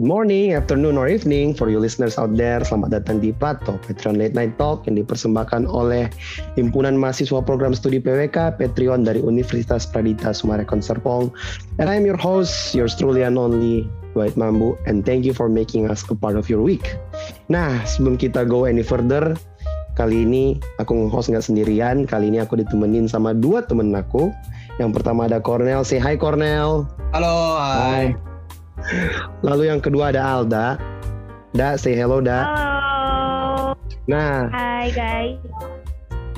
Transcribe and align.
Good 0.00 0.08
morning, 0.08 0.56
afternoon, 0.56 0.96
or 0.96 1.12
evening 1.12 1.52
for 1.52 1.68
you 1.68 1.76
listeners 1.76 2.16
out 2.16 2.32
there. 2.32 2.64
Selamat 2.64 3.04
datang 3.04 3.20
di 3.20 3.36
Prato, 3.36 3.76
Patreon 3.84 4.16
Late 4.16 4.32
Night 4.32 4.56
Talk 4.56 4.88
yang 4.88 4.96
dipersembahkan 4.96 5.68
oleh 5.68 6.08
Himpunan 6.56 6.96
Mahasiswa 6.96 7.44
Program 7.44 7.76
Studi 7.76 8.00
PWK, 8.00 8.56
Patreon 8.56 9.04
dari 9.04 9.20
Universitas 9.20 9.84
Pradita 9.84 10.32
Sumarekon 10.32 10.80
Serpong. 10.80 11.28
And 11.76 11.92
I'm 11.92 12.08
your 12.08 12.16
host, 12.16 12.72
yours 12.72 12.96
truly 12.96 13.28
and 13.28 13.36
only, 13.36 13.84
White 14.16 14.40
Mambu, 14.40 14.80
and 14.88 15.04
thank 15.04 15.28
you 15.28 15.36
for 15.36 15.52
making 15.52 15.92
us 15.92 16.00
a 16.08 16.16
part 16.16 16.40
of 16.40 16.48
your 16.48 16.64
week. 16.64 16.96
Nah, 17.52 17.84
sebelum 17.84 18.16
kita 18.16 18.48
go 18.48 18.64
any 18.64 18.80
further, 18.80 19.36
kali 20.00 20.24
ini 20.24 20.64
aku 20.80 20.96
nge-host 20.96 21.28
nggak 21.28 21.44
sendirian. 21.44 22.08
Kali 22.08 22.32
ini 22.32 22.40
aku 22.40 22.56
ditemenin 22.56 23.04
sama 23.04 23.36
dua 23.36 23.68
temen 23.68 23.92
aku. 23.92 24.32
Yang 24.80 24.96
pertama 24.96 25.28
ada 25.28 25.44
Cornel. 25.44 25.84
Say 25.84 26.00
hi 26.00 26.16
Cornel. 26.16 26.88
Halo, 27.12 27.60
hai. 27.60 28.16
Hai. 28.16 28.29
Lalu 29.46 29.70
yang 29.70 29.80
kedua 29.80 30.12
ada 30.12 30.22
Alda. 30.22 30.76
Da, 31.54 31.74
say 31.74 31.92
hello 31.98 32.22
Da. 32.22 32.46
Halo. 32.46 33.74
Nah, 34.10 34.50
Hai 34.50 34.90
guys. 34.90 35.38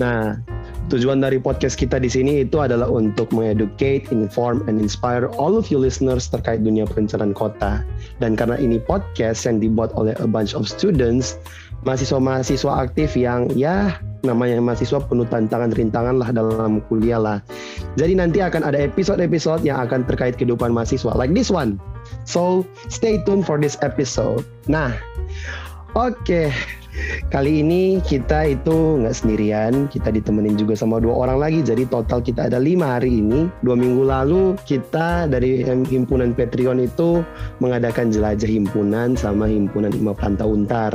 nah 0.00 0.40
tujuan 0.88 1.20
dari 1.20 1.40
podcast 1.40 1.78
kita 1.78 2.00
di 2.00 2.08
sini 2.08 2.44
itu 2.44 2.60
adalah 2.60 2.88
untuk 2.88 3.32
mengeducate, 3.32 4.08
inform, 4.12 4.64
and 4.68 4.76
inspire 4.76 5.28
all 5.40 5.56
of 5.56 5.68
you 5.72 5.80
listeners 5.80 6.28
terkait 6.28 6.60
dunia 6.64 6.84
perencanaan 6.84 7.32
kota. 7.32 7.80
Dan 8.20 8.36
karena 8.36 8.60
ini 8.60 8.76
podcast 8.76 9.48
yang 9.48 9.60
dibuat 9.60 9.92
oleh 9.96 10.12
a 10.20 10.28
bunch 10.28 10.52
of 10.52 10.68
students, 10.68 11.40
mahasiswa-mahasiswa 11.88 12.72
aktif 12.88 13.16
yang 13.16 13.48
ya 13.56 13.96
namanya 14.22 14.60
mahasiswa 14.62 15.00
penuh 15.02 15.26
tantangan 15.26 15.72
rintangan 15.74 16.20
lah 16.20 16.28
dalam 16.28 16.84
kuliah 16.92 17.20
lah. 17.20 17.38
Jadi 17.96 18.16
nanti 18.16 18.38
akan 18.44 18.64
ada 18.64 18.76
episode-episode 18.76 19.64
yang 19.64 19.80
akan 19.80 20.04
terkait 20.04 20.36
kehidupan 20.36 20.72
mahasiswa, 20.72 21.12
like 21.16 21.32
this 21.32 21.48
one. 21.48 21.80
So 22.24 22.64
stay 22.88 23.20
tuned 23.22 23.44
for 23.44 23.58
this 23.58 23.76
episode. 23.80 24.46
Nah, 24.66 24.94
oke. 25.98 26.52
Kali 27.32 27.64
ini 27.64 28.04
kita 28.04 28.52
itu 28.52 29.00
nggak 29.00 29.16
sendirian, 29.16 29.88
kita 29.88 30.12
ditemenin 30.12 30.60
juga 30.60 30.76
sama 30.76 31.00
dua 31.00 31.24
orang 31.24 31.40
lagi. 31.40 31.64
Jadi 31.64 31.88
total 31.88 32.20
kita 32.20 32.52
ada 32.52 32.60
lima 32.60 33.00
hari 33.00 33.24
ini. 33.24 33.48
Dua 33.64 33.72
minggu 33.72 34.04
lalu 34.04 34.60
kita 34.68 35.24
dari 35.24 35.64
himpunan 35.64 36.36
Patreon 36.36 36.84
itu 36.84 37.24
mengadakan 37.64 38.12
jelajah 38.12 38.44
himpunan 38.44 39.16
sama 39.16 39.48
himpunan 39.48 39.96
Ima 39.96 40.12
Planta 40.12 40.44
Untar. 40.44 40.92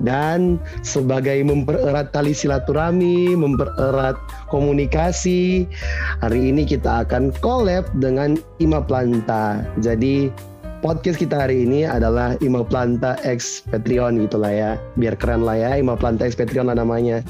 Dan 0.00 0.56
sebagai 0.80 1.44
mempererat 1.44 2.12
tali 2.16 2.32
silaturahmi, 2.32 3.36
mempererat 3.36 4.16
komunikasi, 4.48 5.68
hari 6.24 6.52
ini 6.52 6.64
kita 6.64 7.04
akan 7.04 7.32
collab 7.44 7.84
dengan 8.00 8.40
Ima 8.64 8.80
Planta. 8.80 9.60
Jadi 9.84 10.32
podcast 10.80 11.20
kita 11.20 11.44
hari 11.44 11.68
ini 11.68 11.84
adalah 11.84 12.40
Ima 12.40 12.64
Planta 12.64 13.20
X 13.20 13.60
Patreon 13.68 14.24
gitu 14.24 14.40
lah 14.40 14.52
ya. 14.52 14.70
Biar 14.96 15.14
keren 15.20 15.44
lah 15.44 15.60
ya, 15.60 15.70
Ima 15.76 15.94
Planta 16.00 16.24
X 16.24 16.32
Patreon 16.32 16.72
lah 16.72 16.76
namanya. 16.80 17.20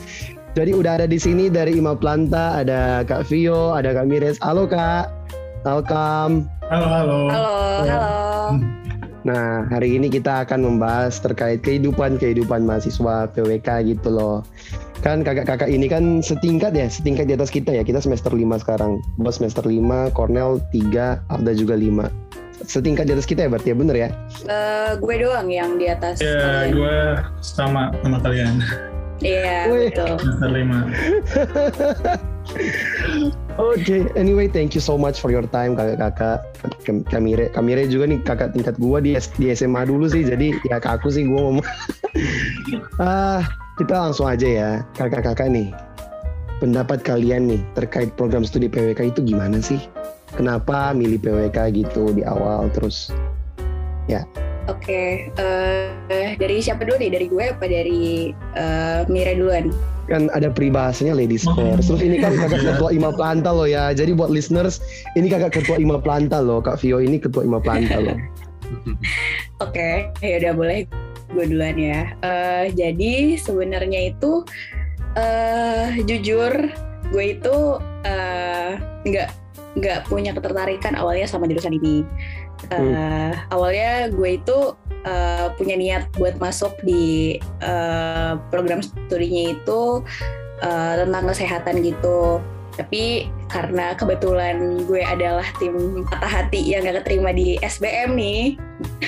Jadi 0.54 0.74
udah 0.74 0.98
ada 1.02 1.06
di 1.06 1.18
sini 1.18 1.46
dari 1.46 1.78
Ima 1.78 1.94
Planta, 1.94 2.62
ada 2.62 3.06
Kak 3.06 3.26
Vio, 3.30 3.74
ada 3.74 3.94
Kak 3.94 4.06
Mires. 4.06 4.38
Halo 4.42 4.66
Kak, 4.66 5.10
welcome. 5.62 6.46
Halo, 6.70 6.86
halo. 6.86 7.20
Halo, 7.30 7.54
Ya. 7.86 7.98
halo. 7.98 8.79
Nah, 9.20 9.68
hari 9.68 10.00
ini 10.00 10.08
kita 10.08 10.48
akan 10.48 10.64
membahas 10.64 11.20
terkait 11.20 11.60
kehidupan-kehidupan 11.60 12.64
mahasiswa 12.64 13.28
PWK 13.28 13.68
gitu 13.92 14.08
loh. 14.08 14.40
Kan 15.04 15.24
kakak-kakak 15.24 15.68
ini 15.68 15.88
kan 15.88 16.24
setingkat 16.24 16.72
ya, 16.72 16.88
setingkat 16.88 17.28
di 17.28 17.36
atas 17.36 17.52
kita 17.52 17.72
ya. 17.72 17.84
Kita 17.84 18.00
semester 18.00 18.32
5 18.32 18.60
sekarang. 18.64 19.04
Bos 19.20 19.36
semester 19.36 19.64
5, 19.64 20.12
Cornell 20.16 20.60
3, 20.72 21.20
Alda 21.28 21.52
juga 21.52 21.76
5. 21.76 22.08
Setingkat 22.60 23.08
di 23.08 23.12
atas 23.16 23.24
kita 23.24 23.44
ya 23.44 23.48
berarti 23.48 23.72
ya 23.72 23.76
bener 23.76 23.96
ya? 23.96 24.08
Eh, 24.44 24.90
gue 25.00 25.14
doang 25.20 25.48
yang 25.48 25.80
di 25.80 25.88
atas. 25.88 26.20
Ya, 26.20 26.68
kalian. 26.68 26.76
gue 26.76 26.96
sama 27.40 27.92
sama 28.04 28.20
kalian. 28.20 28.60
Iya, 29.20 29.68
Wih. 29.68 29.92
betul. 29.92 30.16
Semester 30.16 30.48
5. 30.48 32.32
Oke, 33.60 34.08
anyway 34.16 34.48
thank 34.48 34.72
you 34.72 34.82
so 34.82 34.96
much 34.96 35.20
for 35.20 35.28
your 35.28 35.44
time 35.50 35.76
kakak-kakak. 35.76 36.42
Kam- 36.86 37.04
Kamire, 37.06 37.52
Kamire 37.52 37.84
juga 37.86 38.08
nih 38.08 38.20
kakak 38.24 38.56
tingkat 38.56 38.74
gua 38.80 38.98
di, 39.04 39.14
di 39.36 39.46
SMA 39.52 39.84
dulu 39.84 40.08
sih, 40.08 40.24
jadi 40.24 40.56
ya 40.66 40.80
ke 40.80 40.88
aku 40.88 41.12
sih 41.12 41.28
gua 41.28 41.50
ngomong. 41.50 41.66
ah, 43.02 43.44
kita 43.76 43.94
langsung 44.08 44.26
aja 44.26 44.48
ya, 44.48 44.70
kakak-kakak 44.96 45.52
nih. 45.52 45.68
Pendapat 46.60 47.00
kalian 47.00 47.48
nih 47.48 47.60
terkait 47.72 48.12
program 48.16 48.44
studi 48.44 48.68
PWK 48.68 49.16
itu 49.16 49.20
gimana 49.24 49.60
sih? 49.64 49.80
Kenapa 50.36 50.92
milih 50.92 51.20
PWK 51.20 51.72
gitu 51.72 52.12
di 52.12 52.22
awal 52.24 52.68
terus? 52.72 53.12
Oke, 54.70 55.26
eh, 55.34 56.38
dari 56.38 56.62
siapa 56.62 56.86
dulu 56.86 57.02
nih? 57.02 57.10
Dari 57.10 57.26
gue 57.26 57.44
apa 57.50 57.66
dari 57.66 58.30
eh, 58.54 59.02
Mira 59.10 59.34
duluan? 59.34 59.74
Kan 60.06 60.30
ada 60.30 60.46
peribahasanya 60.46 61.18
ladies 61.18 61.42
first. 61.58 61.90
Terus 61.90 62.02
ini 62.06 62.22
kan 62.22 62.38
kakak 62.38 62.62
ketua 62.62 62.90
Ima 62.96 63.10
Planta 63.10 63.50
loh 63.50 63.66
ya. 63.66 63.90
Jadi 63.90 64.14
buat 64.14 64.30
listeners, 64.30 64.78
ini 65.18 65.26
kakak 65.26 65.58
ketua 65.58 65.82
Ima 65.82 65.98
Planta 65.98 66.38
loh. 66.38 66.62
Kak 66.62 66.78
Vio 66.78 67.02
ini 67.02 67.18
ketua 67.18 67.42
Ima 67.42 67.58
Planta 67.58 67.98
loh. 67.98 68.14
Oke, 69.66 70.14
ya 70.22 70.34
udah 70.38 70.52
boleh 70.54 70.78
gue 71.34 71.44
duluan 71.50 71.74
ya. 71.74 72.14
Eh, 72.22 72.64
jadi 72.70 73.42
sebenarnya 73.42 74.14
itu 74.14 74.46
eh 75.18 75.98
jujur 76.06 76.70
gue 77.10 77.24
itu 77.26 77.56
eh, 78.06 78.78
nggak 79.02 79.28
nggak 79.78 80.10
punya 80.10 80.34
ketertarikan 80.34 80.94
awalnya 80.98 81.26
sama 81.26 81.46
jurusan 81.50 81.74
ini. 81.74 82.02
Eh, 82.68 83.32
Awalnya 83.48 84.12
gue 84.12 84.36
itu 84.36 84.58
eh, 85.08 85.48
punya 85.56 85.74
niat 85.80 86.12
buat 86.20 86.36
masuk 86.36 86.76
di 86.84 87.40
eh, 87.64 88.32
program 88.52 88.84
studinya 88.84 89.56
itu 89.56 90.04
eh, 90.60 90.94
tentang 91.00 91.24
kesehatan 91.32 91.80
gitu. 91.80 92.44
Tapi 92.76 93.28
karena 93.50 93.92
kebetulan 93.98 94.86
gue 94.86 95.02
adalah 95.02 95.44
tim 95.58 96.06
patah 96.06 96.44
hati 96.44 96.70
yang 96.70 96.86
gak 96.86 97.02
keterima 97.02 97.34
di 97.34 97.58
SBM 97.60 98.14
nih, 98.14 98.42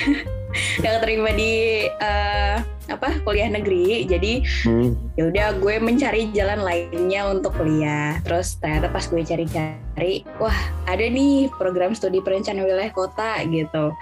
gak 0.82 0.92
keterima 1.00 1.30
di 1.34 1.86
eh, 1.88 2.56
apa 2.90 3.08
kuliah 3.24 3.48
negeri, 3.48 4.04
jadi 4.04 4.44
Hmm. 4.66 4.94
ya 5.16 5.30
udah 5.30 5.46
gue 5.58 5.74
mencari 5.80 6.28
jalan 6.34 6.60
lainnya 6.60 7.30
untuk 7.30 7.56
kuliah. 7.56 8.18
Terus 8.26 8.58
ternyata 8.58 8.90
pas 8.92 9.04
gue 9.06 9.22
cari-cari 9.22 10.26
wah 10.36 10.58
ada 10.86 11.02
nih 11.02 11.48
program 11.56 11.96
studi 11.96 12.20
perencanaan 12.20 12.66
wilayah 12.66 12.92
kota 12.92 13.40
gitu. 13.48 13.94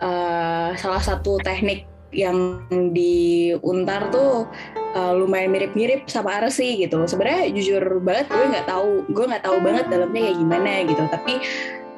Eh, 0.00 0.68
salah 0.78 1.02
satu 1.02 1.36
teknik 1.42 1.84
yang 2.10 2.66
di 2.90 3.54
Untar 3.62 4.10
tuh 4.10 4.50
eh, 4.90 5.12
lumayan 5.14 5.54
mirip-mirip 5.54 6.10
sama 6.10 6.42
Arsi 6.42 6.82
gitu. 6.82 7.06
Sebenarnya 7.06 7.50
jujur 7.54 8.02
banget 8.02 8.26
gue 8.30 8.44
nggak 8.50 8.66
tahu 8.66 9.06
gue 9.10 9.24
nggak 9.30 9.44
tahu 9.46 9.56
banget 9.62 9.84
dalamnya 9.86 10.20
kayak 10.26 10.38
gimana 10.38 10.70
gitu. 10.86 11.02
Tapi 11.06 11.34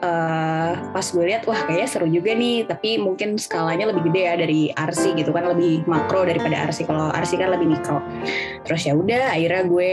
eh, 0.03 0.73
pas 0.93 1.07
gue 1.07 1.25
lihat 1.25 1.47
wah 1.47 1.61
kayaknya 1.65 1.89
seru 1.89 2.07
juga 2.11 2.35
nih. 2.35 2.67
Tapi 2.67 2.99
mungkin 2.99 3.39
skalanya 3.39 3.89
lebih 3.89 4.11
gede 4.11 4.23
ya 4.27 4.35
dari 4.35 4.63
Arsi 4.75 5.15
gitu 5.15 5.31
kan 5.31 5.47
lebih 5.49 5.87
makro 5.87 6.27
daripada 6.27 6.67
Arsi 6.67 6.83
kalau 6.85 7.09
Arsi 7.15 7.39
kan 7.39 7.55
lebih 7.55 7.71
mikro. 7.71 8.03
Terus 8.67 8.83
ya 8.85 8.99
udah 8.99 9.33
akhirnya 9.33 9.63
gue 9.71 9.93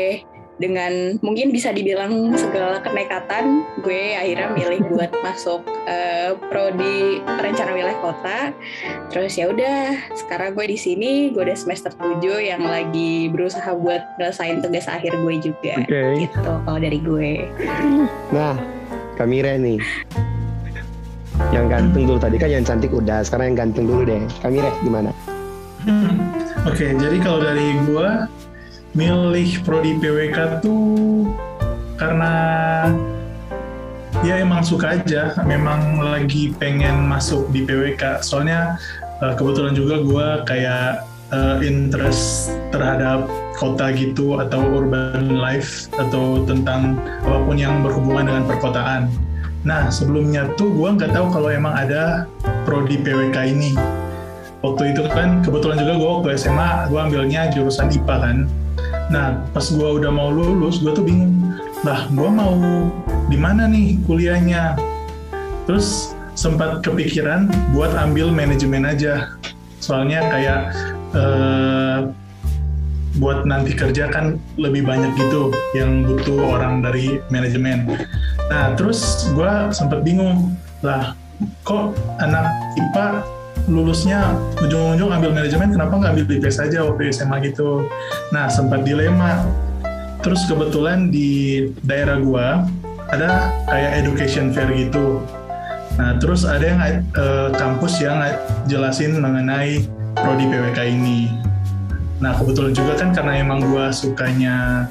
dengan 0.59 1.15
mungkin 1.23 1.55
bisa 1.55 1.71
dibilang 1.71 2.35
segala 2.35 2.83
kenekatan 2.83 3.63
gue 3.79 4.13
akhirnya 4.19 4.51
milih 4.51 4.91
buat 4.91 5.07
masuk 5.25 5.63
eh, 5.87 6.35
prodi 6.51 7.23
perencanaan 7.23 7.79
wilayah 7.79 7.99
kota. 8.03 8.39
Terus 9.09 9.39
ya 9.39 9.49
udah 9.49 9.95
sekarang 10.13 10.53
gue 10.53 10.67
di 10.67 10.77
sini 10.77 11.31
gue 11.31 11.47
udah 11.47 11.55
semester 11.55 11.95
7 11.95 12.19
yang 12.43 12.61
lagi 12.61 13.31
berusaha 13.31 13.71
buat 13.73 14.19
ngelesain 14.19 14.59
tugas 14.59 14.85
akhir 14.91 15.15
gue 15.15 15.35
juga. 15.39 15.79
Oke. 15.79 16.27
gitu 16.27 16.51
kalau 16.67 16.79
dari 16.79 16.99
gue. 16.99 17.31
Nah, 18.35 18.78
Kamire 19.19 19.59
nih. 19.59 19.83
Yang 21.51 21.65
ganteng 21.67 22.03
dulu 22.07 22.19
tadi 22.23 22.39
kan 22.39 22.47
yang 22.47 22.63
cantik 22.63 22.87
udah, 22.95 23.19
sekarang 23.19 23.51
yang 23.51 23.67
ganteng 23.67 23.83
dulu 23.83 24.07
deh. 24.07 24.23
Kamire 24.39 24.71
gimana? 24.79 25.11
Hmm. 25.83 26.23
Oke, 26.63 26.95
jadi 26.95 27.17
kalau 27.19 27.43
dari 27.43 27.75
gue 27.83 28.09
milih 28.95 29.59
prodi 29.67 29.99
PWK 29.99 30.63
tuh 30.63 31.27
karena 31.99 32.33
ya 34.23 34.39
emang 34.39 34.63
suka 34.63 34.95
aja, 34.95 35.35
memang 35.43 35.99
lagi 35.99 36.55
pengen 36.55 37.03
masuk 37.03 37.51
di 37.51 37.67
PWK. 37.67 38.23
Soalnya 38.23 38.79
eh, 39.19 39.35
kebetulan 39.35 39.75
juga 39.75 39.99
gue 39.99 40.27
kayak 40.47 41.03
eh, 41.33 41.57
interest 41.65 42.53
terhadap 42.69 43.25
kota 43.59 43.91
gitu 43.91 44.39
atau 44.39 44.63
urban 44.71 45.35
life 45.35 45.91
atau 45.99 46.47
tentang 46.47 46.95
apa 47.25 47.37
pun 47.43 47.59
yang 47.59 47.83
berhubungan 47.83 48.31
dengan 48.31 48.43
perkotaan. 48.47 49.11
Nah 49.67 49.91
sebelumnya 49.91 50.47
tuh 50.55 50.71
gue 50.71 50.89
nggak 50.95 51.11
tahu 51.11 51.27
kalau 51.27 51.49
emang 51.51 51.75
ada 51.75 52.23
prodi 52.63 52.95
PWK 52.95 53.37
ini. 53.51 53.75
Waktu 54.59 54.95
itu 54.95 55.07
kan 55.11 55.43
kebetulan 55.43 55.79
juga 55.79 55.93
gue 55.99 56.09
waktu 56.19 56.29
SMA 56.39 56.91
gue 56.91 56.99
ambilnya 56.99 57.51
jurusan 57.51 57.91
IPA 57.91 58.15
kan. 58.23 58.37
Nah 59.11 59.43
pas 59.51 59.65
gue 59.67 59.89
udah 59.99 60.11
mau 60.11 60.31
lulus 60.31 60.79
gue 60.79 60.95
tuh 60.95 61.03
bingung. 61.03 61.35
Lah 61.83 62.07
gue 62.07 62.29
mau 62.31 62.55
di 63.27 63.35
mana 63.35 63.67
nih 63.67 63.99
kuliahnya? 64.07 64.79
Terus 65.67 66.15
sempat 66.39 66.79
kepikiran 66.79 67.51
buat 67.75 67.91
ambil 67.99 68.31
manajemen 68.31 68.87
aja 68.87 69.35
soalnya 69.83 70.23
kayak 70.31 70.71
uh, 71.15 72.09
buat 73.19 73.43
nanti 73.43 73.75
kerja 73.75 74.07
kan 74.07 74.39
lebih 74.55 74.87
banyak 74.87 75.11
gitu 75.19 75.51
yang 75.75 76.07
butuh 76.07 76.39
orang 76.55 76.79
dari 76.79 77.19
manajemen. 77.27 77.89
Nah 78.47 78.73
terus 78.79 79.27
gue 79.35 79.51
sempat 79.75 80.05
bingung 80.07 80.55
lah 80.79 81.13
kok 81.67 81.95
anak 82.23 82.47
IPA 82.79 83.07
lulusnya 83.67 84.33
ujung-ujung 84.63 85.11
ambil 85.11 85.35
manajemen 85.35 85.75
kenapa 85.75 85.93
nggak 85.99 86.11
ambil 86.15 86.25
IPS 86.39 86.55
saja 86.63 86.87
waktu 86.87 87.11
SMA 87.11 87.37
gitu. 87.51 87.85
Nah 88.31 88.47
sempat 88.47 88.87
dilema. 88.87 89.43
Terus 90.19 90.43
kebetulan 90.47 91.11
di 91.11 91.71
daerah 91.83 92.19
gue 92.19 92.47
ada 93.11 93.51
kayak 93.67 94.03
education 94.03 94.51
fair 94.55 94.69
gitu. 94.71 95.23
Nah 95.99 96.15
terus 96.23 96.47
ada 96.47 96.63
yang 96.63 96.79
uh, 97.19 97.51
kampus 97.55 97.99
yang 97.99 98.23
jelasin 98.67 99.19
mengenai 99.19 99.83
prodi 100.23 100.45
PWK 100.47 100.79
ini. 100.91 101.19
Nah 102.19 102.35
kebetulan 102.35 102.75
juga 102.75 102.93
kan 102.99 103.09
karena 103.15 103.39
emang 103.39 103.63
gue 103.63 103.85
sukanya 103.95 104.87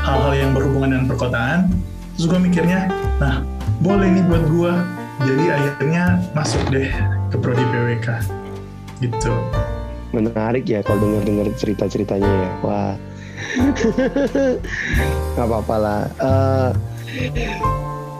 hal-hal 0.00 0.32
yang 0.34 0.50
berhubungan 0.54 0.94
dengan 0.94 1.06
perkotaan, 1.10 1.60
terus 2.16 2.26
gue 2.30 2.40
mikirnya, 2.40 2.88
nah 3.18 3.42
boleh 3.82 4.08
nih 4.08 4.24
buat 4.26 4.44
gue. 4.46 4.72
Jadi 5.20 5.44
akhirnya 5.52 6.04
masuk 6.32 6.62
deh 6.72 6.88
ke 7.28 7.36
prodi 7.36 7.60
PWK, 7.60 8.08
gitu. 9.04 9.34
Menarik 10.16 10.64
ya 10.64 10.80
kalau 10.80 11.04
dengar-dengar 11.04 11.52
cerita-ceritanya 11.60 12.30
ya. 12.30 12.50
Wah, 12.64 12.92
nggak 15.36 15.46
apa-apa 15.46 15.76
lah. 15.76 16.00
Uh, 16.16 16.70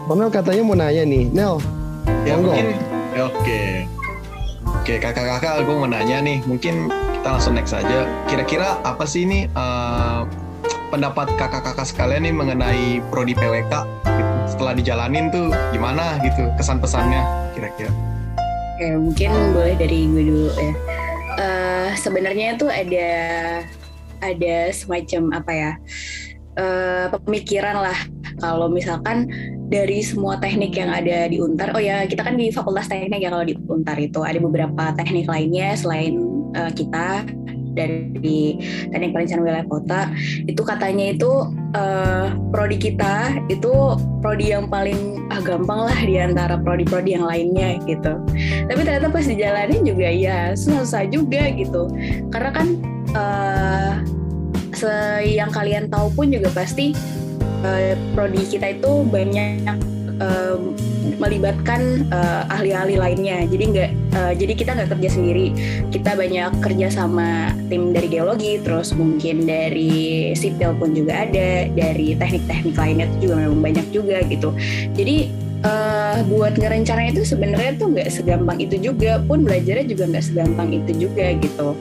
Pamel 0.05 0.29
katanya 0.29 0.61
mau 0.61 0.75
nanya 0.77 1.03
nih, 1.07 1.31
Nel. 1.31 1.57
Ya, 2.27 2.37
mungkin, 2.37 2.75
oke. 3.17 3.33
Okay. 3.41 4.00
Oke, 4.81 4.97
kakak-kakak, 4.97 5.61
gue 5.61 5.75
mau 5.77 5.85
nanya 5.85 6.25
nih. 6.25 6.41
Mungkin 6.49 6.89
kita 6.89 7.37
langsung 7.37 7.53
next 7.53 7.69
saja. 7.69 8.09
Kira-kira 8.25 8.81
apa 8.81 9.05
sih 9.05 9.29
ini 9.29 9.45
uh, 9.53 10.25
pendapat 10.89 11.29
kakak-kakak 11.37 11.85
sekalian 11.85 12.25
nih 12.25 12.33
mengenai 12.33 12.97
prodi 13.13 13.37
PWK 13.37 13.69
gitu. 14.09 14.33
setelah 14.49 14.73
dijalanin 14.73 15.29
tuh 15.29 15.53
gimana 15.69 16.17
gitu 16.25 16.49
kesan 16.57 16.81
pesannya 16.81 17.21
kira-kira? 17.53 17.93
Oke, 18.73 18.87
mungkin 18.97 19.29
boleh 19.53 19.77
dari 19.77 20.09
gue 20.09 20.23
dulu 20.33 20.49
ya. 20.49 20.73
Uh, 21.37 21.89
Sebenarnya 22.01 22.57
tuh 22.57 22.73
ada 22.73 23.09
ada 24.25 24.55
semacam 24.73 25.45
apa 25.45 25.51
ya 25.53 25.71
uh, 26.57 27.05
pemikiran 27.21 27.85
lah 27.85 27.99
kalau 28.41 28.67
misalkan 28.67 29.29
dari 29.71 30.03
semua 30.03 30.35
teknik 30.41 30.75
yang 30.75 30.91
ada 30.91 31.31
di 31.31 31.39
Untar. 31.39 31.71
Oh 31.71 31.79
ya, 31.79 32.03
kita 32.03 32.27
kan 32.27 32.35
di 32.35 32.51
Fakultas 32.51 32.91
Teknik 32.91 33.23
ya 33.23 33.31
kalau 33.31 33.47
di 33.47 33.55
Untar 33.71 33.95
itu. 33.95 34.19
Ada 34.19 34.43
beberapa 34.43 34.91
teknik 34.99 35.31
lainnya 35.31 35.77
selain 35.79 36.19
uh, 36.57 36.73
kita 36.75 37.23
dari 37.71 38.59
teknik 38.91 39.15
perencanaan 39.15 39.47
wilayah 39.47 39.67
kota. 39.71 40.01
Itu 40.43 40.67
katanya 40.67 41.15
itu 41.15 41.31
uh, 41.71 42.35
prodi 42.51 42.75
kita 42.75 43.39
itu 43.47 43.71
prodi 44.19 44.51
yang 44.51 44.67
paling 44.67 45.23
ah, 45.31 45.39
gampang 45.39 45.87
lah 45.87 45.99
di 46.03 46.19
antara 46.19 46.59
prodi-prodi 46.59 47.15
yang 47.15 47.23
lainnya 47.23 47.79
gitu. 47.87 48.19
Tapi 48.67 48.81
ternyata 48.83 49.07
pas 49.07 49.23
dijalanin 49.23 49.87
juga 49.87 50.07
ya 50.11 50.51
susah 50.51 51.07
juga 51.07 51.47
gitu. 51.55 51.87
Karena 52.27 52.51
kan 52.51 52.67
uh, 53.15 53.93
yang 55.21 55.53
kalian 55.53 55.93
tahu 55.93 56.09
pun 56.17 56.33
juga 56.33 56.49
pasti 56.57 56.97
uh, 57.63 57.93
prodi 58.13 58.43
kita 58.45 58.77
itu 58.77 59.05
banyak 59.07 59.77
uh, 60.21 60.57
melibatkan 61.17 62.05
uh, 62.09 62.49
ahli-ahli 62.49 62.97
lainnya. 62.97 63.45
Jadi 63.45 63.63
nggak, 63.73 63.91
uh, 64.17 64.33
jadi 64.37 64.53
kita 64.57 64.71
nggak 64.77 64.89
kerja 64.97 65.09
sendiri. 65.17 65.47
Kita 65.89 66.17
banyak 66.17 66.51
kerja 66.61 66.87
sama 66.89 67.53
tim 67.69 67.93
dari 67.93 68.07
geologi, 68.09 68.57
terus 68.61 68.93
mungkin 68.93 69.45
dari 69.45 70.33
sipil 70.33 70.73
pun 70.77 70.93
juga 70.97 71.25
ada, 71.25 71.69
dari 71.69 72.17
teknik-teknik 72.17 72.75
lainnya 72.77 73.05
itu 73.09 73.29
juga 73.29 73.35
memang 73.45 73.61
banyak 73.61 73.87
juga 73.93 74.17
gitu. 74.25 74.49
Jadi 74.97 75.29
uh, 75.65 76.25
buat 76.25 76.57
ngerencanain 76.57 77.13
itu 77.13 77.25
sebenarnya 77.25 77.77
tuh 77.77 77.93
nggak 77.93 78.09
segampang 78.09 78.57
itu 78.61 78.75
juga, 78.81 79.21
pun 79.25 79.45
belajarnya 79.45 79.85
juga 79.89 80.03
nggak 80.09 80.25
segampang 80.25 80.69
itu 80.73 80.91
juga 81.09 81.33
gitu. 81.37 81.77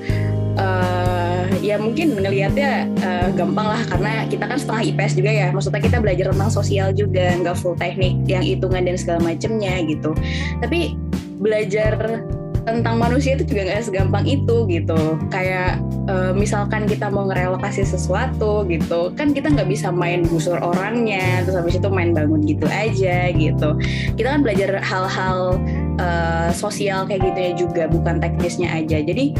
Ya 1.58 1.76
mungkin 1.76 2.14
ngelihatnya 2.14 2.86
uh, 3.02 3.28
gampang 3.34 3.66
lah 3.74 3.82
karena 3.90 4.12
kita 4.30 4.44
kan 4.46 4.58
setengah 4.58 4.82
IPS 4.94 5.12
juga 5.18 5.30
ya. 5.30 5.48
Maksudnya 5.50 5.82
kita 5.82 5.98
belajar 5.98 6.26
tentang 6.30 6.50
sosial 6.52 6.94
juga 6.94 7.34
nggak 7.34 7.56
full 7.58 7.74
teknik 7.74 8.14
yang 8.30 8.46
hitungan 8.46 8.86
dan 8.86 8.96
segala 8.96 9.18
macemnya 9.26 9.82
gitu. 9.84 10.14
Tapi 10.62 10.94
belajar 11.40 12.24
tentang 12.60 13.00
manusia 13.00 13.34
itu 13.40 13.44
juga 13.56 13.72
nggak 13.72 13.88
segampang 13.88 14.24
itu 14.28 14.68
gitu. 14.68 15.18
Kayak 15.32 15.80
uh, 16.06 16.32
misalkan 16.36 16.84
kita 16.84 17.08
mau 17.08 17.26
ngerelokasi 17.28 17.82
sesuatu 17.88 18.68
gitu 18.68 19.12
kan 19.16 19.32
kita 19.32 19.48
nggak 19.50 19.68
bisa 19.68 19.88
main 19.88 20.24
gusur 20.28 20.60
orangnya 20.60 21.42
terus 21.44 21.56
habis 21.56 21.80
itu 21.80 21.88
main 21.88 22.12
bangun 22.12 22.44
gitu 22.44 22.68
aja 22.68 23.32
gitu. 23.32 23.68
Kita 24.14 24.28
kan 24.36 24.40
belajar 24.44 24.78
hal-hal 24.80 25.56
uh, 25.98 26.48
sosial 26.52 27.08
kayak 27.08 27.32
gitu 27.32 27.38
ya 27.38 27.52
juga 27.56 27.82
bukan 27.88 28.20
teknisnya 28.20 28.68
aja. 28.70 29.00
Jadi 29.00 29.32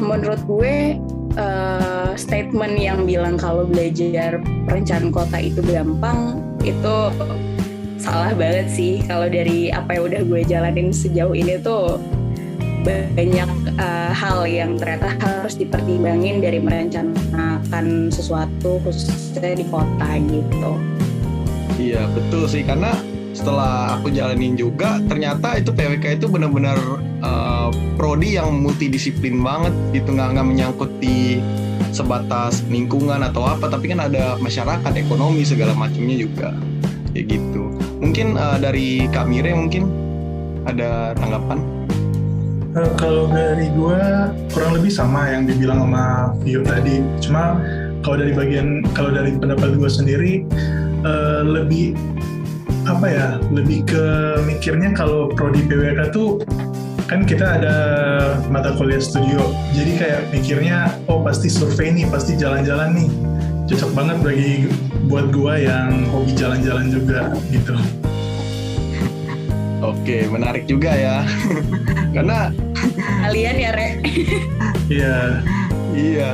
menurut 0.00 0.40
gue 0.44 1.00
uh, 1.36 2.12
statement 2.16 2.76
yang 2.76 3.04
bilang 3.04 3.36
kalau 3.36 3.64
belajar 3.68 4.40
perencanaan 4.68 5.12
kota 5.12 5.38
itu 5.40 5.60
gampang 5.64 6.40
itu 6.64 6.96
salah 8.00 8.32
banget 8.36 8.66
sih 8.70 9.02
kalau 9.04 9.26
dari 9.26 9.72
apa 9.72 9.96
yang 9.96 10.04
udah 10.12 10.22
gue 10.26 10.40
jalanin 10.46 10.88
sejauh 10.94 11.34
ini 11.34 11.58
tuh 11.60 11.98
banyak 12.86 13.50
uh, 13.82 14.14
hal 14.14 14.46
yang 14.46 14.78
ternyata 14.78 15.18
harus 15.18 15.58
dipertimbangin 15.58 16.38
dari 16.38 16.62
merencanakan 16.62 18.14
sesuatu 18.14 18.78
khususnya 18.86 19.58
di 19.58 19.66
kota 19.66 20.06
gitu. 20.30 20.72
Iya 21.82 22.06
betul 22.14 22.46
sih 22.46 22.62
karena 22.62 22.94
setelah 23.36 24.00
aku 24.00 24.08
jalanin 24.08 24.56
juga 24.56 24.96
ternyata 25.04 25.60
itu 25.60 25.68
PWK 25.68 26.16
itu 26.16 26.26
benar-benar 26.26 26.80
uh, 27.20 27.68
prodi 28.00 28.40
yang 28.40 28.64
multidisiplin 28.64 29.36
banget 29.44 29.76
gitu. 29.92 30.16
Nggak 30.16 30.40
nggak 30.40 30.46
menyangkut 30.48 30.90
di 30.96 31.44
sebatas 31.92 32.64
lingkungan 32.72 33.20
atau 33.20 33.44
apa 33.44 33.68
tapi 33.68 33.92
kan 33.92 34.00
ada 34.00 34.40
masyarakat 34.40 34.92
ekonomi 34.96 35.44
segala 35.44 35.76
macamnya 35.76 36.16
juga. 36.16 36.56
Kayak 37.12 37.36
gitu. 37.36 37.76
Mungkin 38.00 38.40
uh, 38.40 38.56
dari 38.56 39.04
Kak 39.12 39.28
Mire 39.28 39.52
mungkin 39.52 39.92
ada 40.64 41.12
tanggapan? 41.20 41.60
Uh, 42.72 42.92
kalau 42.96 43.28
dari 43.28 43.68
gue 43.68 44.00
kurang 44.56 44.80
lebih 44.80 44.88
sama 44.88 45.28
yang 45.28 45.44
dibilang 45.44 45.84
sama 45.84 46.32
Vio 46.40 46.64
tadi. 46.64 47.04
Cuma 47.20 47.60
kalau 48.00 48.16
dari 48.16 48.32
bagian 48.32 48.80
kalau 48.96 49.12
dari 49.12 49.36
pendapat 49.36 49.76
gue 49.76 49.90
sendiri 49.92 50.34
lebih 51.46 51.94
apa 52.86 53.06
ya 53.10 53.26
lebih 53.50 53.82
ke 53.82 54.04
mikirnya 54.46 54.94
kalau 54.94 55.26
prodi 55.34 55.66
PWK 55.66 56.14
tuh 56.14 56.38
kan 57.10 57.26
kita 57.26 57.58
ada 57.58 57.76
mata 58.46 58.74
kuliah 58.78 59.02
studio 59.02 59.42
jadi 59.74 59.92
kayak 59.98 60.20
mikirnya 60.30 60.94
oh 61.10 61.22
pasti 61.22 61.50
survei 61.50 61.90
nih 61.90 62.06
pasti 62.06 62.38
jalan-jalan 62.38 62.94
nih 62.94 63.10
cocok 63.66 63.90
banget 63.94 64.16
bagi 64.22 64.52
buat 65.10 65.34
gua 65.34 65.58
yang 65.58 66.06
hobi 66.14 66.32
jalan-jalan 66.38 66.86
juga 66.90 67.34
gitu 67.50 67.74
Oke, 69.86 70.24
menarik 70.32 70.64
juga 70.64 70.88
ya. 70.88 71.22
Karena 72.16 72.48
kalian 73.22 73.56
ya, 73.60 73.70
Re. 73.76 73.88
Iya. 74.88 75.18
Iya. 75.92 76.30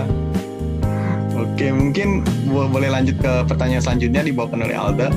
Oke, 1.36 1.74
mungkin 1.74 2.22
boleh 2.48 2.88
lanjut 2.88 3.18
ke 3.18 3.32
pertanyaan 3.50 3.82
selanjutnya 3.82 4.22
dibawakan 4.24 4.62
oleh 4.62 4.76
Alda. 4.78 5.08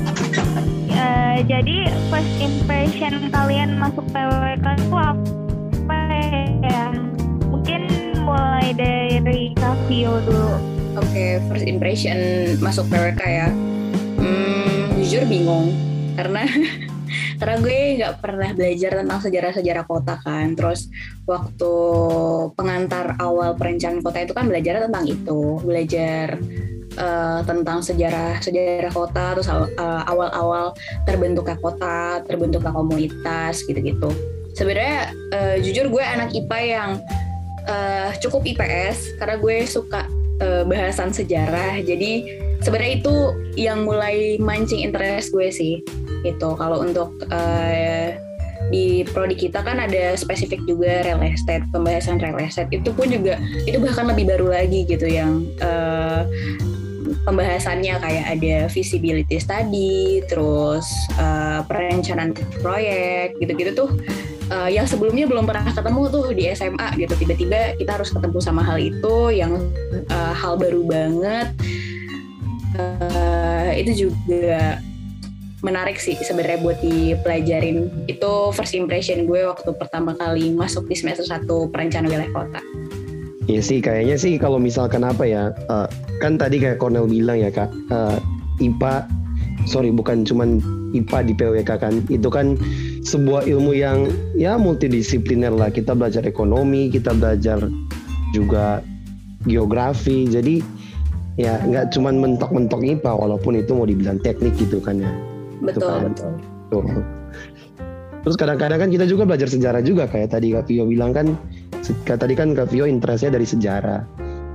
Uh, 1.06 1.38
jadi 1.46 1.86
first 2.10 2.34
impression 2.42 3.30
kalian 3.30 3.78
masuk 3.78 4.02
PWK 4.10 4.66
itu 4.74 4.96
apa 4.98 6.00
ya? 6.66 6.90
Mungkin 7.46 7.82
mulai 8.26 8.74
dari 8.74 9.54
Kavio 9.54 10.18
dulu. 10.26 10.58
Oke, 10.98 11.06
okay, 11.06 11.30
first 11.46 11.62
impression 11.70 12.18
masuk 12.58 12.90
PWK 12.90 13.22
ya. 13.22 13.48
Hmm, 14.18 14.98
jujur 14.98 15.22
bingung 15.30 15.70
karena 16.18 16.42
karena 17.38 17.56
gue 17.62 17.78
nggak 18.02 18.14
pernah 18.18 18.50
belajar 18.56 18.90
tentang 19.04 19.20
sejarah-sejarah 19.22 19.84
kota 19.86 20.14
kan 20.18 20.56
terus 20.56 20.90
waktu 21.28 21.72
pengantar 22.56 23.14
awal 23.20 23.54
perencanaan 23.54 24.02
kota 24.02 24.24
itu 24.24 24.32
kan 24.32 24.48
belajar 24.48 24.88
tentang 24.88 25.04
itu 25.04 25.60
belajar 25.62 26.40
uh, 26.98 27.40
tentang 27.44 27.80
sejarah 27.80 28.40
sejarah 28.40 28.92
kota 28.92 29.36
terus 29.36 29.48
uh, 29.48 30.02
awal-awal 30.08 30.72
terbentuknya 31.04 31.56
kota 31.60 32.20
terbentuknya 32.24 32.72
komunitas 32.72 33.64
gitu-gitu. 33.64 34.10
Sebenarnya 34.56 35.12
uh, 35.36 35.56
jujur 35.60 35.92
gue 35.92 36.04
anak 36.04 36.32
IPA 36.32 36.60
yang 36.64 36.90
uh, 37.68 38.10
cukup 38.20 38.42
IPS 38.44 39.20
karena 39.20 39.36
gue 39.36 39.56
suka 39.68 40.08
uh, 40.40 40.64
bahasan 40.64 41.12
sejarah. 41.12 41.80
Jadi 41.84 42.24
sebenarnya 42.64 42.92
itu 43.04 43.14
yang 43.60 43.84
mulai 43.84 44.40
mancing 44.40 44.80
interest 44.80 45.32
gue 45.32 45.52
sih 45.52 45.84
itu 46.24 46.48
kalau 46.56 46.82
untuk 46.82 47.12
uh, 47.28 48.16
di 48.66 49.06
prodi 49.06 49.38
kita 49.38 49.62
kan 49.62 49.78
ada 49.78 50.18
spesifik 50.18 50.58
juga 50.66 51.06
real 51.06 51.22
estate 51.22 51.62
pembahasan 51.70 52.18
real 52.18 52.40
estate. 52.40 52.72
Itu 52.74 52.90
pun 52.90 53.12
juga 53.12 53.38
itu 53.62 53.78
bahkan 53.78 54.10
lebih 54.10 54.26
baru 54.26 54.50
lagi 54.50 54.82
gitu 54.88 55.06
yang 55.06 55.46
uh, 55.62 56.26
pembahasannya 57.24 57.94
kayak 58.00 58.24
ada 58.38 58.56
visibility 58.70 59.38
study 59.38 60.24
terus 60.26 60.86
uh, 61.18 61.62
perencanaan 61.66 62.34
proyek 62.62 63.36
gitu-gitu 63.40 63.86
tuh 63.86 63.90
uh, 64.50 64.68
yang 64.70 64.86
sebelumnya 64.86 65.26
belum 65.26 65.46
pernah 65.46 65.66
ketemu 65.70 66.02
tuh 66.10 66.26
di 66.34 66.44
SMA 66.54 66.88
gitu. 66.98 67.14
Tiba-tiba 67.18 67.78
kita 67.78 67.90
harus 67.98 68.10
ketemu 68.10 68.38
sama 68.42 68.62
hal 68.62 68.78
itu 68.78 69.16
yang 69.34 69.58
uh, 70.10 70.34
hal 70.34 70.58
baru 70.58 70.82
banget. 70.86 71.48
Uh, 72.76 73.72
itu 73.72 74.08
juga 74.08 74.80
menarik 75.64 75.96
sih 75.98 76.14
sebenarnya 76.20 76.60
buat 76.62 76.78
dipelajarin. 76.84 78.06
Itu 78.06 78.52
first 78.52 78.76
impression 78.76 79.24
gue 79.24 79.48
waktu 79.48 79.70
pertama 79.74 80.14
kali 80.14 80.52
masuk 80.52 80.86
di 80.86 80.94
semester 80.94 81.24
1 81.24 81.48
perencanaan 81.72 82.10
wilayah 82.10 82.30
kota. 82.30 82.60
Iya 83.46 83.62
sih 83.62 83.78
kayaknya 83.78 84.18
sih 84.18 84.42
kalau 84.42 84.58
misalkan 84.58 85.06
apa 85.06 85.22
ya 85.22 85.54
uh, 85.70 85.86
kan 86.18 86.34
tadi 86.34 86.58
kayak 86.58 86.82
Cornel 86.82 87.06
bilang 87.06 87.38
ya 87.38 87.50
kak 87.50 87.70
uh, 87.94 88.18
IPA 88.58 89.06
sorry 89.70 89.94
bukan 89.94 90.26
cuman 90.26 90.58
IPA 90.94 91.18
di 91.30 91.32
PWK 91.38 91.70
kan 91.78 91.94
itu 92.10 92.26
kan 92.26 92.58
sebuah 93.06 93.46
ilmu 93.46 93.70
yang 93.70 94.10
ya 94.34 94.58
multidisipliner 94.58 95.54
lah 95.54 95.70
kita 95.70 95.94
belajar 95.94 96.26
ekonomi 96.26 96.90
kita 96.90 97.14
belajar 97.14 97.62
juga 98.34 98.82
geografi 99.46 100.26
jadi 100.26 100.58
ya 101.38 101.62
nggak 101.62 101.94
cuman 101.94 102.18
mentok-mentok 102.18 102.82
IPA 102.82 103.12
walaupun 103.14 103.62
itu 103.62 103.70
mau 103.78 103.86
dibilang 103.86 104.18
teknik 104.26 104.58
gitu 104.58 104.82
kan 104.82 104.98
ya 104.98 105.12
betul 105.62 105.86
kan. 105.86 106.10
betul 106.10 106.32
tuh. 106.72 106.82
terus 108.26 108.36
kadang-kadang 108.40 108.82
kan 108.82 108.90
kita 108.90 109.06
juga 109.06 109.22
belajar 109.22 109.46
sejarah 109.46 109.86
juga 109.86 110.10
kayak 110.10 110.34
tadi 110.34 110.50
Kak 110.50 110.66
Vio 110.66 110.88
bilang 110.88 111.14
kan 111.14 111.38
tadi 112.06 112.34
kan 112.34 112.56
Kak 112.56 112.72
Vio 112.72 112.88
interestnya 112.88 113.34
dari 113.34 113.46
sejarah. 113.46 114.00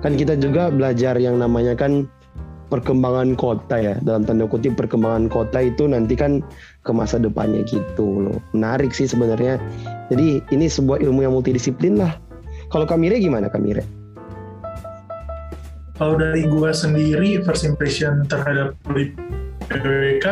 Kan 0.01 0.17
kita 0.17 0.33
juga 0.39 0.73
belajar 0.73 1.15
yang 1.21 1.38
namanya 1.38 1.77
kan 1.77 2.09
perkembangan 2.71 3.35
kota 3.35 3.75
ya. 3.77 3.95
Dalam 4.01 4.23
tanda 4.23 4.47
kutip 4.47 4.79
perkembangan 4.79 5.27
kota 5.27 5.59
itu 5.61 5.85
nanti 5.85 6.15
kan 6.15 6.39
ke 6.88 6.91
masa 6.95 7.19
depannya 7.19 7.61
gitu 7.67 8.31
loh. 8.31 8.38
Menarik 8.55 8.95
sih 8.95 9.05
sebenarnya. 9.05 9.59
Jadi 10.09 10.41
ini 10.55 10.65
sebuah 10.71 11.03
ilmu 11.03 11.21
yang 11.21 11.35
multidisiplin 11.35 12.00
lah. 12.00 12.15
Kalau 12.71 12.88
Kamire 12.88 13.19
gimana 13.19 13.51
Kamire? 13.51 13.83
Kalau 16.00 16.17
dari 16.17 16.50
gua 16.50 16.73
sendiri 16.73 17.43
first 17.45 17.61
impression 17.67 18.25
terhadap 18.25 18.73
PWK 19.69 20.25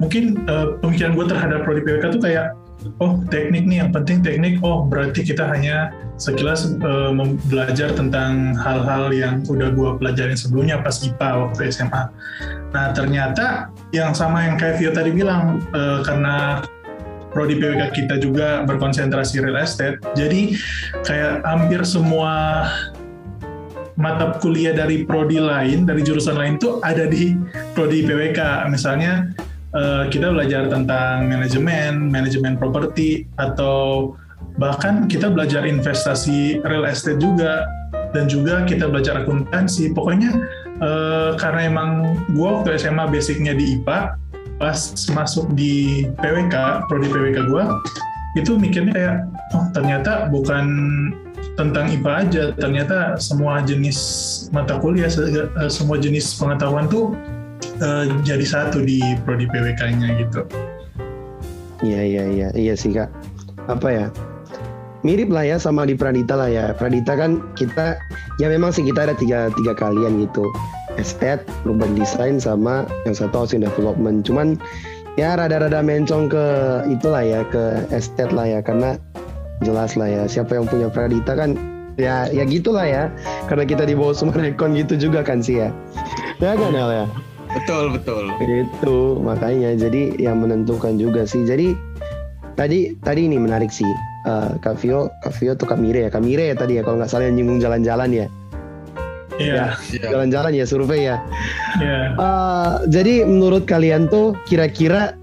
mungkin 0.00 0.40
uh, 0.48 0.80
pemikiran 0.80 1.12
gue 1.14 1.26
terhadap 1.28 1.58
prodi 1.62 1.84
PWK 1.84 2.04
tuh 2.16 2.22
kayak 2.24 2.56
oh 3.04 3.20
teknik 3.28 3.68
nih 3.68 3.84
yang 3.84 3.92
penting 3.92 4.24
teknik. 4.24 4.58
Oh 4.64 4.88
berarti 4.88 5.20
kita 5.22 5.44
hanya 5.46 5.92
sekilas 6.20 6.68
uh, 6.84 7.10
belajar 7.48 7.96
tentang 7.96 8.52
hal-hal 8.60 9.08
yang 9.10 9.40
udah 9.48 9.72
gue 9.72 9.90
pelajarin 9.96 10.36
sebelumnya 10.36 10.84
pas 10.84 11.00
IPA 11.00 11.30
waktu 11.48 11.72
SMA. 11.72 12.02
Nah 12.76 12.92
ternyata 12.92 13.72
yang 13.90 14.12
sama 14.12 14.44
yang 14.44 14.60
kayak 14.60 14.78
Vio 14.78 14.92
tadi 14.92 15.10
bilang 15.10 15.64
uh, 15.72 16.04
karena 16.04 16.60
prodi 17.32 17.56
PWK 17.56 17.94
kita 17.94 18.14
juga 18.20 18.66
berkonsentrasi 18.68 19.40
real 19.40 19.56
estate, 19.56 20.02
jadi 20.18 20.54
kayak 21.06 21.46
hampir 21.46 21.80
semua 21.86 22.66
mata 23.94 24.34
kuliah 24.40 24.74
dari 24.74 25.06
prodi 25.06 25.38
lain, 25.38 25.86
dari 25.86 26.02
jurusan 26.02 26.34
lain 26.34 26.58
tuh 26.58 26.82
ada 26.82 27.06
di 27.06 27.36
prodi 27.76 28.02
PWK. 28.02 28.66
Misalnya 28.66 29.30
uh, 29.76 30.10
kita 30.10 30.32
belajar 30.32 30.66
tentang 30.66 31.28
manajemen, 31.28 32.10
manajemen 32.10 32.58
properti, 32.58 33.28
atau 33.38 34.14
bahkan 34.60 35.08
kita 35.08 35.32
belajar 35.32 35.64
investasi 35.64 36.60
real 36.68 36.84
estate 36.84 37.16
juga, 37.16 37.64
dan 38.12 38.28
juga 38.28 38.62
kita 38.68 38.86
belajar 38.92 39.24
akuntansi. 39.24 39.96
Pokoknya 39.96 40.36
uh, 40.84 41.32
karena 41.40 41.72
emang 41.72 41.90
gue 42.36 42.44
waktu 42.44 42.76
SMA 42.76 43.08
basicnya 43.08 43.56
di 43.56 43.80
IPA, 43.80 44.20
pas 44.60 44.78
masuk 45.16 45.48
di 45.56 46.04
PWK, 46.20 46.86
prodi 46.86 47.08
PWK 47.08 47.38
gue, 47.48 47.64
itu 48.36 48.52
mikirnya 48.60 48.92
kayak, 48.92 49.16
oh 49.56 49.64
ternyata 49.72 50.28
bukan 50.28 50.66
tentang 51.56 51.88
IPA 51.88 52.12
aja, 52.28 52.44
ternyata 52.52 53.16
semua 53.16 53.64
jenis 53.64 53.98
mata 54.52 54.76
kuliah, 54.76 55.08
eh, 55.08 55.72
semua 55.72 55.96
jenis 55.96 56.36
pengetahuan 56.36 56.84
tuh 56.92 57.16
uh, 57.80 58.04
jadi 58.22 58.44
satu 58.44 58.84
di 58.84 59.00
prodi 59.24 59.48
PWK-nya 59.48 60.20
gitu. 60.20 60.44
Iya 61.80 62.00
iya 62.04 62.24
iya 62.28 62.48
iya 62.52 62.74
sih 62.76 62.92
kak. 62.92 63.08
Apa 63.64 63.88
ya? 63.88 64.06
Mirip 65.00 65.32
lah 65.32 65.48
ya 65.48 65.56
sama 65.56 65.88
di 65.88 65.96
Pradita 65.96 66.36
lah 66.36 66.52
ya. 66.52 66.76
Pradita 66.76 67.16
kan 67.16 67.40
kita 67.56 67.96
ya 68.36 68.52
memang 68.52 68.68
sih 68.74 68.84
kita 68.84 69.08
ada 69.08 69.14
tiga 69.16 69.48
tiga 69.56 69.72
kalian 69.72 70.20
gitu. 70.28 70.44
Estet, 71.00 71.40
urban 71.64 71.96
design 71.96 72.36
sama 72.36 72.84
yang 73.08 73.16
satu 73.16 73.46
housing 73.46 73.64
development. 73.64 74.28
Cuman 74.28 74.60
ya 75.16 75.38
rada-rada 75.40 75.80
mencong 75.80 76.28
ke 76.28 76.44
itulah 76.92 77.24
ya 77.24 77.40
ke 77.48 77.88
estet 77.90 78.28
lah 78.30 78.44
ya 78.44 78.60
karena 78.60 79.00
jelas 79.64 79.96
lah 79.96 80.08
ya 80.08 80.22
siapa 80.28 80.56
yang 80.56 80.68
punya 80.68 80.92
Pradita 80.92 81.32
kan 81.36 81.56
ya 81.96 82.28
ya 82.28 82.44
gitulah 82.48 82.84
ya 82.84 83.12
karena 83.48 83.64
kita 83.64 83.84
di 83.84 83.92
bawah 83.92 84.16
Sumarekon 84.16 84.76
gitu 84.76 84.96
juga 84.96 85.20
kan 85.20 85.44
sih 85.44 85.60
ya 85.60 85.68
ya 86.40 86.56
kan 86.56 86.72
ya 86.72 87.08
Betul 87.50 87.98
betul. 87.98 88.30
Itu 88.38 89.18
makanya 89.18 89.74
jadi 89.74 90.14
yang 90.22 90.38
menentukan 90.38 90.94
juga 90.94 91.26
sih. 91.26 91.42
Jadi 91.42 91.74
tadi 92.54 92.94
tadi 93.02 93.26
ini 93.26 93.42
menarik 93.42 93.74
sih. 93.74 93.86
Uh, 94.28 94.56
Kak 94.60 94.76
Vio, 94.84 95.08
Kak 95.24 95.32
Vio 95.40 95.56
tuh 95.56 95.64
Kamire 95.64 96.04
ya, 96.04 96.10
Kamire 96.12 96.52
ya 96.52 96.56
tadi 96.56 96.76
ya 96.76 96.82
kalau 96.84 97.00
nggak 97.00 97.08
salah 97.08 97.28
yang 97.28 97.40
nyinggung 97.40 97.60
jalan-jalan 97.60 98.10
ya. 98.12 98.26
Iya. 99.40 99.72
Yeah. 99.96 100.10
Jalan-jalan 100.12 100.52
ya 100.52 100.64
survei 100.68 101.08
ya. 101.08 101.16
Iya. 101.80 101.88
Yeah. 101.88 102.04
Uh, 102.20 102.72
jadi 102.92 103.24
menurut 103.24 103.64
kalian 103.64 104.12
tuh 104.12 104.36
kira-kira 104.44 105.16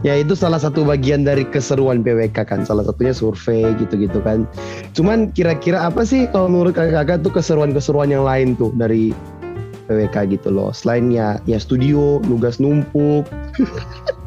ya 0.00 0.18
itu 0.18 0.32
salah 0.34 0.58
satu 0.58 0.82
bagian 0.82 1.22
dari 1.22 1.46
keseruan 1.46 2.02
PWK 2.02 2.42
kan 2.42 2.66
salah 2.66 2.82
satunya 2.82 3.14
survei 3.14 3.70
gitu-gitu 3.78 4.18
kan 4.26 4.50
cuman 4.98 5.30
kira-kira 5.30 5.78
apa 5.78 6.02
sih 6.02 6.26
kalau 6.34 6.50
menurut 6.50 6.74
kakak-kakak 6.74 7.22
tuh 7.22 7.30
keseruan-keseruan 7.30 8.10
yang 8.10 8.26
lain 8.26 8.58
tuh 8.58 8.74
dari 8.74 9.14
PWK 9.92 10.38
gitu 10.38 10.48
loh. 10.48 10.70
Selain 10.72 11.12
ya 11.12 11.36
ya 11.44 11.58
studio, 11.60 12.22
nugas 12.24 12.56
numpuk, 12.62 13.28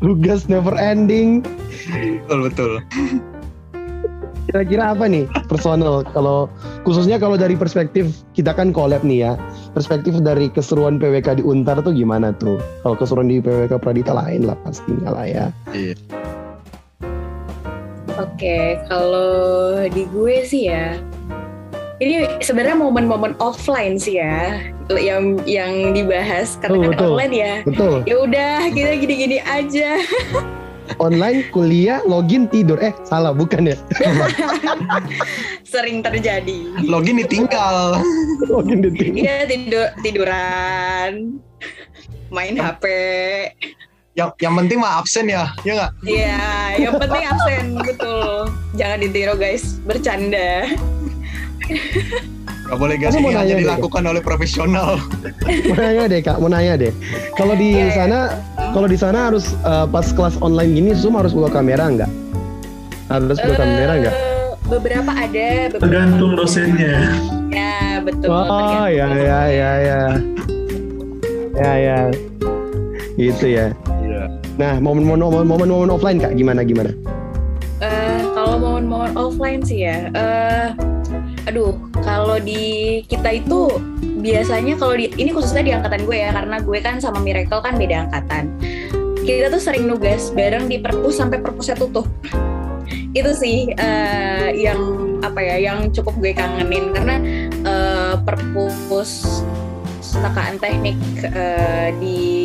tugas 0.00 0.48
never 0.48 0.74
ending. 0.76 1.44
Betul 2.26 2.38
betul. 2.50 2.72
Kira-kira 4.50 4.98
apa 4.98 5.06
nih 5.06 5.30
personal 5.46 6.02
kalau 6.10 6.50
khususnya 6.82 7.22
kalau 7.22 7.38
dari 7.38 7.54
perspektif 7.54 8.26
kita 8.34 8.50
kan 8.50 8.74
collab 8.74 9.06
nih 9.06 9.30
ya. 9.30 9.32
Perspektif 9.70 10.18
dari 10.26 10.50
keseruan 10.50 10.98
PWK 10.98 11.38
di 11.38 11.44
Untar 11.46 11.78
tuh 11.86 11.94
gimana 11.94 12.34
tuh? 12.34 12.58
Kalau 12.82 12.98
keseruan 12.98 13.30
di 13.30 13.38
PWK 13.38 13.78
Pradita 13.78 14.10
lain 14.10 14.50
lah 14.50 14.58
pastinya 14.66 15.14
lah 15.14 15.26
ya. 15.28 15.46
Iya. 15.70 15.94
Oke, 18.18 18.76
kalau 18.90 19.80
di 19.86 20.04
gue 20.10 20.44
sih 20.44 20.68
ya, 20.68 20.98
ini 22.00 22.24
sebenarnya 22.40 22.80
momen-momen 22.80 23.36
offline 23.38 24.00
sih 24.00 24.16
ya. 24.18 24.56
Yang 24.88 25.44
yang 25.44 25.72
dibahas. 25.92 26.56
Karena 26.58 26.96
kan 26.96 26.98
online 27.14 27.34
ya. 27.36 27.54
Betul. 27.62 28.02
Ya 28.08 28.16
udah 28.18 28.52
kita 28.72 28.90
gini-gini 28.98 29.38
aja. 29.44 30.00
online 30.98 31.46
kuliah 31.54 32.02
login 32.08 32.48
tidur. 32.50 32.80
Eh 32.80 32.90
salah 33.06 33.30
bukan 33.36 33.70
ya? 33.70 33.76
Sering 35.70 36.02
terjadi. 36.02 36.82
Login 36.88 37.20
ditinggal. 37.20 38.00
Login 38.48 38.82
ditinggal. 38.82 39.20
Iya 39.22 39.36
tidur 39.46 39.86
tiduran. 40.02 41.38
Main 42.32 42.56
HP 42.56 42.84
yang 44.18 44.34
yang 44.42 44.58
penting 44.58 44.82
mah 44.82 44.98
absen 44.98 45.30
ya 45.30 45.54
ya 45.62 45.72
nggak? 45.78 45.92
Iya 46.02 46.42
yang 46.82 46.94
penting 46.98 47.24
absen 47.30 47.64
betul. 47.78 48.50
Jangan 48.74 48.98
ditiru 48.98 49.34
guys. 49.38 49.78
Bercanda 49.86 50.66
Gak 52.70 52.78
boleh 52.78 52.96
gas 53.02 53.18
ini 53.18 53.34
hanya 53.34 53.58
dilakukan 53.58 54.02
oleh 54.06 54.22
profesional. 54.22 54.94
mau 55.66 55.74
nanya 55.74 56.06
deh 56.06 56.20
kak, 56.22 56.38
mau 56.38 56.46
nanya 56.46 56.78
deh. 56.78 56.94
Kalau 57.34 57.58
di 57.58 57.74
yeah, 57.74 57.90
iya. 57.90 57.98
sana, 57.98 58.18
yeah. 58.30 58.70
kalau 58.70 58.86
di 58.86 58.94
sana 58.94 59.18
harus 59.26 59.58
uh, 59.66 59.90
pas 59.90 60.06
kelas 60.14 60.38
online 60.38 60.78
gini 60.78 60.94
Zoom 60.94 61.18
harus 61.18 61.34
buka 61.34 61.50
kamera 61.50 61.90
nggak? 61.90 62.10
Harus 63.10 63.42
buka 63.42 63.54
uh, 63.54 63.58
kamera 63.58 63.92
nggak? 64.06 64.16
Beberapa 64.70 65.10
ada. 65.10 65.48
Beberapa 65.66 65.82
tergantung 65.82 66.38
dosennya. 66.38 67.10
Ya 67.50 67.98
betul. 68.06 68.30
Oh 68.30 68.86
ya 68.86 69.06
ya 69.18 69.40
ya 69.50 69.70
ya. 69.82 70.00
Ya 71.58 71.72
ya. 71.74 71.98
Gitu 73.18 73.44
ya. 73.50 73.74
Yeah. 74.06 74.30
Nah 74.62 74.78
momen-momen 74.78 75.42
momen-momen 75.42 75.90
offline 75.90 76.22
kak 76.22 76.38
gimana 76.38 76.62
gimana? 76.62 76.94
Uh, 77.82 78.22
kalau 78.30 78.62
momen-momen 78.62 79.10
offline 79.18 79.66
sih 79.66 79.90
ya. 79.90 80.06
Uh, 80.14 80.89
aduh 81.50 81.74
kalau 82.06 82.38
di 82.38 83.02
kita 83.10 83.42
itu 83.42 83.74
biasanya 84.22 84.78
kalau 84.78 84.94
di 84.94 85.10
ini 85.18 85.34
khususnya 85.34 85.66
di 85.66 85.72
angkatan 85.74 86.06
gue 86.06 86.14
ya 86.14 86.30
karena 86.30 86.62
gue 86.62 86.78
kan 86.78 87.02
sama 87.02 87.18
Miracle 87.18 87.58
kan 87.58 87.74
beda 87.74 88.06
angkatan. 88.06 88.54
Kita 89.26 89.50
tuh 89.50 89.58
sering 89.58 89.90
nugas 89.90 90.30
bareng 90.30 90.70
di 90.70 90.78
perpus 90.78 91.18
sampai 91.18 91.42
perpusnya 91.42 91.74
tutup. 91.74 92.06
Itu 93.18 93.34
sih 93.34 93.74
uh, 93.74 94.48
yang 94.54 94.78
apa 95.26 95.42
ya 95.42 95.56
yang 95.58 95.90
cukup 95.90 96.14
gue 96.22 96.32
kangenin. 96.38 96.94
Karena 96.94 97.16
uh, 97.66 98.14
perpus 98.22 99.42
setakaan 99.98 100.56
teknik 100.62 100.96
uh, 101.34 101.90
di 101.98 102.39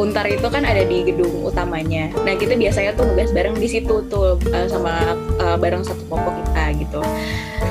Untar 0.00 0.24
itu 0.32 0.48
kan 0.48 0.64
ada 0.64 0.80
di 0.80 1.04
gedung 1.04 1.44
utamanya. 1.44 2.08
Nah 2.24 2.32
kita 2.32 2.56
biasanya 2.56 2.96
tuh 2.96 3.04
nugas 3.04 3.28
bareng 3.36 3.60
di 3.60 3.68
situ 3.68 4.00
tuh 4.08 4.40
uh, 4.40 4.66
sama 4.66 5.12
uh, 5.36 5.60
bareng 5.60 5.84
satu 5.84 6.08
kelompok 6.08 6.40
kita 6.40 6.64
gitu. 6.80 7.00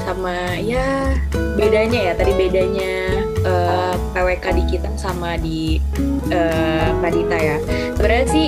Sama 0.05 0.53
ya 0.61 1.17
bedanya 1.57 1.99
ya 1.99 2.13
tadi 2.13 2.37
bedanya 2.37 2.93
uh, 3.41 3.97
PWK 4.13 4.45
di 4.61 4.63
kita 4.77 4.89
sama 4.93 5.41
di 5.41 5.81
uh, 6.29 6.93
Pradita 7.01 7.37
ya. 7.41 7.57
Sebenarnya 7.97 8.27
sih 8.29 8.47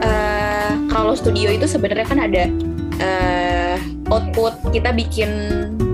uh, 0.00 0.72
kalau 0.88 1.12
studio 1.12 1.52
itu 1.52 1.68
sebenarnya 1.68 2.08
kan 2.08 2.24
ada 2.24 2.48
uh, 3.04 3.76
output 4.10 4.56
kita 4.72 4.96
bikin 4.96 5.30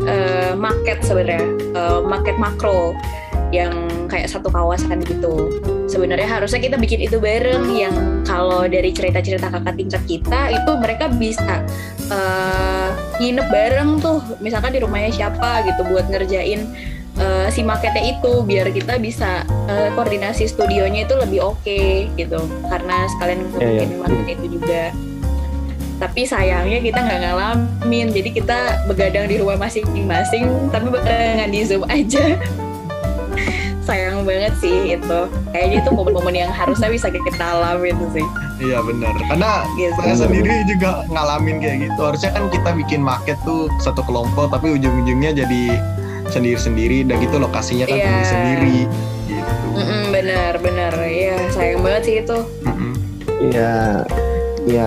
uh, 0.06 0.54
market 0.54 1.02
sebenarnya 1.02 1.44
uh, 1.74 2.00
market 2.06 2.38
makro 2.38 2.94
yang 3.54 3.86
kayak 4.10 4.26
satu 4.30 4.50
kawasan 4.50 5.02
gitu. 5.06 5.62
Sebenarnya 5.86 6.26
harusnya 6.26 6.58
kita 6.58 6.76
bikin 6.78 7.06
itu 7.06 7.22
bareng 7.22 7.70
yang 7.70 7.94
kalau 8.26 8.66
dari 8.66 8.90
cerita-cerita 8.90 9.50
kakak 9.50 9.74
tingkat 9.78 10.02
kita 10.06 10.40
itu 10.50 10.70
mereka 10.82 11.06
bisa 11.14 11.62
uh, 12.10 12.90
nginep 13.22 13.46
bareng 13.46 14.02
tuh, 14.02 14.18
misalkan 14.42 14.74
di 14.74 14.82
rumahnya 14.82 15.14
siapa 15.14 15.62
gitu 15.62 15.86
buat 15.86 16.10
ngerjain 16.10 16.66
uh, 17.22 17.46
si 17.48 17.62
marketnya 17.62 18.18
itu 18.18 18.42
biar 18.42 18.66
kita 18.74 18.98
bisa 18.98 19.46
uh, 19.70 19.88
koordinasi 19.94 20.50
studionya 20.50 21.06
itu 21.06 21.14
lebih 21.14 21.40
oke 21.46 21.62
okay, 21.62 22.10
gitu. 22.18 22.42
Karena 22.66 23.06
sekalian 23.14 23.46
yeah, 23.46 23.70
bikin 23.78 23.90
yeah. 23.94 24.00
market 24.02 24.36
itu 24.42 24.46
juga. 24.58 24.82
Tapi 25.96 26.28
sayangnya 26.28 26.84
kita 26.84 26.98
nggak 27.00 27.20
ngalamin. 27.24 28.12
Jadi 28.12 28.28
kita 28.36 28.84
begadang 28.84 29.32
di 29.32 29.40
rumah 29.40 29.56
masing-masing 29.56 30.68
tapi 30.68 30.92
barengan 30.92 31.48
di 31.48 31.64
zoom 31.64 31.88
aja 31.88 32.36
sayang 33.86 34.26
banget 34.26 34.52
sih 34.58 34.98
itu 34.98 35.20
kayaknya 35.54 35.86
itu 35.86 35.90
momen-momen 35.94 36.34
yang 36.34 36.50
harusnya 36.50 36.90
bisa 36.90 37.06
kita 37.08 37.44
alamin 37.46 37.94
sih. 38.10 38.26
Iya 38.58 38.82
benar 38.82 39.14
karena 39.30 39.62
gitu. 39.78 40.00
saya 40.02 40.16
sendiri 40.26 40.54
juga 40.66 41.06
ngalamin 41.06 41.62
kayak 41.62 41.76
gitu. 41.86 42.00
Harusnya 42.02 42.30
kan 42.34 42.44
kita 42.50 42.70
bikin 42.74 43.00
market 43.00 43.38
tuh 43.46 43.70
satu 43.78 44.02
kelompok 44.02 44.50
tapi 44.50 44.74
ujung-ujungnya 44.74 45.38
jadi 45.38 45.62
sendiri-sendiri. 46.34 47.06
Dan 47.06 47.22
gitu 47.22 47.38
lokasinya 47.38 47.86
kan 47.86 47.96
yeah. 47.96 48.26
sendiri 48.26 48.78
gitu. 49.30 49.54
Mm 49.78 49.84
-mm, 49.86 50.02
benar 50.10 50.52
benar 50.58 50.92
ya 51.06 51.38
sayang 51.54 51.80
banget 51.86 52.02
sih 52.02 52.14
itu. 52.26 52.38
Iya 53.54 54.02
mm 54.02 54.10
-mm. 54.66 54.72
ya 54.72 54.86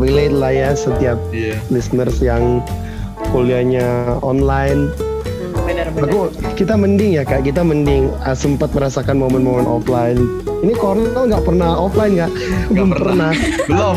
relate 0.00 0.36
lah 0.38 0.52
ya 0.54 0.70
setiap 0.72 1.18
yeah. 1.34 1.60
listeners 1.68 2.16
yang 2.24 2.64
kuliahnya 3.34 4.16
online 4.24 4.88
benar 5.52 5.86
Aku 5.90 6.30
kita 6.54 6.74
mending 6.78 7.18
ya 7.18 7.22
kak, 7.26 7.44
kita 7.46 7.60
mending 7.64 8.10
uh, 8.22 8.36
sempat 8.36 8.70
merasakan 8.72 9.18
momen-momen 9.18 9.66
offline. 9.66 10.18
Ini 10.62 10.72
Cornel 10.76 11.30
nggak 11.30 11.44
pernah 11.44 11.76
offline 11.76 12.12
nggak? 12.16 12.32
Belum 12.72 12.88
pernah. 12.94 13.30
Belum. 13.70 13.96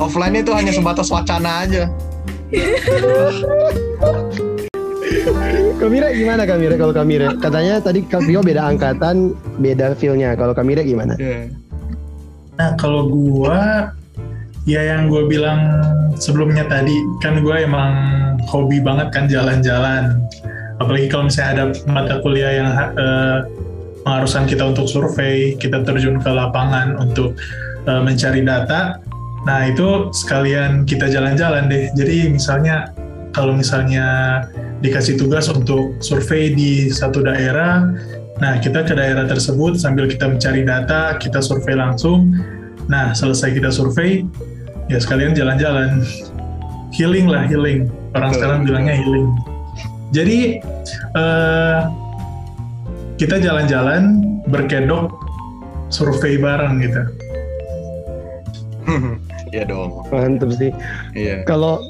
offline 0.00 0.40
itu 0.40 0.50
hanya 0.56 0.72
sebatas 0.72 1.12
wacana 1.12 1.68
aja. 1.68 1.84
Kamira 5.76 6.08
gimana 6.12 6.42
Kamira 6.48 6.74
kalau 6.80 6.94
Kamira? 6.96 7.36
Katanya 7.36 7.80
tadi 7.80 8.04
Kavio 8.04 8.40
beda 8.40 8.68
angkatan, 8.68 9.36
beda 9.60 9.92
feelnya. 9.96 10.32
Kalau 10.34 10.56
Kamira 10.56 10.80
gimana? 10.80 11.16
Yeah. 11.20 11.52
Nah 12.60 12.76
kalau 12.76 13.08
gua 13.08 13.88
ya 14.68 14.80
yang 14.84 15.08
gue 15.08 15.24
bilang 15.24 15.60
sebelumnya 16.20 16.68
tadi 16.68 16.92
kan 17.24 17.40
gue 17.40 17.56
emang 17.64 17.90
hobi 18.48 18.80
banget 18.80 19.12
kan 19.12 19.24
jalan-jalan. 19.28 20.22
Apalagi 20.80 21.12
kalau 21.12 21.28
misalnya 21.28 21.50
ada 21.52 21.64
mata 21.84 22.14
kuliah 22.24 22.52
yang 22.56 22.68
uh, 22.96 23.44
mengharuskan 24.04 24.48
kita 24.48 24.64
untuk 24.72 24.88
survei 24.88 25.54
kita 25.60 25.84
terjun 25.84 26.20
ke 26.20 26.30
lapangan 26.32 26.96
untuk 26.96 27.36
uh, 27.84 28.00
mencari 28.00 28.44
data 28.44 29.00
nah 29.40 29.64
itu 29.64 30.12
sekalian 30.12 30.84
kita 30.84 31.08
jalan-jalan 31.08 31.64
deh. 31.72 31.88
Jadi 31.96 32.28
misalnya 32.28 32.92
kalau 33.32 33.56
misalnya 33.56 34.44
dikasih 34.84 35.16
tugas 35.16 35.48
untuk 35.48 35.96
survei 36.04 36.52
di 36.52 36.92
satu 36.92 37.24
daerah 37.24 37.88
nah 38.40 38.56
kita 38.60 38.84
ke 38.84 38.92
daerah 38.96 39.28
tersebut 39.28 39.80
sambil 39.80 40.08
kita 40.08 40.28
mencari 40.28 40.64
data 40.64 41.16
kita 41.16 41.40
survei 41.40 41.76
langsung. 41.76 42.36
Nah 42.88 43.16
selesai 43.16 43.56
kita 43.56 43.72
survei 43.72 44.28
ya 44.92 45.00
sekalian 45.00 45.32
jalan-jalan 45.32 46.04
healing 46.94 47.26
lah 47.30 47.46
healing 47.46 47.86
orang 48.14 48.30
sekarang 48.34 48.58
bilangnya 48.66 48.94
healing 48.98 49.28
jadi 50.10 50.58
uh, 51.14 51.86
kita 53.20 53.38
jalan-jalan 53.38 54.24
berkedok 54.50 55.12
survei 55.92 56.38
bareng 56.38 56.82
gitu 56.82 57.02
Iya 59.50 59.66
dong. 59.66 60.06
Mantap 60.14 60.54
sih. 60.54 60.70
Iya. 61.14 61.42
Kalau 61.42 61.82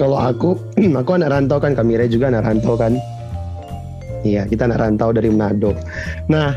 kalau 0.00 0.16
aku, 0.16 0.56
aku 1.00 1.10
anak 1.20 1.36
rantau 1.36 1.60
kan, 1.60 1.76
Kamira 1.76 2.08
juga 2.08 2.32
anak 2.32 2.48
rantau 2.48 2.80
kan. 2.80 2.96
Iya, 4.24 4.48
kita 4.48 4.66
anak 4.66 4.80
rantau 4.82 5.12
dari 5.12 5.28
Manado. 5.30 5.76
Nah, 6.26 6.56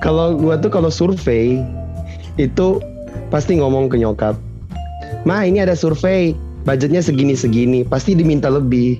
kalau 0.00 0.38
gua 0.38 0.56
tuh 0.56 0.70
kalau 0.72 0.88
survei 0.88 1.60
itu 2.40 2.78
pasti 3.28 3.58
ngomong 3.58 3.90
ke 3.90 3.98
nyokap 3.98 4.38
Ma 5.26 5.42
ini 5.42 5.58
ada 5.58 5.74
survei, 5.74 6.38
budgetnya 6.66 7.00
segini-segini, 7.00 7.86
pasti 7.86 8.18
diminta 8.18 8.50
lebih 8.50 8.98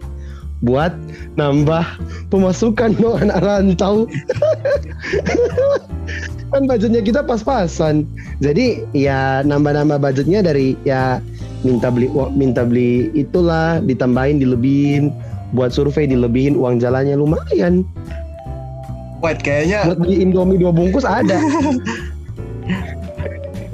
buat 0.64 0.94
nambah 1.36 1.84
pemasukan 2.32 2.96
dong 3.02 3.20
anak 3.20 3.42
rantau. 3.44 4.08
kan 6.54 6.62
budgetnya 6.70 7.02
kita 7.02 7.20
pas-pasan. 7.26 8.06
Jadi 8.38 8.86
ya 8.94 9.42
nambah-nambah 9.42 9.98
budgetnya 9.98 10.46
dari 10.46 10.78
ya 10.86 11.18
minta 11.66 11.90
beli 11.90 12.06
minta 12.38 12.62
beli 12.62 13.10
itulah 13.18 13.82
ditambahin 13.82 14.38
dilebihin 14.38 15.10
buat 15.50 15.74
survei 15.74 16.06
dilebihin 16.06 16.54
uang 16.54 16.78
jalannya 16.78 17.18
lumayan. 17.18 17.82
Wait 19.24 19.42
kayaknya 19.42 19.90
buat 19.90 19.98
beli 19.98 20.22
Indomie 20.22 20.60
dua 20.62 20.70
bungkus 20.70 21.04
ada. 21.04 21.36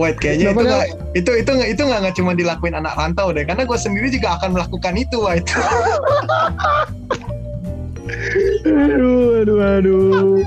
Wait, 0.02 0.18
kayaknya 0.18 0.50
itu 0.50 0.66
gak, 0.66 0.86
itu 1.14 1.30
itu 1.38 1.50
nggak 1.54 1.70
itu 1.78 1.82
nggak 1.86 2.14
cuma 2.18 2.34
dilakuin 2.34 2.74
anak 2.74 2.98
rantau 2.98 3.30
deh, 3.30 3.46
karena 3.46 3.62
gue 3.62 3.78
sendiri 3.78 4.10
juga 4.10 4.34
akan 4.42 4.58
melakukan 4.58 4.98
itu, 4.98 5.16
Wait. 5.22 5.46
aduh, 8.66 9.46
aduh, 9.46 9.58
aduh. 9.62 10.42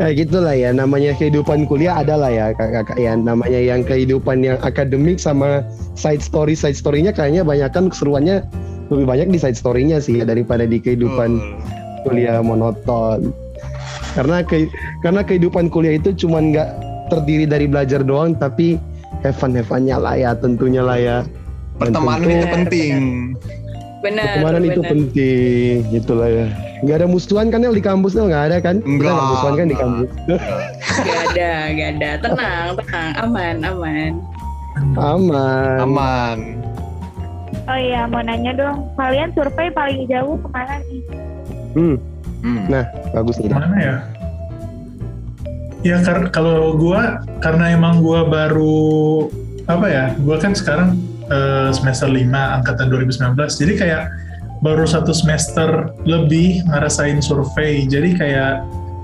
Nah 0.00 0.08
gitulah 0.16 0.56
ya 0.56 0.72
namanya 0.72 1.12
kehidupan 1.12 1.68
kuliah 1.68 2.00
adalah 2.00 2.32
ya 2.32 2.56
kakak-kakak 2.56 2.96
ya 2.96 3.12
namanya 3.18 3.60
yang 3.60 3.84
kehidupan 3.84 4.40
yang 4.40 4.56
akademik 4.64 5.20
sama 5.20 5.60
side 5.92 6.24
story 6.24 6.56
side 6.56 6.78
storynya 6.78 7.12
kayaknya 7.12 7.44
banyak 7.44 7.68
kan 7.68 7.92
keseruannya 7.92 8.40
lebih 8.88 9.04
banyak 9.04 9.28
di 9.28 9.38
side 9.42 9.60
storynya 9.60 10.00
sih 10.00 10.22
ya, 10.22 10.24
daripada 10.24 10.64
di 10.64 10.80
kehidupan 10.80 11.36
kuliah 12.08 12.40
monoton 12.40 13.28
karena 14.16 14.40
ke, 14.40 14.72
karena 15.04 15.20
kehidupan 15.20 15.68
kuliah 15.68 16.00
itu 16.00 16.16
cuma 16.16 16.40
nggak 16.40 16.89
terdiri 17.10 17.44
dari 17.44 17.66
belajar 17.66 18.06
doang 18.06 18.38
tapi 18.38 18.78
have 19.26 19.36
fun 19.36 19.52
have 19.52 19.66
fun 19.66 19.84
lah 19.84 20.14
ya 20.14 20.30
tentunya 20.38 20.80
lah 20.80 20.96
ya. 20.96 21.18
Pertemanan 21.76 22.28
itu 22.28 22.46
penting. 22.48 22.94
Benar 24.00 24.40
pertemanan 24.40 24.62
itu 24.64 24.80
penting 24.84 25.74
gitulah 25.92 26.28
ya. 26.30 26.46
Nggak 26.80 26.96
ada 27.04 27.06
musuhan 27.08 27.52
kan 27.52 27.60
di 27.60 27.84
kampus 27.84 28.16
tuh 28.16 28.30
nggak 28.30 28.44
ada 28.52 28.56
kan? 28.62 28.80
Enggak 28.86 29.12
nggak 29.12 29.28
musuhan 29.28 29.54
kan 29.58 29.66
di 29.66 29.76
kampus. 29.76 30.08
Nggak 31.04 31.20
ada 31.34 31.50
nggak 31.74 31.88
ada. 31.98 32.10
Tenang 32.22 32.68
tenang. 32.80 33.10
Aman 33.20 33.54
aman. 33.66 34.12
Aman. 34.96 35.76
Aman. 35.84 36.38
Oh 37.68 37.78
iya 37.78 38.08
mau 38.08 38.22
nanya 38.24 38.52
dong. 38.56 38.88
Kalian 38.96 39.30
survei 39.36 39.68
paling 39.70 40.08
jauh 40.08 40.38
ke 40.40 40.48
mana 40.48 40.80
nih? 40.88 41.02
Hmm, 41.70 41.96
hmm. 42.42 42.60
nah 42.66 42.84
bagus 43.14 43.38
nih. 43.38 43.52
Mana 43.52 43.78
ya 43.78 43.96
Ya 45.80 45.96
kalau 46.28 46.76
gue 46.76 47.02
karena 47.40 47.72
emang 47.72 48.04
gue 48.04 48.20
baru 48.28 48.84
apa 49.64 49.86
ya, 49.88 50.04
gue 50.20 50.36
kan 50.36 50.52
sekarang 50.52 51.00
uh, 51.32 51.72
semester 51.72 52.04
5 52.04 52.28
angkatan 52.30 52.92
2019, 52.92 53.60
jadi 53.64 53.72
kayak 53.80 54.02
baru 54.60 54.84
satu 54.84 55.16
semester 55.16 55.88
lebih 56.04 56.60
ngerasain 56.68 57.24
survei, 57.24 57.88
jadi 57.88 58.12
kayak 58.12 58.52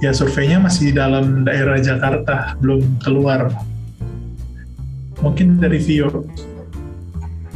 ya 0.05 0.13
surveinya 0.13 0.61
masih 0.61 0.93
dalam 0.93 1.49
daerah 1.49 1.81
Jakarta, 1.81 2.53
belum 2.61 3.01
keluar. 3.01 3.49
Mungkin 5.25 5.57
dari 5.57 5.81
Vio. 5.81 6.29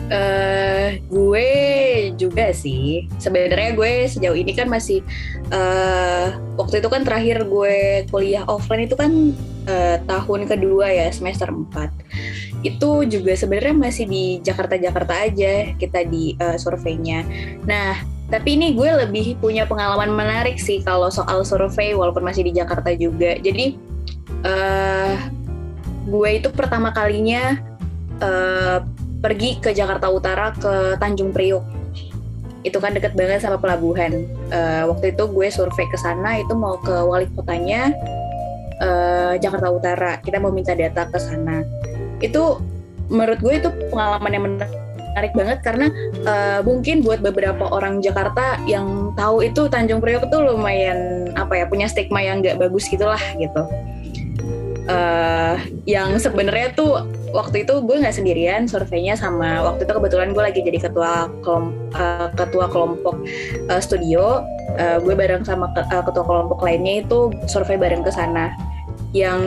Uh, 0.09 0.79
gue 1.07 1.50
juga 2.18 2.50
sih. 2.50 3.07
Sebenarnya 3.22 3.76
gue 3.76 3.92
sejauh 4.11 4.38
ini 4.38 4.53
kan 4.57 4.66
masih 4.66 5.05
uh, 5.53 6.35
waktu 6.61 6.85
itu 6.85 6.88
kan 6.90 7.03
terakhir 7.07 7.46
gue 7.48 8.05
kuliah 8.12 8.44
offline 8.46 8.85
itu 8.85 8.96
kan 8.98 9.33
eh, 9.70 9.96
tahun 10.05 10.44
kedua 10.48 10.92
ya 10.92 11.09
semester 11.12 11.48
4 11.48 12.61
itu 12.61 12.90
juga 13.09 13.33
sebenarnya 13.33 13.72
masih 13.72 14.05
di 14.05 14.24
Jakarta-Jakarta 14.44 15.14
aja 15.33 15.72
kita 15.81 16.05
di 16.05 16.37
eh, 16.37 16.57
surveinya. 16.61 17.24
Nah 17.64 17.96
tapi 18.31 18.55
ini 18.55 18.76
gue 18.79 18.87
lebih 18.87 19.40
punya 19.42 19.66
pengalaman 19.66 20.14
menarik 20.14 20.61
sih 20.61 20.85
kalau 20.85 21.11
soal 21.11 21.42
survei 21.42 21.96
walaupun 21.96 22.22
masih 22.22 22.46
di 22.46 22.53
Jakarta 22.55 22.92
juga. 22.94 23.40
Jadi 23.40 23.74
eh 24.44 25.16
gue 26.09 26.31
itu 26.33 26.48
pertama 26.53 26.92
kalinya 26.92 27.57
eh, 28.20 28.79
pergi 29.20 29.61
ke 29.61 29.70
Jakarta 29.76 30.09
Utara 30.09 30.50
ke 30.56 30.96
Tanjung 30.96 31.30
Priok. 31.30 31.64
Itu 32.64 32.76
kan 32.80 32.92
deket 32.92 33.16
banget 33.16 33.44
sama 33.44 33.56
pelabuhan. 33.56 34.24
Eh, 34.52 34.85
waktu 34.88 35.16
itu 35.16 35.24
gue 35.28 35.48
survei 35.48 35.88
ke 35.88 35.96
sana 36.00 36.40
itu 36.40 36.52
mau 36.56 36.76
ke 36.80 36.92
wali 36.92 37.28
kotanya 37.33 37.92
eh, 38.80 39.33
Jakarta 39.40 39.68
Utara. 39.72 40.12
Kita 40.20 40.40
mau 40.40 40.52
minta 40.52 40.76
data 40.76 41.09
ke 41.09 41.16
sana. 41.20 41.64
Itu 42.20 42.61
menurut 43.09 43.40
gue 43.40 43.54
itu 43.61 43.68
pengalaman 43.92 44.33
yang 44.33 44.44
menarik 44.44 45.33
banget 45.37 45.59
karena 45.64 45.87
eh, 46.24 46.61
mungkin 46.64 47.00
buat 47.04 47.20
beberapa 47.24 47.68
orang 47.72 48.00
Jakarta 48.04 48.61
yang 48.64 49.12
tahu 49.16 49.44
itu 49.44 49.68
Tanjung 49.68 50.00
Priok 50.00 50.28
itu 50.28 50.37
lumayan 50.40 51.33
apa 51.37 51.61
ya 51.61 51.64
punya 51.68 51.88
stigma 51.88 52.20
yang 52.20 52.40
nggak 52.40 52.61
bagus 52.61 52.88
gitulah 52.88 53.20
gitu. 53.37 53.62
Eh, 54.90 55.57
yang 55.87 56.18
sebenarnya 56.18 56.74
tuh 56.74 57.07
waktu 57.31 57.62
itu 57.62 57.79
gue 57.79 57.96
nggak 58.03 58.16
sendirian 58.16 58.66
surveinya 58.66 59.14
sama 59.14 59.62
waktu 59.62 59.87
itu 59.87 59.92
kebetulan 59.94 60.35
gue 60.35 60.42
lagi 60.42 60.61
jadi 60.66 60.90
ketua 60.90 61.31
kelom, 61.46 61.70
eh, 61.94 62.29
ketua 62.35 62.66
kelompok 62.66 63.22
eh, 63.70 63.79
studio. 63.79 64.42
Eh, 64.74 64.98
gue 64.98 65.14
bareng 65.14 65.46
sama 65.46 65.70
ke- 65.70 65.87
eh, 65.87 66.03
ketua 66.03 66.24
kelompok 66.26 66.59
lainnya 66.66 67.07
itu 67.07 67.31
survei 67.46 67.79
bareng 67.79 68.03
ke 68.03 68.11
sana. 68.11 68.50
Yang 69.14 69.42